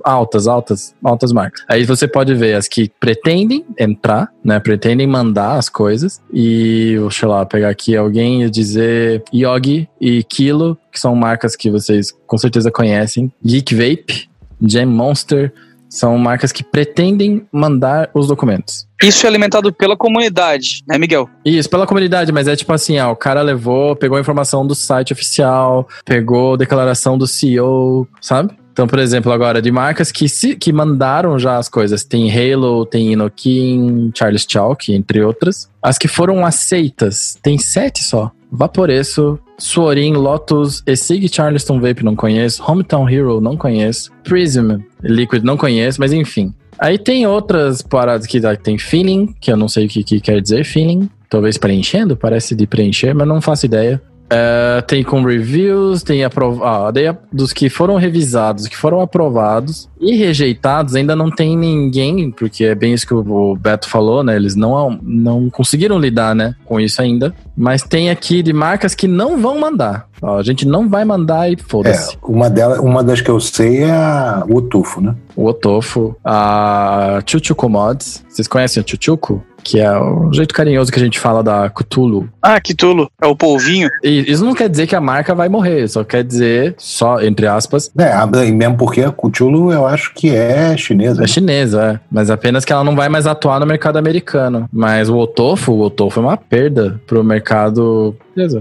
[0.04, 1.64] altas, altas, altas marcas.
[1.68, 7.08] Aí você pode ver as que pretendem entrar, né, pretendem mandar as coisas e, eu
[7.28, 12.38] lá, pegar aqui alguém e dizer Yogi e Kilo, que são marcas que vocês com
[12.38, 14.28] certeza conhecem, Geek Vape,
[14.60, 15.52] Jam Monster,
[15.88, 18.86] São marcas que pretendem mandar os documentos.
[19.02, 21.28] Isso é alimentado pela comunidade, né, Miguel?
[21.44, 24.74] Isso, pela comunidade, mas é tipo assim, ó, o cara levou, pegou a informação do
[24.74, 28.56] site oficial, pegou a declaração do CEO, sabe?
[28.78, 32.04] Então, por exemplo, agora, de marcas que, se, que mandaram já as coisas.
[32.04, 35.68] Tem Halo, tem Inokin, Charles Chalk, entre outras.
[35.82, 38.30] As que foram aceitas, tem sete só.
[38.52, 45.56] Vaporesso, Suorin, Lotus, Essig Charleston Vape não conheço, Hometown Hero não conheço, Prism Liquid não
[45.56, 46.54] conheço, mas enfim.
[46.78, 50.40] Aí tem outras paradas que tem Feeling, que eu não sei o que, que quer
[50.40, 51.10] dizer Feeling.
[51.28, 54.00] Talvez preenchendo, parece de preencher, mas não faço ideia.
[54.28, 57.00] Uh, tem com reviews, tem aprovado.
[57.00, 62.64] Ah, dos que foram revisados, que foram aprovados e rejeitados, ainda não tem ninguém, porque
[62.64, 64.36] é bem isso que o Beto falou, né?
[64.36, 67.34] Eles não, não conseguiram lidar, né, com isso ainda.
[67.56, 70.06] Mas tem aqui de marcas que não vão mandar.
[70.20, 72.14] Ó, a gente não vai mandar e foda-se.
[72.14, 75.14] É, uma, delas, uma das que eu sei é o Otufo, né?
[75.34, 78.24] O Otofo, a Chuchuco Mods.
[78.28, 79.42] Vocês conhecem a Chuchuco?
[79.68, 82.26] Que é o jeito carinhoso que a gente fala da Cthulhu.
[82.40, 83.90] Ah, Cthulhu, é o polvinho.
[84.02, 87.46] E isso não quer dizer que a marca vai morrer, só quer dizer, só entre
[87.46, 87.90] aspas.
[87.98, 91.22] É, mesmo porque a Cthulhu eu acho que é chinesa.
[91.22, 92.00] É chinesa, é.
[92.10, 94.66] Mas apenas que ela não vai mais atuar no mercado americano.
[94.72, 98.16] Mas o Otofo, o Otofo é uma perda pro mercado.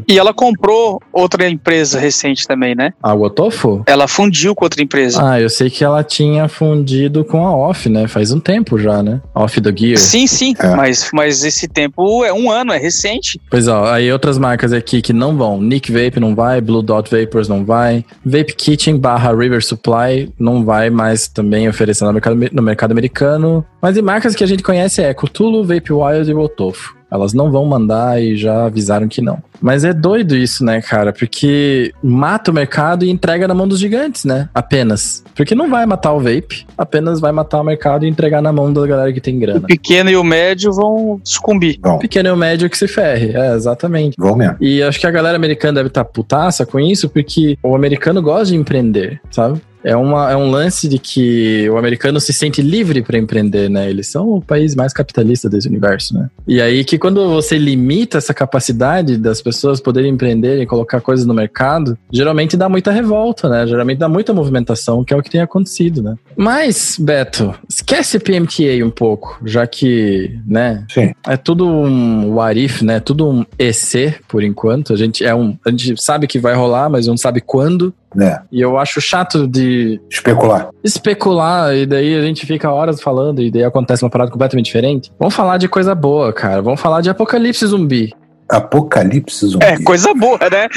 [0.08, 2.94] E ela comprou outra empresa recente também, né?
[3.02, 3.84] A Otofo?
[3.86, 5.22] Ela fundiu com outra empresa.
[5.24, 8.08] Ah, eu sei que ela tinha fundido com a Off, né?
[8.08, 9.22] Faz um tempo já, né?
[9.36, 9.98] Off do Gear.
[9.98, 10.56] Sim, sim.
[10.60, 10.76] É.
[10.76, 13.40] Mas, mas esse tempo é um ano, é recente.
[13.50, 15.62] Pois ó, aí outras marcas aqui que não vão.
[15.62, 20.66] Nick Vape não vai, Blue Dot Vapors não vai, Vape Kitchen barra River Supply não
[20.66, 23.66] vai mais também oferecendo no mercado, no mercado americano.
[23.82, 26.97] Mas em marcas que a gente conhece é Cthulhu, Vape Wild e Otofo.
[27.10, 29.42] Elas não vão mandar e já avisaram que não.
[29.62, 31.12] Mas é doido isso, né, cara?
[31.12, 34.50] Porque mata o mercado e entrega na mão dos gigantes, né?
[34.54, 35.24] Apenas.
[35.36, 38.72] Porque não vai matar o vape, apenas vai matar o mercado e entregar na mão
[38.72, 39.60] da galera que tem grana.
[39.60, 41.80] O pequeno e o médio vão sucumbir.
[41.84, 44.16] O pequeno e o médio que se ferre, é, exatamente.
[44.18, 44.58] Vão mesmo.
[44.60, 48.22] E acho que a galera americana deve estar tá putaça com isso, porque o americano
[48.22, 49.62] gosta de empreender, sabe?
[49.88, 53.90] É, uma, é um lance de que o americano se sente livre para empreender, né?
[53.90, 56.30] Eles são o país mais capitalista desse universo, né?
[56.46, 61.26] E aí que quando você limita essa capacidade das pessoas poderem empreender e colocar coisas
[61.26, 63.66] no mercado, geralmente dá muita revolta, né?
[63.66, 66.16] Geralmente dá muita movimentação, que é o que tem acontecido, né?
[66.36, 70.84] Mas, Beto, esquece PMTA um pouco, já que, né?
[70.90, 71.14] Sim.
[71.26, 73.00] É tudo um what if, né?
[73.00, 74.92] Tudo um EC, por enquanto.
[74.92, 77.94] A gente é um, a gente sabe que vai rolar, mas não sabe quando.
[78.20, 78.40] É.
[78.52, 80.00] E eu acho chato de.
[80.10, 80.70] Especular.
[80.84, 85.12] Especular, e daí a gente fica horas falando, e daí acontece uma parada completamente diferente.
[85.20, 86.62] Vamos falar de coisa boa, cara.
[86.62, 88.14] Vamos falar de apocalipse zumbi.
[88.50, 89.66] Apocalipse zumbi.
[89.66, 90.68] É, coisa boa, né?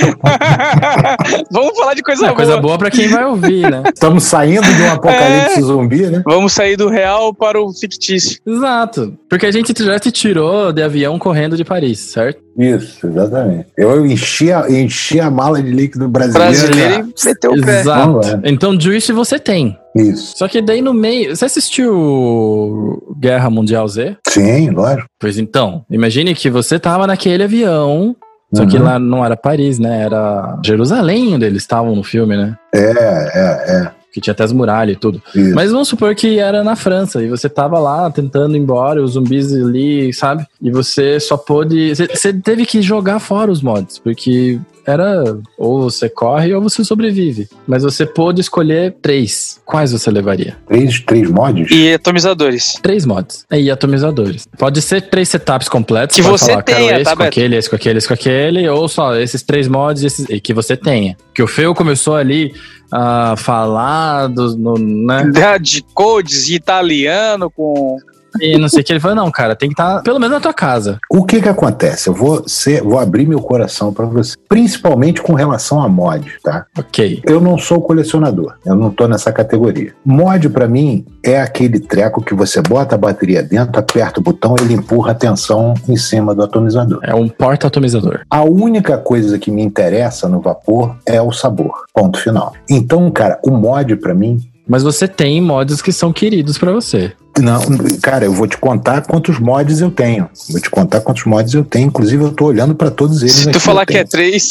[1.50, 2.36] Vamos falar de coisa é, boa.
[2.36, 3.82] Coisa boa pra quem vai ouvir, né?
[3.94, 6.22] Estamos saindo de um apocalipse é, zumbi, né?
[6.26, 8.40] Vamos sair do real para o fictício.
[8.46, 9.16] Exato.
[9.28, 12.40] Porque a gente já te tirou de avião correndo de Paris, certo?
[12.58, 13.66] Isso, exatamente.
[13.76, 16.52] Eu enchi a, enchi a mala de líquido brasileiro.
[16.52, 17.80] Brasileiro e meteu o pé.
[17.80, 18.40] Exato.
[18.44, 19.78] Então, juice você tem.
[19.96, 20.34] Isso.
[20.36, 21.34] Só que daí no meio.
[21.34, 24.16] Você assistiu Guerra Mundial Z?
[24.28, 25.08] Sim, lógico.
[25.18, 28.14] Pois então, imagine que você tava naquele avião.
[28.52, 28.68] Só uhum.
[28.68, 30.02] que lá não era Paris, né?
[30.02, 32.56] Era Jerusalém onde eles estavam no filme, né?
[32.74, 35.22] É, é, é que tinha até as muralhas e tudo.
[35.34, 35.54] Isso.
[35.54, 39.12] Mas vamos supor que era na França e você tava lá tentando ir embora, os
[39.12, 40.44] zumbis ali, sabe?
[40.60, 41.94] E você só pôde.
[41.94, 44.58] Você teve que jogar fora os mods, porque
[44.90, 47.48] era ou você corre ou você sobrevive.
[47.66, 49.60] Mas você pôde escolher três.
[49.64, 50.56] Quais você levaria?
[50.66, 51.70] Três, três mods?
[51.70, 52.74] E atomizadores.
[52.82, 53.46] Três mods.
[53.50, 54.46] E atomizadores.
[54.58, 56.16] Pode ser três setups completos.
[56.16, 58.88] Que você falar, tenha, esse, tá, com aquele, esse com aquele, esse com aquele, ou
[58.88, 61.16] só esses três mods esses, que você tenha.
[61.34, 62.52] Que o Feu começou ali
[62.92, 65.30] a falar dos, no, né?
[65.60, 67.98] De codes italiano com
[68.40, 68.92] e não sei o que.
[68.92, 70.98] Ele falou, não, cara, tem que estar tá, pelo menos na tua casa.
[71.10, 72.08] O que que acontece?
[72.08, 74.36] Eu vou, ser, vou abrir meu coração para você.
[74.48, 76.66] Principalmente com relação a mod, tá?
[76.78, 77.22] Ok.
[77.24, 78.54] Eu não sou colecionador.
[78.64, 79.94] Eu não tô nessa categoria.
[80.04, 84.54] Mod, para mim, é aquele treco que você bota a bateria dentro, aperta o botão
[84.60, 87.00] ele empurra a tensão em cima do atomizador.
[87.02, 88.20] É um porta-atomizador.
[88.28, 91.84] A única coisa que me interessa no vapor é o sabor.
[91.94, 92.54] Ponto final.
[92.68, 94.40] Então, cara, o mod, para mim,
[94.70, 97.12] mas você tem mods que são queridos para você.
[97.40, 97.60] Não,
[98.00, 100.30] cara, eu vou te contar quantos mods eu tenho.
[100.48, 101.88] Vou te contar quantos mods eu tenho.
[101.88, 103.34] Inclusive, eu tô olhando para todos eles.
[103.34, 104.50] Se tu falar que é três.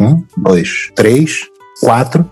[0.00, 1.42] um, dois, três,
[1.82, 2.24] quatro,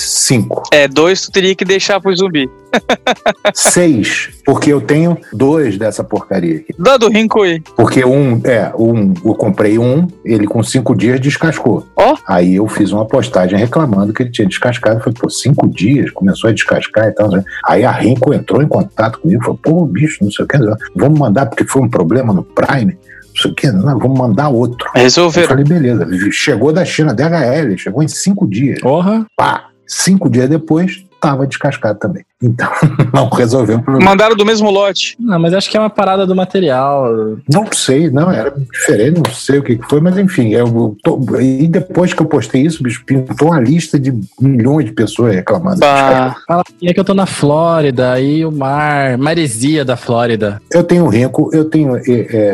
[0.00, 0.62] Cinco.
[0.72, 2.48] É, dois tu teria que deixar pro zumbi.
[3.52, 6.74] Seis, porque eu tenho dois dessa porcaria aqui.
[6.78, 7.62] Dá do Rincoi.
[7.76, 11.86] Porque um, é, um, eu comprei um, ele com cinco dias descascou.
[11.96, 12.16] Ó.
[12.26, 15.00] Aí eu fiz uma postagem reclamando que ele tinha descascado.
[15.00, 17.30] Falei, pô, cinco dias, começou a descascar e tal.
[17.66, 20.58] Aí a Rinco entrou em contato comigo, falou, pô, bicho, não sei o que,
[20.96, 22.96] vamos mandar porque foi um problema no Prime.
[23.30, 24.88] Não sei o que, não, vamos mandar outro.
[24.94, 25.48] Eu Resolveram.
[25.48, 26.06] falei, beleza.
[26.32, 28.80] Chegou da China, DHL, chegou em cinco dias.
[28.80, 29.24] Porra.
[29.36, 32.24] Pá, cinco dias depois, tava descascado também.
[32.42, 32.70] Então,
[33.12, 34.10] não resolveu o problema.
[34.10, 35.16] Mandaram do mesmo lote.
[35.20, 37.06] Não, mas acho que é uma parada do material.
[37.52, 41.20] Não sei, não, era diferente, não sei o que que foi, mas enfim, eu tô-
[41.38, 45.80] e depois que eu postei isso, bicho, pintou uma lista de milhões de pessoas reclamando.
[45.80, 46.34] Bah.
[46.46, 50.60] Fala é que eu tô na Flórida, aí o mar, maresia da Flórida.
[50.72, 52.02] Eu tenho o Renko, eu tenho é,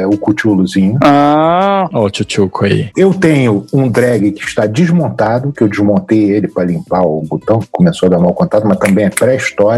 [0.03, 2.91] é, o Cthulhuzinho, Ah, Ó, o tchutchuco aí.
[2.97, 7.61] eu tenho um drag que está desmontado, que eu desmontei ele para limpar o botão,
[7.71, 9.11] começou a dar mau contato, mas também é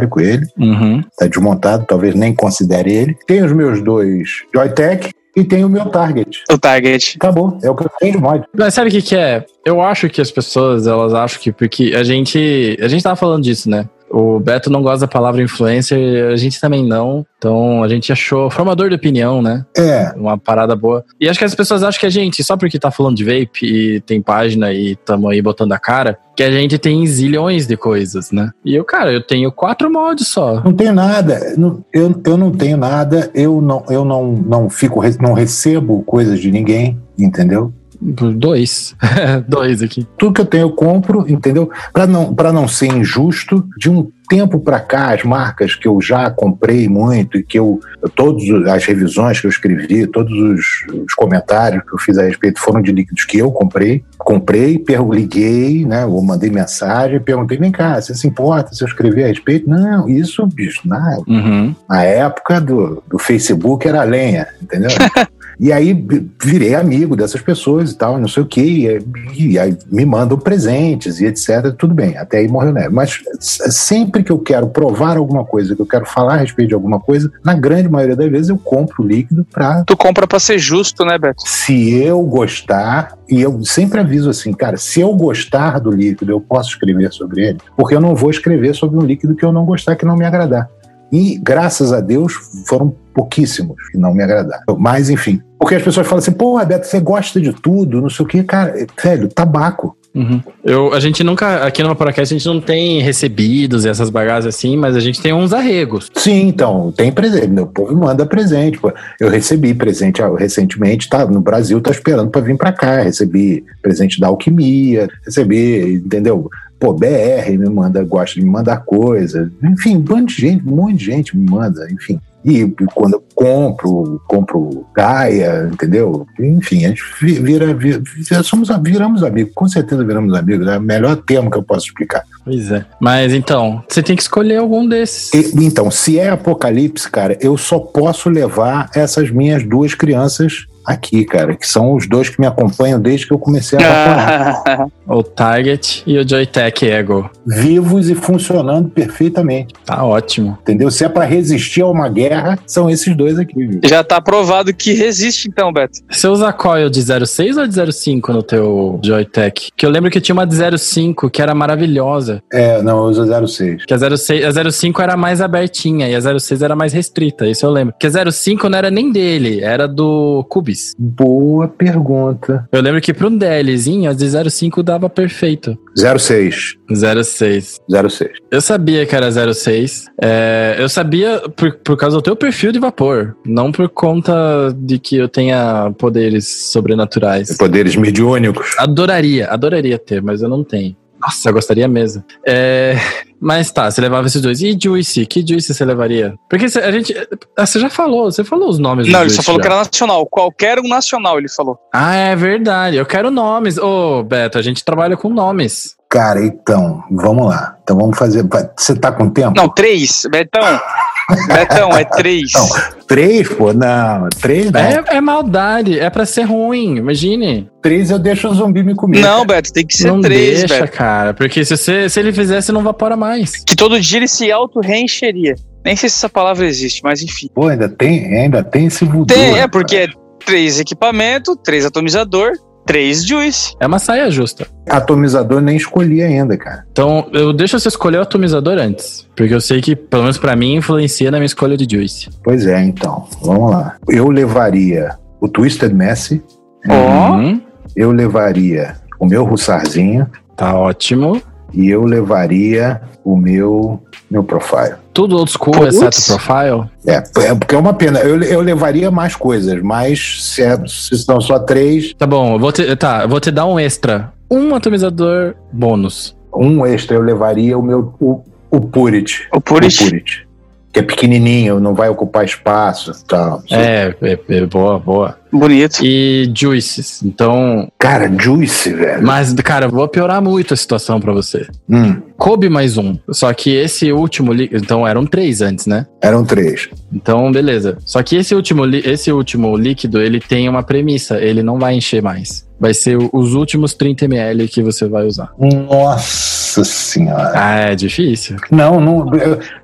[0.07, 1.01] pré-histórico ele, Uhum.
[1.01, 3.17] está desmontado, talvez nem considere ele.
[3.27, 6.43] Tenho os meus dois Joytech e tenho o meu Target.
[6.51, 7.15] o Target.
[7.17, 8.45] Acabou, é o que eu tenho de mod.
[8.57, 9.45] Mas sabe o que que é?
[9.65, 13.43] Eu acho que as pessoas, elas acham que porque a gente, a gente tava falando
[13.45, 13.87] disso, né?
[14.11, 17.27] O Beto não gosta da palavra influencer, a gente também não.
[17.39, 19.65] Então a gente achou formador de opinião, né?
[19.77, 21.05] É, Uma parada boa.
[21.21, 23.65] E acho que as pessoas acham que a gente, só porque tá falando de vape
[23.65, 27.77] e tem página e tamo aí botando a cara, que a gente tem zilhões de
[27.77, 28.51] coisas, né?
[28.65, 30.63] E eu, cara, eu tenho quatro mods só.
[30.63, 31.55] Não tenho nada.
[31.93, 33.31] Eu, eu não tenho nada.
[33.35, 37.73] Eu não, eu não, não fico, não recebo coisas de ninguém, entendeu?
[38.01, 38.95] Dois.
[39.49, 40.07] Dois aqui.
[40.17, 41.71] Tudo que eu tenho eu compro, entendeu?
[41.93, 46.01] Para não, para não ser injusto, de um tempo para cá, as marcas que eu
[46.01, 47.81] já comprei muito e que eu
[48.15, 50.65] todas as revisões que eu escrevi, todos os,
[51.07, 54.05] os comentários que eu fiz a respeito foram de líquidos que eu comprei.
[54.19, 56.05] Comprei, liguei, né?
[56.05, 59.69] Eu mandei mensagem, perguntei, vem cá, você se importa se eu escrever a respeito?
[59.69, 61.23] Não, isso, bicho, nada.
[61.27, 61.75] Uhum.
[61.89, 64.91] Na época do, do Facebook era lenha, entendeu?
[65.61, 69.01] e aí vi- virei amigo dessas pessoas e tal, não sei o quê,
[69.35, 71.73] e, e aí me mandam presentes e etc.
[71.77, 72.91] Tudo bem, até aí morreu neve.
[72.91, 76.75] Mas sempre que eu quero provar alguma coisa, que eu quero falar a respeito de
[76.75, 80.59] alguma coisa, na grande maioria das vezes eu compro líquido para Tu compra pra ser
[80.59, 81.43] justo, né, Beto?
[81.47, 86.41] se eu gostar, e eu sempre aviso assim, cara, se eu gostar do líquido, eu
[86.41, 89.65] posso escrever sobre ele, porque eu não vou escrever sobre um líquido que eu não
[89.65, 90.69] gostar, que não me agradar.
[91.11, 92.35] E graças a Deus
[92.67, 94.79] foram pouquíssimos que não me agradaram.
[94.79, 98.25] Mas enfim, porque as pessoas falam assim, pô, Beto, você gosta de tudo, não sei
[98.25, 99.97] o que, cara, velho, tabaco.
[100.15, 100.41] Uhum.
[100.65, 104.47] Eu, a gente nunca, aqui no Vaporacast, a gente não tem recebidos e essas bagagens
[104.47, 106.11] assim, mas a gente tem uns arregos.
[106.15, 107.49] Sim, então, tem presente.
[107.49, 108.79] Meu povo manda presente.
[108.79, 108.93] Pô.
[109.21, 113.03] Eu recebi presente ah, recentemente, tá no Brasil, tá esperando para vir para cá.
[113.03, 116.49] Recebi presente da alquimia, recebi, entendeu?
[116.79, 119.51] Pô, BR me manda, gosta de me mandar coisa.
[119.63, 122.21] Enfim, um monte de gente, um monte de gente me manda, enfim.
[122.45, 122.65] E
[122.95, 126.25] quando eu compro, compro Gaia, entendeu?
[126.39, 130.79] Enfim, a gente vi- vira, vira, vira- somos, viramos amigos, com certeza viramos amigos, é
[130.79, 132.23] o melhor termo que eu posso explicar.
[132.45, 132.87] Pois é.
[133.01, 135.33] Mas então, você tem que escolher algum desses.
[135.35, 141.25] E- então, se é apocalipse, cara, eu só posso levar essas minhas duas crianças aqui,
[141.25, 143.83] cara, que são os dois que me acompanham desde que eu comecei a
[144.65, 144.87] vaporar.
[145.07, 147.31] O Target e o Joytech Ego.
[147.47, 150.59] Vivos e funcionando perfeitamente, Tá ótimo.
[150.63, 150.91] entendeu?
[150.91, 153.55] Se é pra resistir a uma guerra, são esses dois aqui.
[153.67, 153.81] viu?
[153.85, 156.01] Já tá provado que resiste, então, Beto.
[156.11, 159.71] Você usa coil de 06 ou de 05 no teu Joytech?
[159.77, 162.43] Que eu lembro que tinha uma de 05 que era maravilhosa.
[162.53, 163.85] É, não, eu uso 06.
[163.87, 167.65] Que a 06, a 05 era mais abertinha e a 06 era mais restrita, isso
[167.65, 167.95] eu lembro.
[167.99, 170.78] Que a 05 não era nem dele, era do Cubis.
[170.99, 172.69] Boa pergunta.
[172.73, 175.77] Eu lembro que pra um DLzinho, a de 05 dava perfeito.
[175.97, 176.77] 06.
[176.91, 177.81] 06.
[177.89, 178.31] 06.
[178.51, 180.07] Eu sabia que era 06.
[180.21, 183.37] É, eu sabia por, por causa do teu perfil de vapor.
[183.45, 187.57] Não por conta de que eu tenha poderes sobrenaturais.
[187.57, 188.75] Poderes mediúnicos.
[188.79, 190.97] Adoraria, adoraria ter, mas eu não tenho.
[191.29, 192.25] Nossa, eu gostaria mesmo.
[192.47, 192.95] É,
[193.39, 194.63] mas tá, você levava esses dois.
[194.63, 195.27] E Juicy?
[195.27, 196.35] Que Juicy você levaria?
[196.49, 197.15] Porque cê- a gente.
[197.55, 199.69] ah, Você já falou, você falou os nomes Não, ele só falou já.
[199.69, 200.27] que era nacional.
[200.27, 201.79] Qualquer um nacional, ele falou.
[201.93, 202.97] Ah, é verdade.
[202.97, 203.77] Eu quero nomes.
[203.77, 205.98] Ô, Beto, a gente trabalha com nomes.
[206.09, 207.77] Cara, então, vamos lá.
[207.83, 208.43] Então vamos fazer.
[208.77, 209.53] Você tá com tempo?
[209.55, 210.23] Não, três.
[210.31, 210.63] Betão.
[211.47, 212.51] Betão, é três.
[212.55, 212.67] Não.
[213.07, 213.75] Três, pô?
[213.75, 214.81] Não, três não.
[214.81, 217.71] É, é maldade, é pra ser ruim, imagine.
[217.83, 219.21] Três eu deixo o zumbi me comer.
[219.21, 219.61] Não, cara.
[219.61, 220.97] Beto, tem que ser não três, deixa, Beto.
[220.97, 221.35] cara.
[221.35, 223.57] Porque se, você, se ele fizesse, não vapora mais.
[223.57, 225.57] Que todo dia ele se auto-reencheria.
[225.85, 227.49] Nem sei se essa palavra existe, mas enfim.
[227.55, 229.27] Pô, ainda tem, ainda tem esse voodoo.
[229.27, 229.71] Tem, é rapaz.
[229.71, 230.09] porque é
[230.45, 232.53] três equipamento, três atomizador,
[232.89, 233.75] Três Juice.
[233.79, 234.67] É uma saia justa.
[234.89, 236.87] Atomizador nem escolhi ainda, cara.
[236.91, 239.29] Então, eu deixo você escolher o atomizador antes.
[239.37, 242.31] Porque eu sei que, pelo menos pra mim, influencia na minha escolha de Juice.
[242.43, 243.29] Pois é, então.
[243.43, 243.97] Vamos lá.
[244.09, 246.43] Eu levaria o Twisted Messi.
[246.89, 247.33] Ó.
[247.33, 247.61] Uhum.
[247.95, 250.27] Eu levaria o meu Russarzinho.
[250.57, 251.43] Tá ótimo.
[251.75, 253.03] E eu levaria
[253.33, 254.01] o meu,
[254.31, 254.95] meu Profile.
[255.13, 255.95] Tudo old school, Putz.
[256.01, 256.85] exceto profile.
[257.07, 257.17] É,
[257.49, 258.21] é porque é uma pena.
[258.21, 262.59] Eu, eu levaria mais coisas, mas se, é- se são só três, Tá bom, eu
[262.59, 264.33] vou te, tá, eu vou te dar um extra.
[264.51, 266.35] Um atomizador bônus.
[266.55, 269.47] um extra eu levaria o meu o, o Purit.
[269.53, 270.03] O Purit.
[270.03, 270.49] O Purit.
[270.91, 273.63] Que é pequenininho, não vai ocupar espaço e tal.
[273.71, 275.38] É, é, é, boa, boa.
[275.53, 276.01] Bonito.
[276.03, 277.23] E juices.
[277.23, 279.27] Então, Cara, Juice, velho.
[279.27, 281.67] mas, cara, eu vou piorar muito a situação pra você.
[281.89, 283.17] Hum, Coube mais um.
[283.31, 284.53] Só que esse último.
[284.53, 286.07] li- Então, eram três antes, né?
[286.21, 286.89] eram três.
[287.13, 287.99] Então, beleza.
[288.05, 291.39] Só que esse último, li- esse último líquido, ele tem uma premissa.
[291.39, 292.67] Ele não vai encher mais.
[292.79, 295.51] Vai ser os últimos 30 ml que você vai usar.
[295.59, 297.53] Nossa senhora.
[297.55, 298.57] Ah, é difícil.
[298.71, 299.27] Não, não,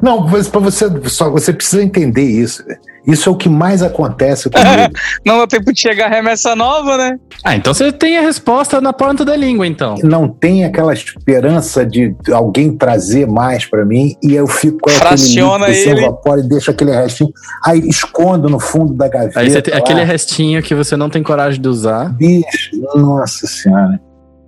[0.01, 2.65] não, para você, só você precisa entender isso.
[2.65, 2.78] velho.
[3.06, 4.93] Isso é o que mais acontece comigo.
[5.24, 7.18] Não dá tempo de chegar a remessa nova, né?
[7.44, 9.97] Ah, então você tem a resposta na ponta da língua, então.
[10.02, 15.66] não tem aquela esperança de alguém trazer mais pra mim e eu fico com Fraciona
[15.66, 16.01] aquele líquido, ele.
[16.01, 17.31] sem vapor e deixo aquele restinho,
[17.64, 19.40] aí escondo no fundo da gaveta.
[19.40, 19.81] Aí você tem lá.
[19.81, 22.10] aquele restinho que você não tem coragem de usar.
[22.14, 24.01] Bicho, nossa senhora.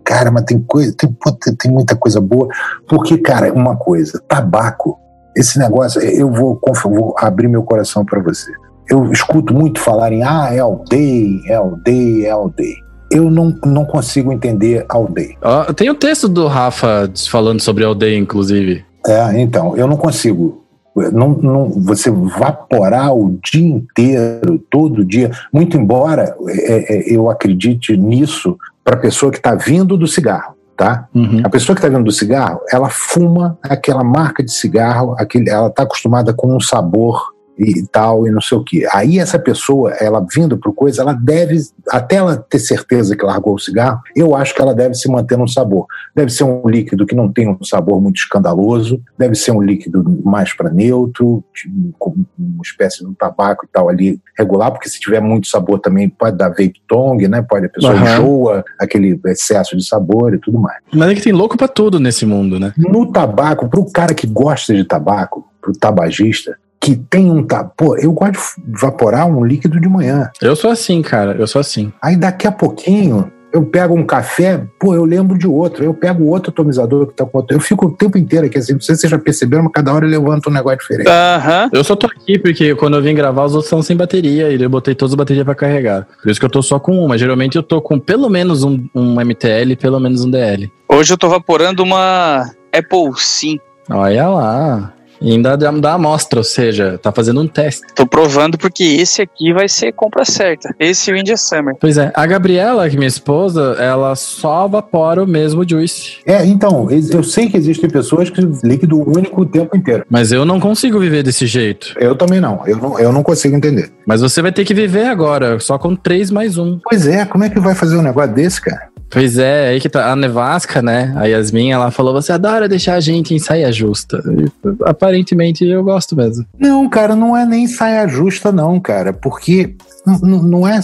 [0.05, 1.11] Cara, mas tem coisa, tem,
[1.57, 2.49] tem muita coisa boa.
[2.89, 4.99] Porque, cara, uma coisa, tabaco,
[5.37, 8.51] esse negócio, eu vou, vou abrir meu coração pra você.
[8.89, 12.87] Eu escuto muito falar em ah, é aldeia, é aldeia, é aldeia.
[13.11, 15.37] Eu não, não consigo entender aldeia.
[15.43, 18.85] Ó, tem o texto do Rafa falando sobre aldeia, inclusive.
[19.07, 20.65] É, então, eu não consigo.
[21.13, 27.95] Não, não, você vaporar o dia inteiro, todo dia, muito embora é, é, eu acredite
[27.99, 31.09] nisso para a pessoa que está vindo do cigarro, tá?
[31.15, 31.41] Uhum.
[31.43, 35.69] A pessoa que está vindo do cigarro, ela fuma aquela marca de cigarro, aquele, ela
[35.69, 38.87] está acostumada com um sabor e tal, e não sei o que.
[38.93, 41.61] Aí essa pessoa, ela vindo para coisa, ela deve,
[41.91, 45.39] até ela ter certeza que largou o cigarro, eu acho que ela deve se manter
[45.39, 45.87] no sabor.
[46.15, 50.05] Deve ser um líquido que não tem um sabor muito escandaloso, deve ser um líquido
[50.25, 54.89] mais para neutro, tipo, com uma espécie de um tabaco e tal ali regular, porque
[54.89, 57.43] se tiver muito sabor também pode dar vape tongue, né?
[57.43, 58.05] Pode a pessoa Aham.
[58.05, 60.79] enjoa aquele excesso de sabor e tudo mais.
[60.93, 62.73] Mas é que tem louco pra tudo nesse mundo, né?
[62.77, 66.57] No tabaco, pro cara que gosta de tabaco, pro tabagista,
[66.87, 67.75] que tem um tabaco.
[67.77, 70.31] Pô, eu gosto de vaporar um líquido de manhã.
[70.41, 71.33] Eu sou assim, cara.
[71.37, 71.93] Eu sou assim.
[72.01, 75.83] Aí daqui a pouquinho eu pego um café, pô, eu lembro de outro.
[75.83, 77.57] Eu pego outro atomizador que tá com outro.
[77.57, 78.75] Eu fico o tempo inteiro aqui assim.
[78.75, 81.09] Não sei se vocês já perceberam, mas cada hora eu levanto um negócio diferente.
[81.09, 81.71] Aham.
[81.73, 84.63] Eu só tô aqui porque quando eu vim gravar, os outros estão sem bateria e
[84.63, 86.07] eu botei todas as baterias pra carregar.
[86.23, 87.19] Por isso que eu tô só com uma.
[87.19, 90.71] Geralmente eu tô com pelo menos um, um MTL e pelo menos um DL.
[90.89, 93.59] Hoje eu tô vaporando uma Apple Sim.
[93.91, 94.96] Olha lá.
[95.21, 97.83] E ainda dá, dá amostra, ou seja, tá fazendo um teste.
[97.95, 100.75] Tô provando porque esse aqui vai ser compra certa.
[100.79, 101.75] Esse e o India Summer.
[101.81, 106.19] Pois é, a Gabriela, que é minha esposa, ela só vapora o mesmo juice.
[106.27, 110.05] É, então, eu sei que existem pessoas que líquido único o tempo inteiro.
[110.11, 111.95] Mas eu não consigo viver desse jeito.
[111.99, 112.67] Eu também não.
[112.67, 113.91] Eu não, eu não consigo entender.
[114.07, 116.79] Mas você vai ter que viver agora, só com três mais um.
[116.85, 118.96] Pois é, como é que vai fazer um negócio desse, cara?
[119.09, 120.11] Pois é, aí que tá.
[120.11, 121.13] A Nevasca, né?
[121.17, 124.23] A Yasmin, ela falou: você adora deixar a gente em saia justa.
[124.27, 124.51] E,
[124.85, 126.45] aparentemente eu gosto mesmo.
[126.59, 129.75] Não, cara, não é nem saia justa, não, cara, porque
[130.23, 130.81] não é.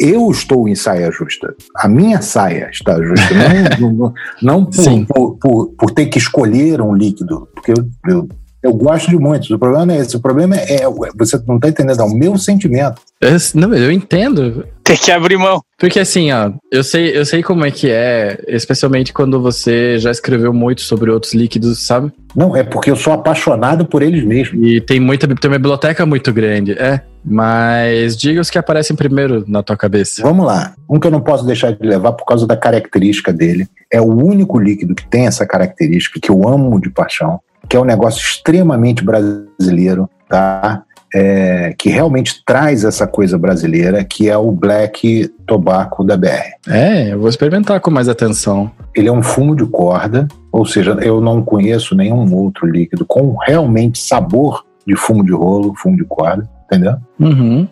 [0.00, 1.54] Eu estou em saia justa.
[1.76, 3.34] A minha saia está justa.
[3.80, 3.90] Não,
[4.42, 8.28] não, não por, por, por, por ter que escolher um líquido, porque eu, eu,
[8.66, 9.50] eu gosto de muitos.
[9.50, 10.16] O problema é esse.
[10.16, 10.80] O problema é.
[11.16, 13.00] Você não está entendendo, é o meu sentimento.
[13.20, 14.66] Eu, não, eu entendo.
[14.82, 15.62] Tem que abrir mão.
[15.78, 20.10] Porque assim, ó, eu sei, eu sei como é que é, especialmente quando você já
[20.10, 22.12] escreveu muito sobre outros líquidos, sabe?
[22.34, 24.60] Não, é porque eu sou apaixonado por eles mesmos.
[24.66, 27.00] E tem muita, tem uma biblioteca muito grande, é.
[27.24, 30.22] Mas diga os que aparecem primeiro na tua cabeça.
[30.22, 30.74] Vamos lá.
[30.88, 33.66] Um que eu não posso deixar de levar por causa da característica dele.
[33.90, 37.80] É o único líquido que tem essa característica, que eu amo de paixão, que é
[37.80, 40.82] um negócio extremamente brasileiro, tá?
[41.14, 46.56] É, que realmente traz essa coisa brasileira, que é o Black Tobacco da BR.
[46.68, 48.70] É, eu vou experimentar com mais atenção.
[48.94, 53.36] Ele é um fumo de corda, ou seja, eu não conheço nenhum outro líquido com
[53.36, 56.96] realmente sabor de fumo de rolo, fumo de corda, entendeu?
[57.18, 57.66] Uhum.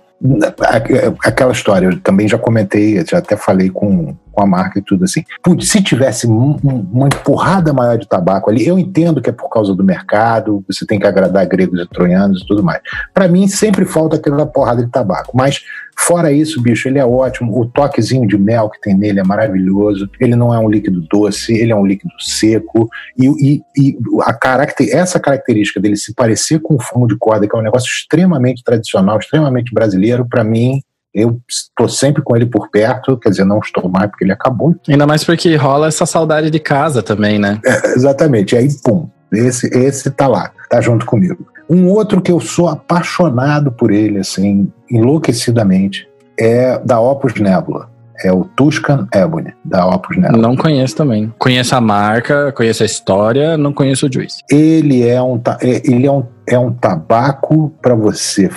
[1.23, 5.05] Aquela história, eu também já comentei, já até falei com, com a marca e tudo
[5.05, 5.25] assim.
[5.43, 9.33] Putz, se tivesse um, um, uma empurrada maior de tabaco ali, eu entendo que é
[9.33, 12.81] por causa do mercado, você tem que agradar gregos e troianos e tudo mais.
[13.13, 15.63] Para mim, sempre falta aquela porrada de tabaco, mas
[15.97, 17.59] Fora isso, bicho, ele é ótimo.
[17.59, 20.11] O toquezinho de mel que tem nele é maravilhoso.
[20.21, 22.89] Ele não é um líquido doce, ele é um líquido seco.
[23.17, 27.47] E, e, e a caracter, essa característica dele se parecer com o fumo de corda,
[27.47, 30.81] que é um negócio extremamente tradicional, extremamente brasileiro, para mim,
[31.15, 34.75] eu estou sempre com ele por perto, quer dizer, não estou mais porque ele acabou.
[34.89, 37.61] Ainda mais porque rola essa saudade de casa também, né?
[37.65, 38.57] É, exatamente.
[38.57, 41.47] Aí, pum, esse, esse tá lá, tá junto comigo.
[41.71, 46.09] Um outro que eu sou apaixonado por ele, assim, enlouquecidamente,
[46.39, 47.89] é da Opus Nebula.
[48.23, 50.41] É o Tuscan Ebony, da Opus Nebula.
[50.41, 51.33] Não conheço também.
[51.39, 54.43] Conheço a marca, conheço a história, não conheço o Juice.
[54.51, 58.51] Ele é um, é, ele é um, é um tabaco para você.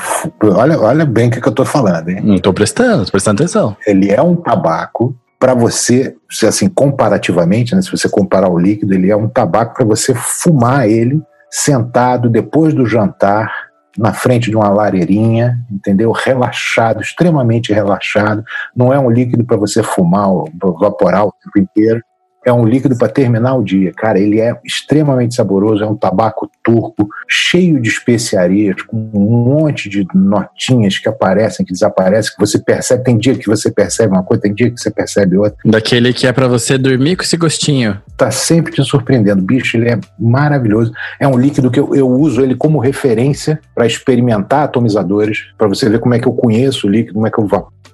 [0.43, 2.21] Olha, olha bem o que, que eu tô falando, hein?
[2.23, 3.75] Não tô prestando, tô prestando atenção.
[3.85, 6.15] Ele é um tabaco para você,
[6.47, 10.89] assim, comparativamente, né, se você comparar o líquido, ele é um tabaco para você fumar
[10.89, 13.66] ele sentado depois do jantar,
[13.97, 16.11] na frente de uma lareirinha, entendeu?
[16.11, 18.43] Relaxado, extremamente relaxado.
[18.75, 20.29] Não é um líquido para você fumar,
[20.63, 22.03] evaporar o tempo inteiro
[22.47, 23.91] é um líquido para terminar o dia.
[23.91, 29.89] Cara, ele é extremamente saboroso, é um tabaco turco, cheio de especiarias, com um monte
[29.89, 33.03] de notinhas que aparecem, que desaparecem, que você percebe.
[33.03, 35.57] Tem dia que você percebe uma coisa, tem dia que você percebe outra.
[35.65, 38.01] Daquele que é para você dormir com esse gostinho.
[38.15, 39.41] Tá sempre te surpreendendo.
[39.41, 40.93] Bicho, ele é maravilhoso.
[41.19, 45.89] É um líquido que eu, eu uso ele como referência para experimentar atomizadores, para você
[45.89, 47.45] ver como é que eu conheço o líquido, como é que eu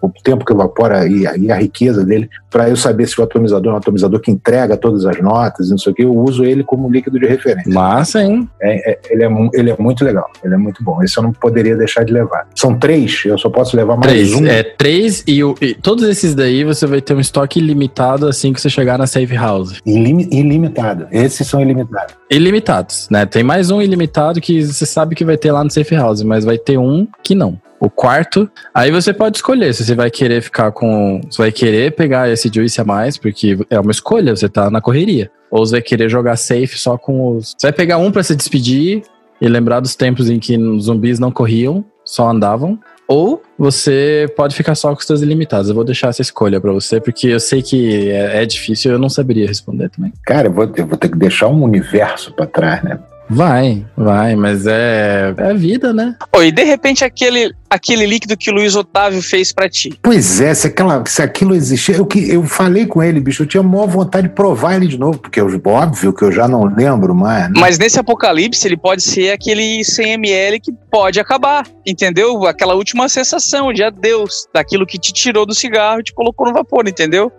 [0.07, 3.23] o tempo que evapora e a, e a riqueza dele, para eu saber se o
[3.23, 6.43] atomizador é um atomizador que entrega todas as notas, não sei o que, eu uso
[6.43, 7.73] ele como líquido de referência.
[7.73, 8.47] Massa, hein?
[8.61, 11.01] É, é, ele, é, ele é muito legal, ele é muito bom.
[11.01, 12.47] Esse eu não poderia deixar de levar.
[12.55, 14.45] São três, eu só posso levar mais três, um.
[14.45, 18.51] É, três e, o, e, todos esses daí você vai ter um estoque ilimitado assim
[18.51, 19.79] que você chegar na Safe House.
[19.85, 21.07] Ilim, ilimitado.
[21.11, 22.15] Esses são ilimitados.
[22.29, 23.25] Ilimitados, né?
[23.25, 26.43] Tem mais um ilimitado que você sabe que vai ter lá no Safe House, mas
[26.43, 28.49] vai ter um que não o quarto.
[28.73, 31.19] Aí você pode escolher se você vai querer ficar com.
[31.29, 34.79] Você vai querer pegar esse juice a mais, porque é uma escolha, você tá na
[34.79, 35.29] correria.
[35.51, 37.53] Ou você vai querer jogar safe só com os.
[37.57, 39.03] Você vai pegar um para se despedir
[39.41, 42.79] e lembrar dos tempos em que os zumbis não corriam, só andavam.
[43.05, 45.67] Ou você pode ficar só com os seus ilimitados.
[45.67, 48.97] Eu vou deixar essa escolha para você, porque eu sei que é, é difícil eu
[48.97, 50.13] não saberia responder também.
[50.25, 52.97] Cara, eu vou, eu vou ter que deixar um universo para trás, né?
[53.29, 56.15] Vai, vai, mas é, é vida, né?
[56.35, 59.97] Oh, e de repente aquele, aquele líquido que o Luiz Otávio fez para ti.
[60.01, 63.47] Pois é, se, aquela, se aquilo existia, eu, que, eu falei com ele, bicho, eu
[63.47, 66.65] tinha maior vontade de provar ele de novo, porque eu, óbvio que eu já não
[66.65, 67.45] lembro mais.
[67.45, 67.53] Né?
[67.57, 72.45] Mas nesse apocalipse ele pode ser aquele 100ml que pode acabar, entendeu?
[72.45, 76.53] Aquela última sensação de adeus, daquilo que te tirou do cigarro e te colocou no
[76.53, 77.31] vapor, entendeu?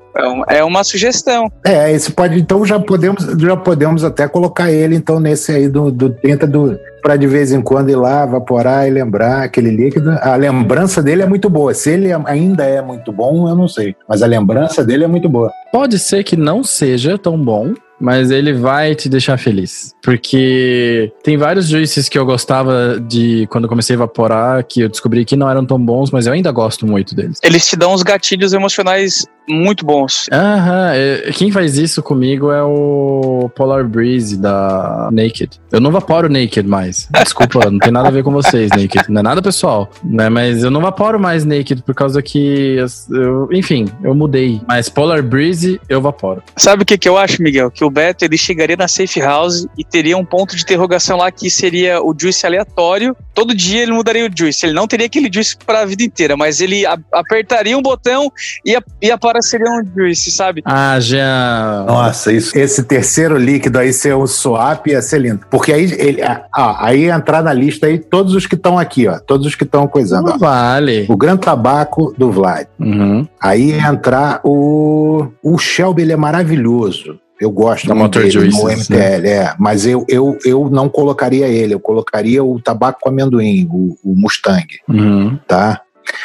[0.49, 1.51] É, é uma sugestão.
[1.65, 5.91] É, esse pode, então já podemos, já podemos até colocar ele então nesse aí do,
[5.91, 10.11] do 30 do para de vez em quando ir lá, evaporar e lembrar aquele líquido.
[10.23, 11.75] A lembrança dele é muito boa.
[11.75, 13.95] Se ele ainda é muito bom, eu não sei.
[14.09, 15.51] Mas a lembrança dele é muito boa.
[15.71, 19.93] Pode ser que não seja tão bom, mas ele vai te deixar feliz.
[20.03, 25.27] Porque tem vários juices que eu gostava de quando comecei a evaporar, que eu descobri
[25.27, 27.39] que não eram tão bons, mas eu ainda gosto muito deles.
[27.43, 30.27] Eles te dão uns gatilhos emocionais muito bons.
[30.33, 35.61] Aham, é, quem faz isso comigo é o Polar Breeze da Naked.
[35.71, 37.09] Eu não vaporo Naked mais.
[37.11, 39.05] Desculpa, não tem nada a ver com vocês, Naked.
[39.09, 40.29] Não é nada pessoal, né?
[40.29, 42.77] Mas eu não vaporo mais Naked por causa que,
[43.11, 44.61] eu, enfim, eu mudei.
[44.67, 46.43] Mas Polar Breeze eu vaporo.
[46.57, 47.71] Sabe o que, que eu acho, Miguel?
[47.71, 51.31] Que o Beto ele chegaria na Safe House e teria um ponto de interrogação lá
[51.31, 53.17] que seria o juice aleatório.
[53.35, 54.67] Todo dia ele mudaria o juice.
[54.67, 58.31] Ele não teria aquele juice para a vida inteira, mas ele apertaria um botão
[58.65, 60.63] e ia, ia seria um juice, sabe?
[60.65, 61.85] Ah, já.
[61.87, 65.41] Nossa, isso, esse terceiro líquido aí ser um swap ia ser lindo.
[65.51, 66.23] Porque aí ele.
[66.23, 69.19] Ah, aí entrar na lista aí todos os que estão aqui, ó.
[69.19, 70.31] Todos os que estão coisando.
[70.31, 71.07] Não vale.
[71.09, 72.67] O Gran Tabaco do Vlad.
[72.79, 73.27] Uhum.
[73.41, 75.29] Aí entrar o.
[75.43, 77.19] O Shelby, ele é maravilhoso.
[77.41, 79.29] Eu gosto da Motor dele, no MTL, né?
[79.29, 79.55] é.
[79.59, 84.15] Mas eu, eu, eu não colocaria ele, eu colocaria o tabaco com amendoim, o, o
[84.17, 84.67] Mustang.
[84.89, 85.39] Uhum.
[85.47, 85.81] Tá?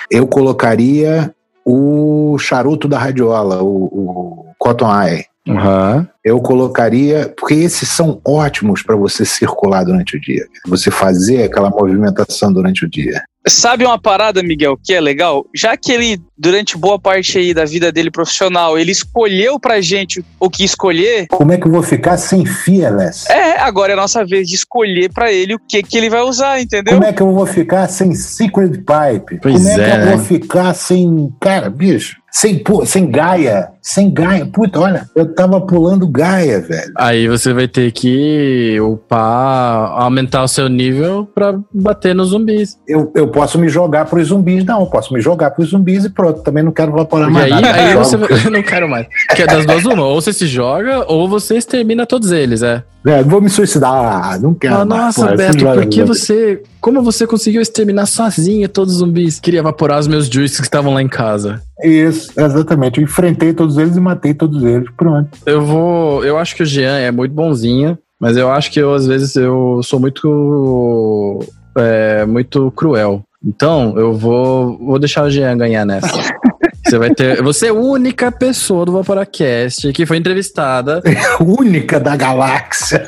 [0.10, 1.34] Eu colocaria
[1.71, 5.25] o charuto da radiola, o, o Cotton Eye.
[5.47, 6.05] Uhum.
[6.23, 10.45] eu colocaria, porque esses são ótimos para você circular durante o dia.
[10.67, 13.23] Você fazer aquela movimentação durante o dia.
[13.48, 15.45] Sabe uma parada, Miguel, que é legal?
[15.56, 20.24] Já que ele, durante boa parte aí da vida dele profissional, ele escolheu pra gente
[20.40, 21.28] o que escolher.
[21.30, 23.32] Como é que eu vou ficar sem Fearless?
[23.32, 26.22] É, agora é a nossa vez de escolher pra ele o que que ele vai
[26.22, 26.94] usar, entendeu?
[26.94, 29.40] Como é que eu vou ficar sem Secret Pipe?
[29.41, 30.24] Pois Como é, que é, eu vou né?
[30.24, 31.34] ficar sem.
[31.40, 33.69] Cara, bicho, sem, pô, sem Gaia.
[33.81, 34.45] Sem Gaia.
[34.45, 36.91] Puta, olha, eu tava pulando Gaia, velho.
[36.97, 42.77] Aí você vai ter que upar, aumentar o seu nível pra bater nos zumbis.
[42.88, 44.81] Eu, eu posso me jogar pros zumbis, não.
[44.81, 46.41] Eu posso me jogar pros zumbis e pronto.
[46.41, 47.73] Também não quero evaporar E mais aí, nada.
[47.73, 49.07] aí Eu você vai- não quero mais.
[49.35, 50.03] Que é das duas uma.
[50.06, 52.84] Ou você se joga, ou você extermina todos eles, é.
[53.07, 54.39] É, vou me suicidar.
[54.41, 54.76] Não quero.
[54.76, 55.01] Ah, mais.
[55.18, 56.61] nossa, Pô, Beto, por que jogos- você.
[56.81, 59.39] Como você conseguiu exterminar sozinho todos os zumbis?
[59.39, 61.61] Queria evaporar os meus juices que estavam lá em casa.
[61.84, 62.99] Isso, exatamente.
[62.99, 64.89] Eu enfrentei todos eles e matei todos eles.
[64.95, 65.30] Pronto.
[65.45, 66.23] Eu vou.
[66.23, 69.35] Eu acho que o Jean é muito bonzinho, mas eu acho que eu, às vezes,
[69.35, 71.39] eu sou muito.
[71.77, 73.23] é, muito cruel.
[73.45, 76.07] Então, eu vou, vou deixar o Jean ganhar nessa.
[76.85, 77.41] Você vai ter.
[77.43, 81.03] Você é a única pessoa do Vaporacast que foi entrevistada.
[81.39, 83.06] Única da galáxia.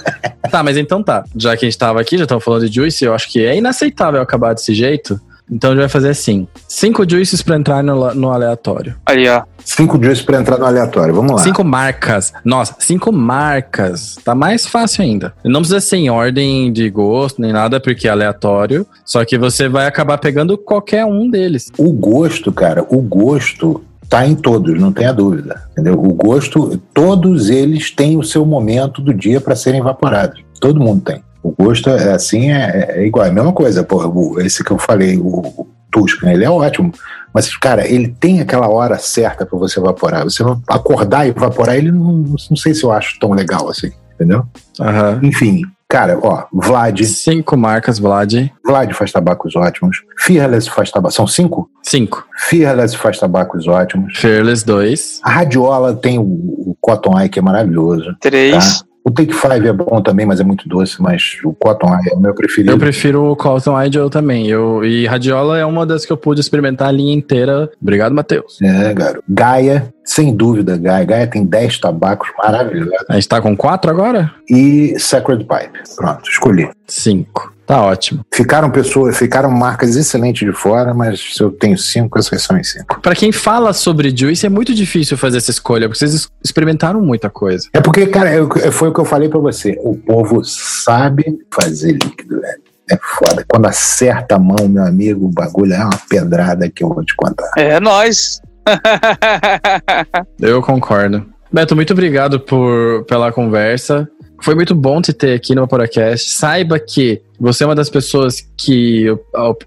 [0.52, 1.24] Tá, mas então tá.
[1.36, 3.58] Já que a gente tava aqui, já estamos falando de Juice, eu acho que é
[3.58, 5.20] inaceitável acabar desse jeito.
[5.50, 8.96] Então a gente vai fazer assim: cinco Juices pra entrar no, no aleatório.
[9.06, 9.44] Aí, ó.
[9.64, 11.14] Cinco dias pra entrar no aleatório.
[11.14, 11.38] Vamos lá.
[11.40, 12.34] Cinco marcas.
[12.44, 14.16] Nossa, cinco marcas.
[14.24, 15.34] Tá mais fácil ainda.
[15.44, 18.88] Não precisa ser em ordem de gosto nem nada, porque é aleatório.
[19.06, 21.72] Só que você vai acabar pegando qualquer um deles.
[21.78, 25.64] O gosto, cara, o gosto tá em todos, não tenha dúvida.
[25.72, 25.94] Entendeu?
[25.94, 30.44] O gosto, todos eles têm o seu momento do dia para serem evaporados.
[30.60, 31.24] Todo mundo tem.
[31.42, 33.84] O gosto é assim, é, é igual, é a mesma coisa.
[33.84, 36.92] Pô, o- esse que eu falei, o, Tuscan, ele é ótimo.
[37.34, 40.26] Mas, cara, ele tem aquela hora certa para você evaporar.
[40.26, 42.14] Você acordar e evaporar ele, não,
[42.50, 44.44] não sei se eu acho tão legal assim, entendeu?
[44.80, 45.20] Aham.
[45.24, 45.62] Enfim,
[45.92, 48.50] cara, ó, Vlad, Cinco marcas, Vlad.
[48.66, 49.98] Vlad faz tabacos ótimos.
[50.18, 51.16] Fearless faz tabacos.
[51.16, 51.70] São cinco?
[51.84, 52.26] Cinco.
[52.48, 54.18] Fearless faz tabacos ótimos.
[54.18, 55.20] Fearless, dois.
[55.22, 58.16] A Radiola tem o, o Cotton Eye, que é maravilhoso.
[58.22, 58.86] Três.
[59.04, 61.02] O Take Five é bom também, mas é muito doce.
[61.02, 62.72] Mas o Cotton Eye é o meu preferido.
[62.72, 64.48] Eu prefiro o Cotton Idol também.
[64.48, 67.70] Eu, e Radiola é uma das que eu pude experimentar a linha inteira.
[67.82, 68.62] Obrigado, Matheus.
[68.62, 69.24] É, garoto.
[69.28, 71.06] Gaia, sem dúvida, Gaia.
[71.06, 73.06] Gaia tem 10 tabacos maravilhosos.
[73.10, 74.32] A gente tá com quatro agora?
[74.50, 75.80] E Sacred Pipe.
[75.96, 76.70] Pronto, escolhi.
[76.88, 77.52] Cinco.
[77.72, 78.26] Tá ótimo.
[78.34, 82.70] Ficaram pessoas, ficaram marcas excelentes de fora, mas se eu tenho cinco, essas são as
[82.70, 83.00] cinco.
[83.00, 87.30] Pra quem fala sobre Juice, é muito difícil fazer essa escolha, porque vocês experimentaram muita
[87.30, 87.70] coisa.
[87.74, 89.80] É porque, cara, eu- foi o que eu falei pra você.
[89.84, 92.62] O povo sabe fazer líquido, velho.
[92.92, 93.46] É foda.
[93.48, 97.16] Quando acerta a mão, meu amigo, o bagulho é uma pedrada que eu vou te
[97.16, 97.52] contar.
[97.58, 98.42] É nóis.
[100.42, 101.26] Eu concordo.
[101.54, 104.10] Beto, muito obrigado por, pela conversa.
[104.42, 106.32] Foi muito bom te ter aqui no Vaporacast.
[106.32, 109.06] Saiba que você é uma das pessoas que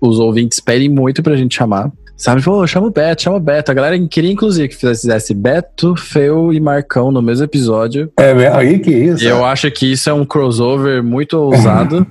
[0.00, 1.92] os ouvintes pedem muito pra gente chamar.
[2.16, 3.70] Sabe, pô, chama o Beto, chama o Beto.
[3.70, 8.10] A galera queria, inclusive, que fizesse Beto, Feu e Marcão no mesmo episódio.
[8.18, 9.24] É, aí que isso.
[9.24, 12.06] E eu acho que isso é um crossover muito ousado.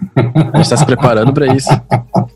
[0.54, 1.70] A gente tá se preparando pra isso.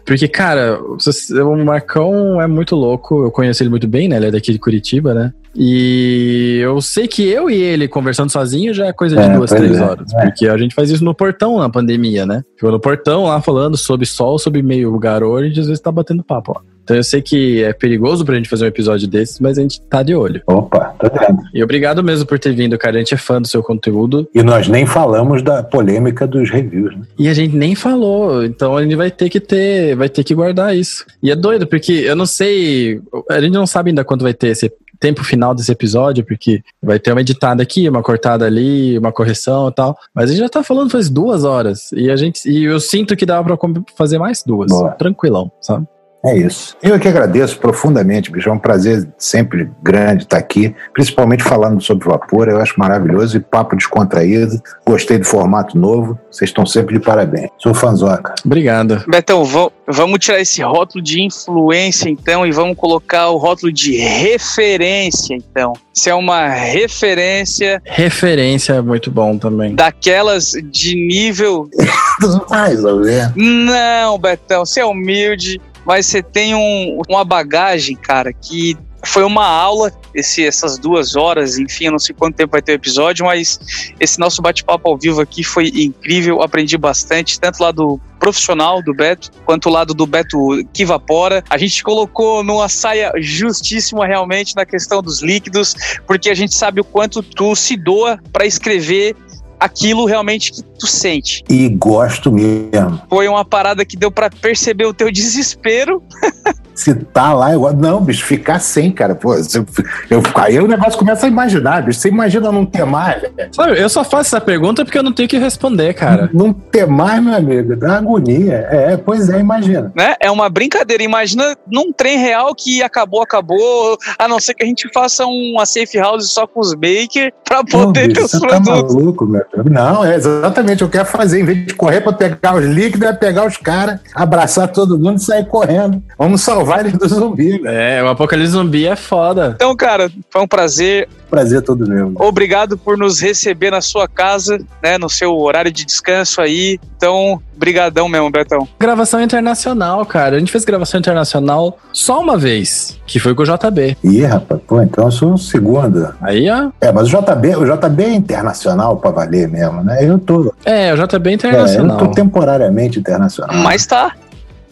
[0.06, 3.24] Porque, cara, o Marcão é muito louco.
[3.24, 4.16] Eu conheço ele muito bem, né?
[4.16, 5.34] Ele é daqui de Curitiba, né?
[5.54, 9.50] E eu sei que eu e ele conversando sozinho já é coisa de É, duas,
[9.50, 10.14] três é, horas.
[10.14, 10.26] é.
[10.26, 12.44] Porque a gente faz isso no portão na pandemia, né?
[12.56, 16.24] Ficou no portão lá falando sobre sol, sobre meio garoto, gente às vezes tá batendo
[16.24, 16.62] papo lá.
[16.88, 19.82] Então eu sei que é perigoso pra gente fazer um episódio desses, mas a gente
[19.82, 20.42] tá de olho.
[20.48, 21.42] Opa, tá vendo?
[21.54, 22.96] E obrigado mesmo por ter vindo, cara.
[22.96, 24.26] A gente é fã do seu conteúdo.
[24.34, 27.02] E nós nem falamos da polêmica dos reviews, né?
[27.20, 30.34] E a gente nem falou, então a gente vai ter que ter, vai ter que
[30.34, 31.06] guardar isso.
[31.22, 34.48] E é doido, porque eu não sei, a gente não sabe ainda quanto vai ter
[34.48, 39.12] esse tempo final desse episódio, porque vai ter uma editada aqui, uma cortada ali, uma
[39.12, 39.98] correção e tal.
[40.16, 41.92] Mas a gente já tá falando faz duas horas.
[41.92, 44.72] E a gente, e eu sinto que dava pra fazer mais duas.
[44.72, 44.92] Boa.
[44.92, 45.86] Tranquilão, sabe?
[46.26, 46.76] É isso.
[46.82, 48.50] Eu que agradeço profundamente, bicho.
[48.50, 52.50] É um prazer sempre grande estar aqui, principalmente falando sobre vapor.
[52.50, 54.60] Eu acho maravilhoso e papo descontraído.
[54.86, 56.18] Gostei do formato novo.
[56.30, 57.50] Vocês estão sempre de parabéns.
[57.60, 58.34] Sou fãzoca.
[58.44, 59.04] Obrigado.
[59.08, 63.96] Betão, va- vamos tirar esse rótulo de influência, então, e vamos colocar o rótulo de
[63.98, 65.74] referência, então.
[65.96, 69.74] Isso é uma referência Referência é muito bom também.
[69.76, 71.70] daquelas de nível.
[72.50, 73.32] Mais ou menos.
[73.36, 79.46] Não, Betão, você é humilde, mas você tem um- uma bagagem, cara, que foi uma
[79.48, 83.26] aula, esse, essas duas horas, enfim, eu não sei quanto tempo vai ter o episódio,
[83.26, 83.60] mas
[84.00, 88.94] esse nosso bate-papo ao vivo aqui foi incrível, aprendi bastante, tanto lá do profissional do
[88.94, 90.38] Beto, quanto o lado do Beto
[90.74, 91.44] que evapora.
[91.50, 96.82] A gente colocou numa saia justíssima realmente na questão dos líquidos, porque a gente sabe
[96.82, 99.16] o quanto tu se doa para escrever
[99.60, 101.44] aquilo realmente que tu sente.
[101.50, 103.02] E gosto mesmo.
[103.10, 106.02] Foi uma parada que deu para perceber o teu desespero.
[106.78, 109.16] Se tá lá, eu não, bicho, ficar sem, cara.
[109.16, 109.66] Pô, eu,
[110.12, 112.00] eu, aí o negócio começa a imaginar, bicho.
[112.00, 113.50] Você imagina não ter mais, velho.
[113.52, 116.30] Sabe, eu só faço essa pergunta porque eu não tenho que responder, cara.
[116.32, 118.68] Não ter mais, meu amigo, dá agonia.
[118.70, 119.92] É, pois é, imagina.
[119.98, 120.14] Né?
[120.20, 121.02] É uma brincadeira.
[121.02, 125.66] Imagina num trem real que acabou, acabou, a não ser que a gente faça uma
[125.66, 128.94] safe house só com os baker pra poder não, ter os você produtos.
[128.94, 129.70] Tá maluco, meu amigo.
[129.72, 131.42] Não, é exatamente o que eu quero fazer.
[131.42, 135.18] Em vez de correr pra pegar os líquidos, é pegar os caras, abraçar todo mundo
[135.18, 136.04] e sair correndo.
[136.20, 137.68] Vamos salvar eles do zumbi, velho.
[137.68, 139.54] É, o apocalipse zumbi é foda.
[139.56, 141.08] Então, cara, foi um prazer.
[141.30, 142.14] Prazer todo meu.
[142.16, 146.80] Obrigado por nos receber na sua casa, né, no seu horário de descanso aí.
[146.96, 148.66] Então, brigadão mesmo, Betão.
[148.80, 150.38] Gravação internacional, cara.
[150.38, 153.98] A gente fez gravação internacional só uma vez, que foi com o JB.
[154.06, 156.14] Ih, rapaz, pô, então eu sou o segundo.
[156.22, 156.70] Aí, ó.
[156.80, 159.98] É, mas o JB, o JB é internacional pra valer mesmo, né?
[160.02, 160.54] Eu tô.
[160.64, 161.98] É, o JB é É, eu internacional.
[161.98, 163.56] tô temporariamente internacional.
[163.58, 164.14] Mas tá.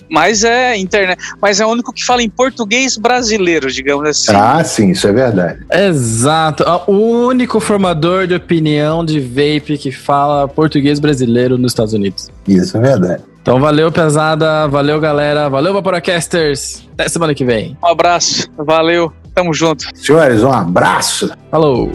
[0.10, 1.19] Mas é internet.
[1.41, 4.32] Mas é o único que fala em português brasileiro, digamos assim.
[4.36, 5.65] Ah, sim, isso é verdade.
[5.72, 6.64] Exato.
[6.88, 12.30] O único formador de opinião de vape que fala português brasileiro nos Estados Unidos.
[12.48, 13.23] Isso é verdade.
[13.41, 14.68] Então valeu, pesada.
[14.68, 15.49] Valeu, galera.
[15.49, 16.84] Valeu, Vaporacasters.
[16.94, 17.77] Até semana que vem.
[17.84, 18.49] Um abraço.
[18.57, 19.14] Valeu.
[19.36, 19.86] Tamo junto.
[19.94, 21.32] Senhores, um abraço.
[21.52, 21.91] Falou.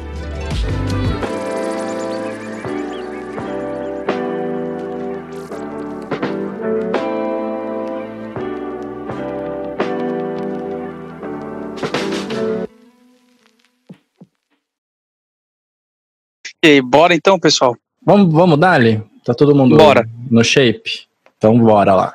[16.62, 17.74] E aí, bora então, pessoal?
[18.05, 19.03] Vamos, vamos dali?
[19.24, 20.07] Tá todo mundo Bora.
[20.31, 21.07] no shape?
[21.39, 22.15] Então bora lá.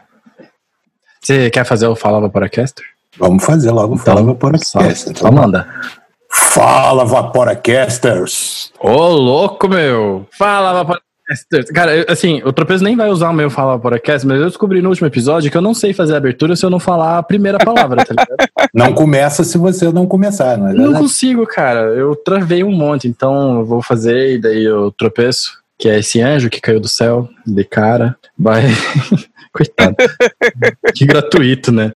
[1.21, 2.85] Você quer fazer o Fala Vaporacaster?
[3.17, 3.97] Vamos fazer logo.
[3.97, 5.17] Fala Só, Vaporacast.
[5.17, 5.67] só manda.
[6.29, 8.71] Fala, Vaporacasters.
[8.79, 10.27] Ô, louco, meu!
[10.37, 11.04] Fala, Vaporacasters!
[11.73, 14.89] Cara, assim, o Tropeço nem vai usar o meu Fala Vaporacast, mas eu descobri no
[14.89, 17.57] último episódio que eu não sei fazer a abertura se eu não falar a primeira
[17.57, 18.49] palavra, tá ligado?
[18.73, 21.79] Não começa se você não começar, não é não consigo, cara.
[21.93, 26.19] Eu travei um monte, então eu vou fazer e daí eu tropeço, que é esse
[26.21, 28.17] anjo que caiu do céu, de cara.
[28.37, 28.63] Vai.
[29.53, 29.95] Coitado.
[30.93, 31.93] que gratuito, né?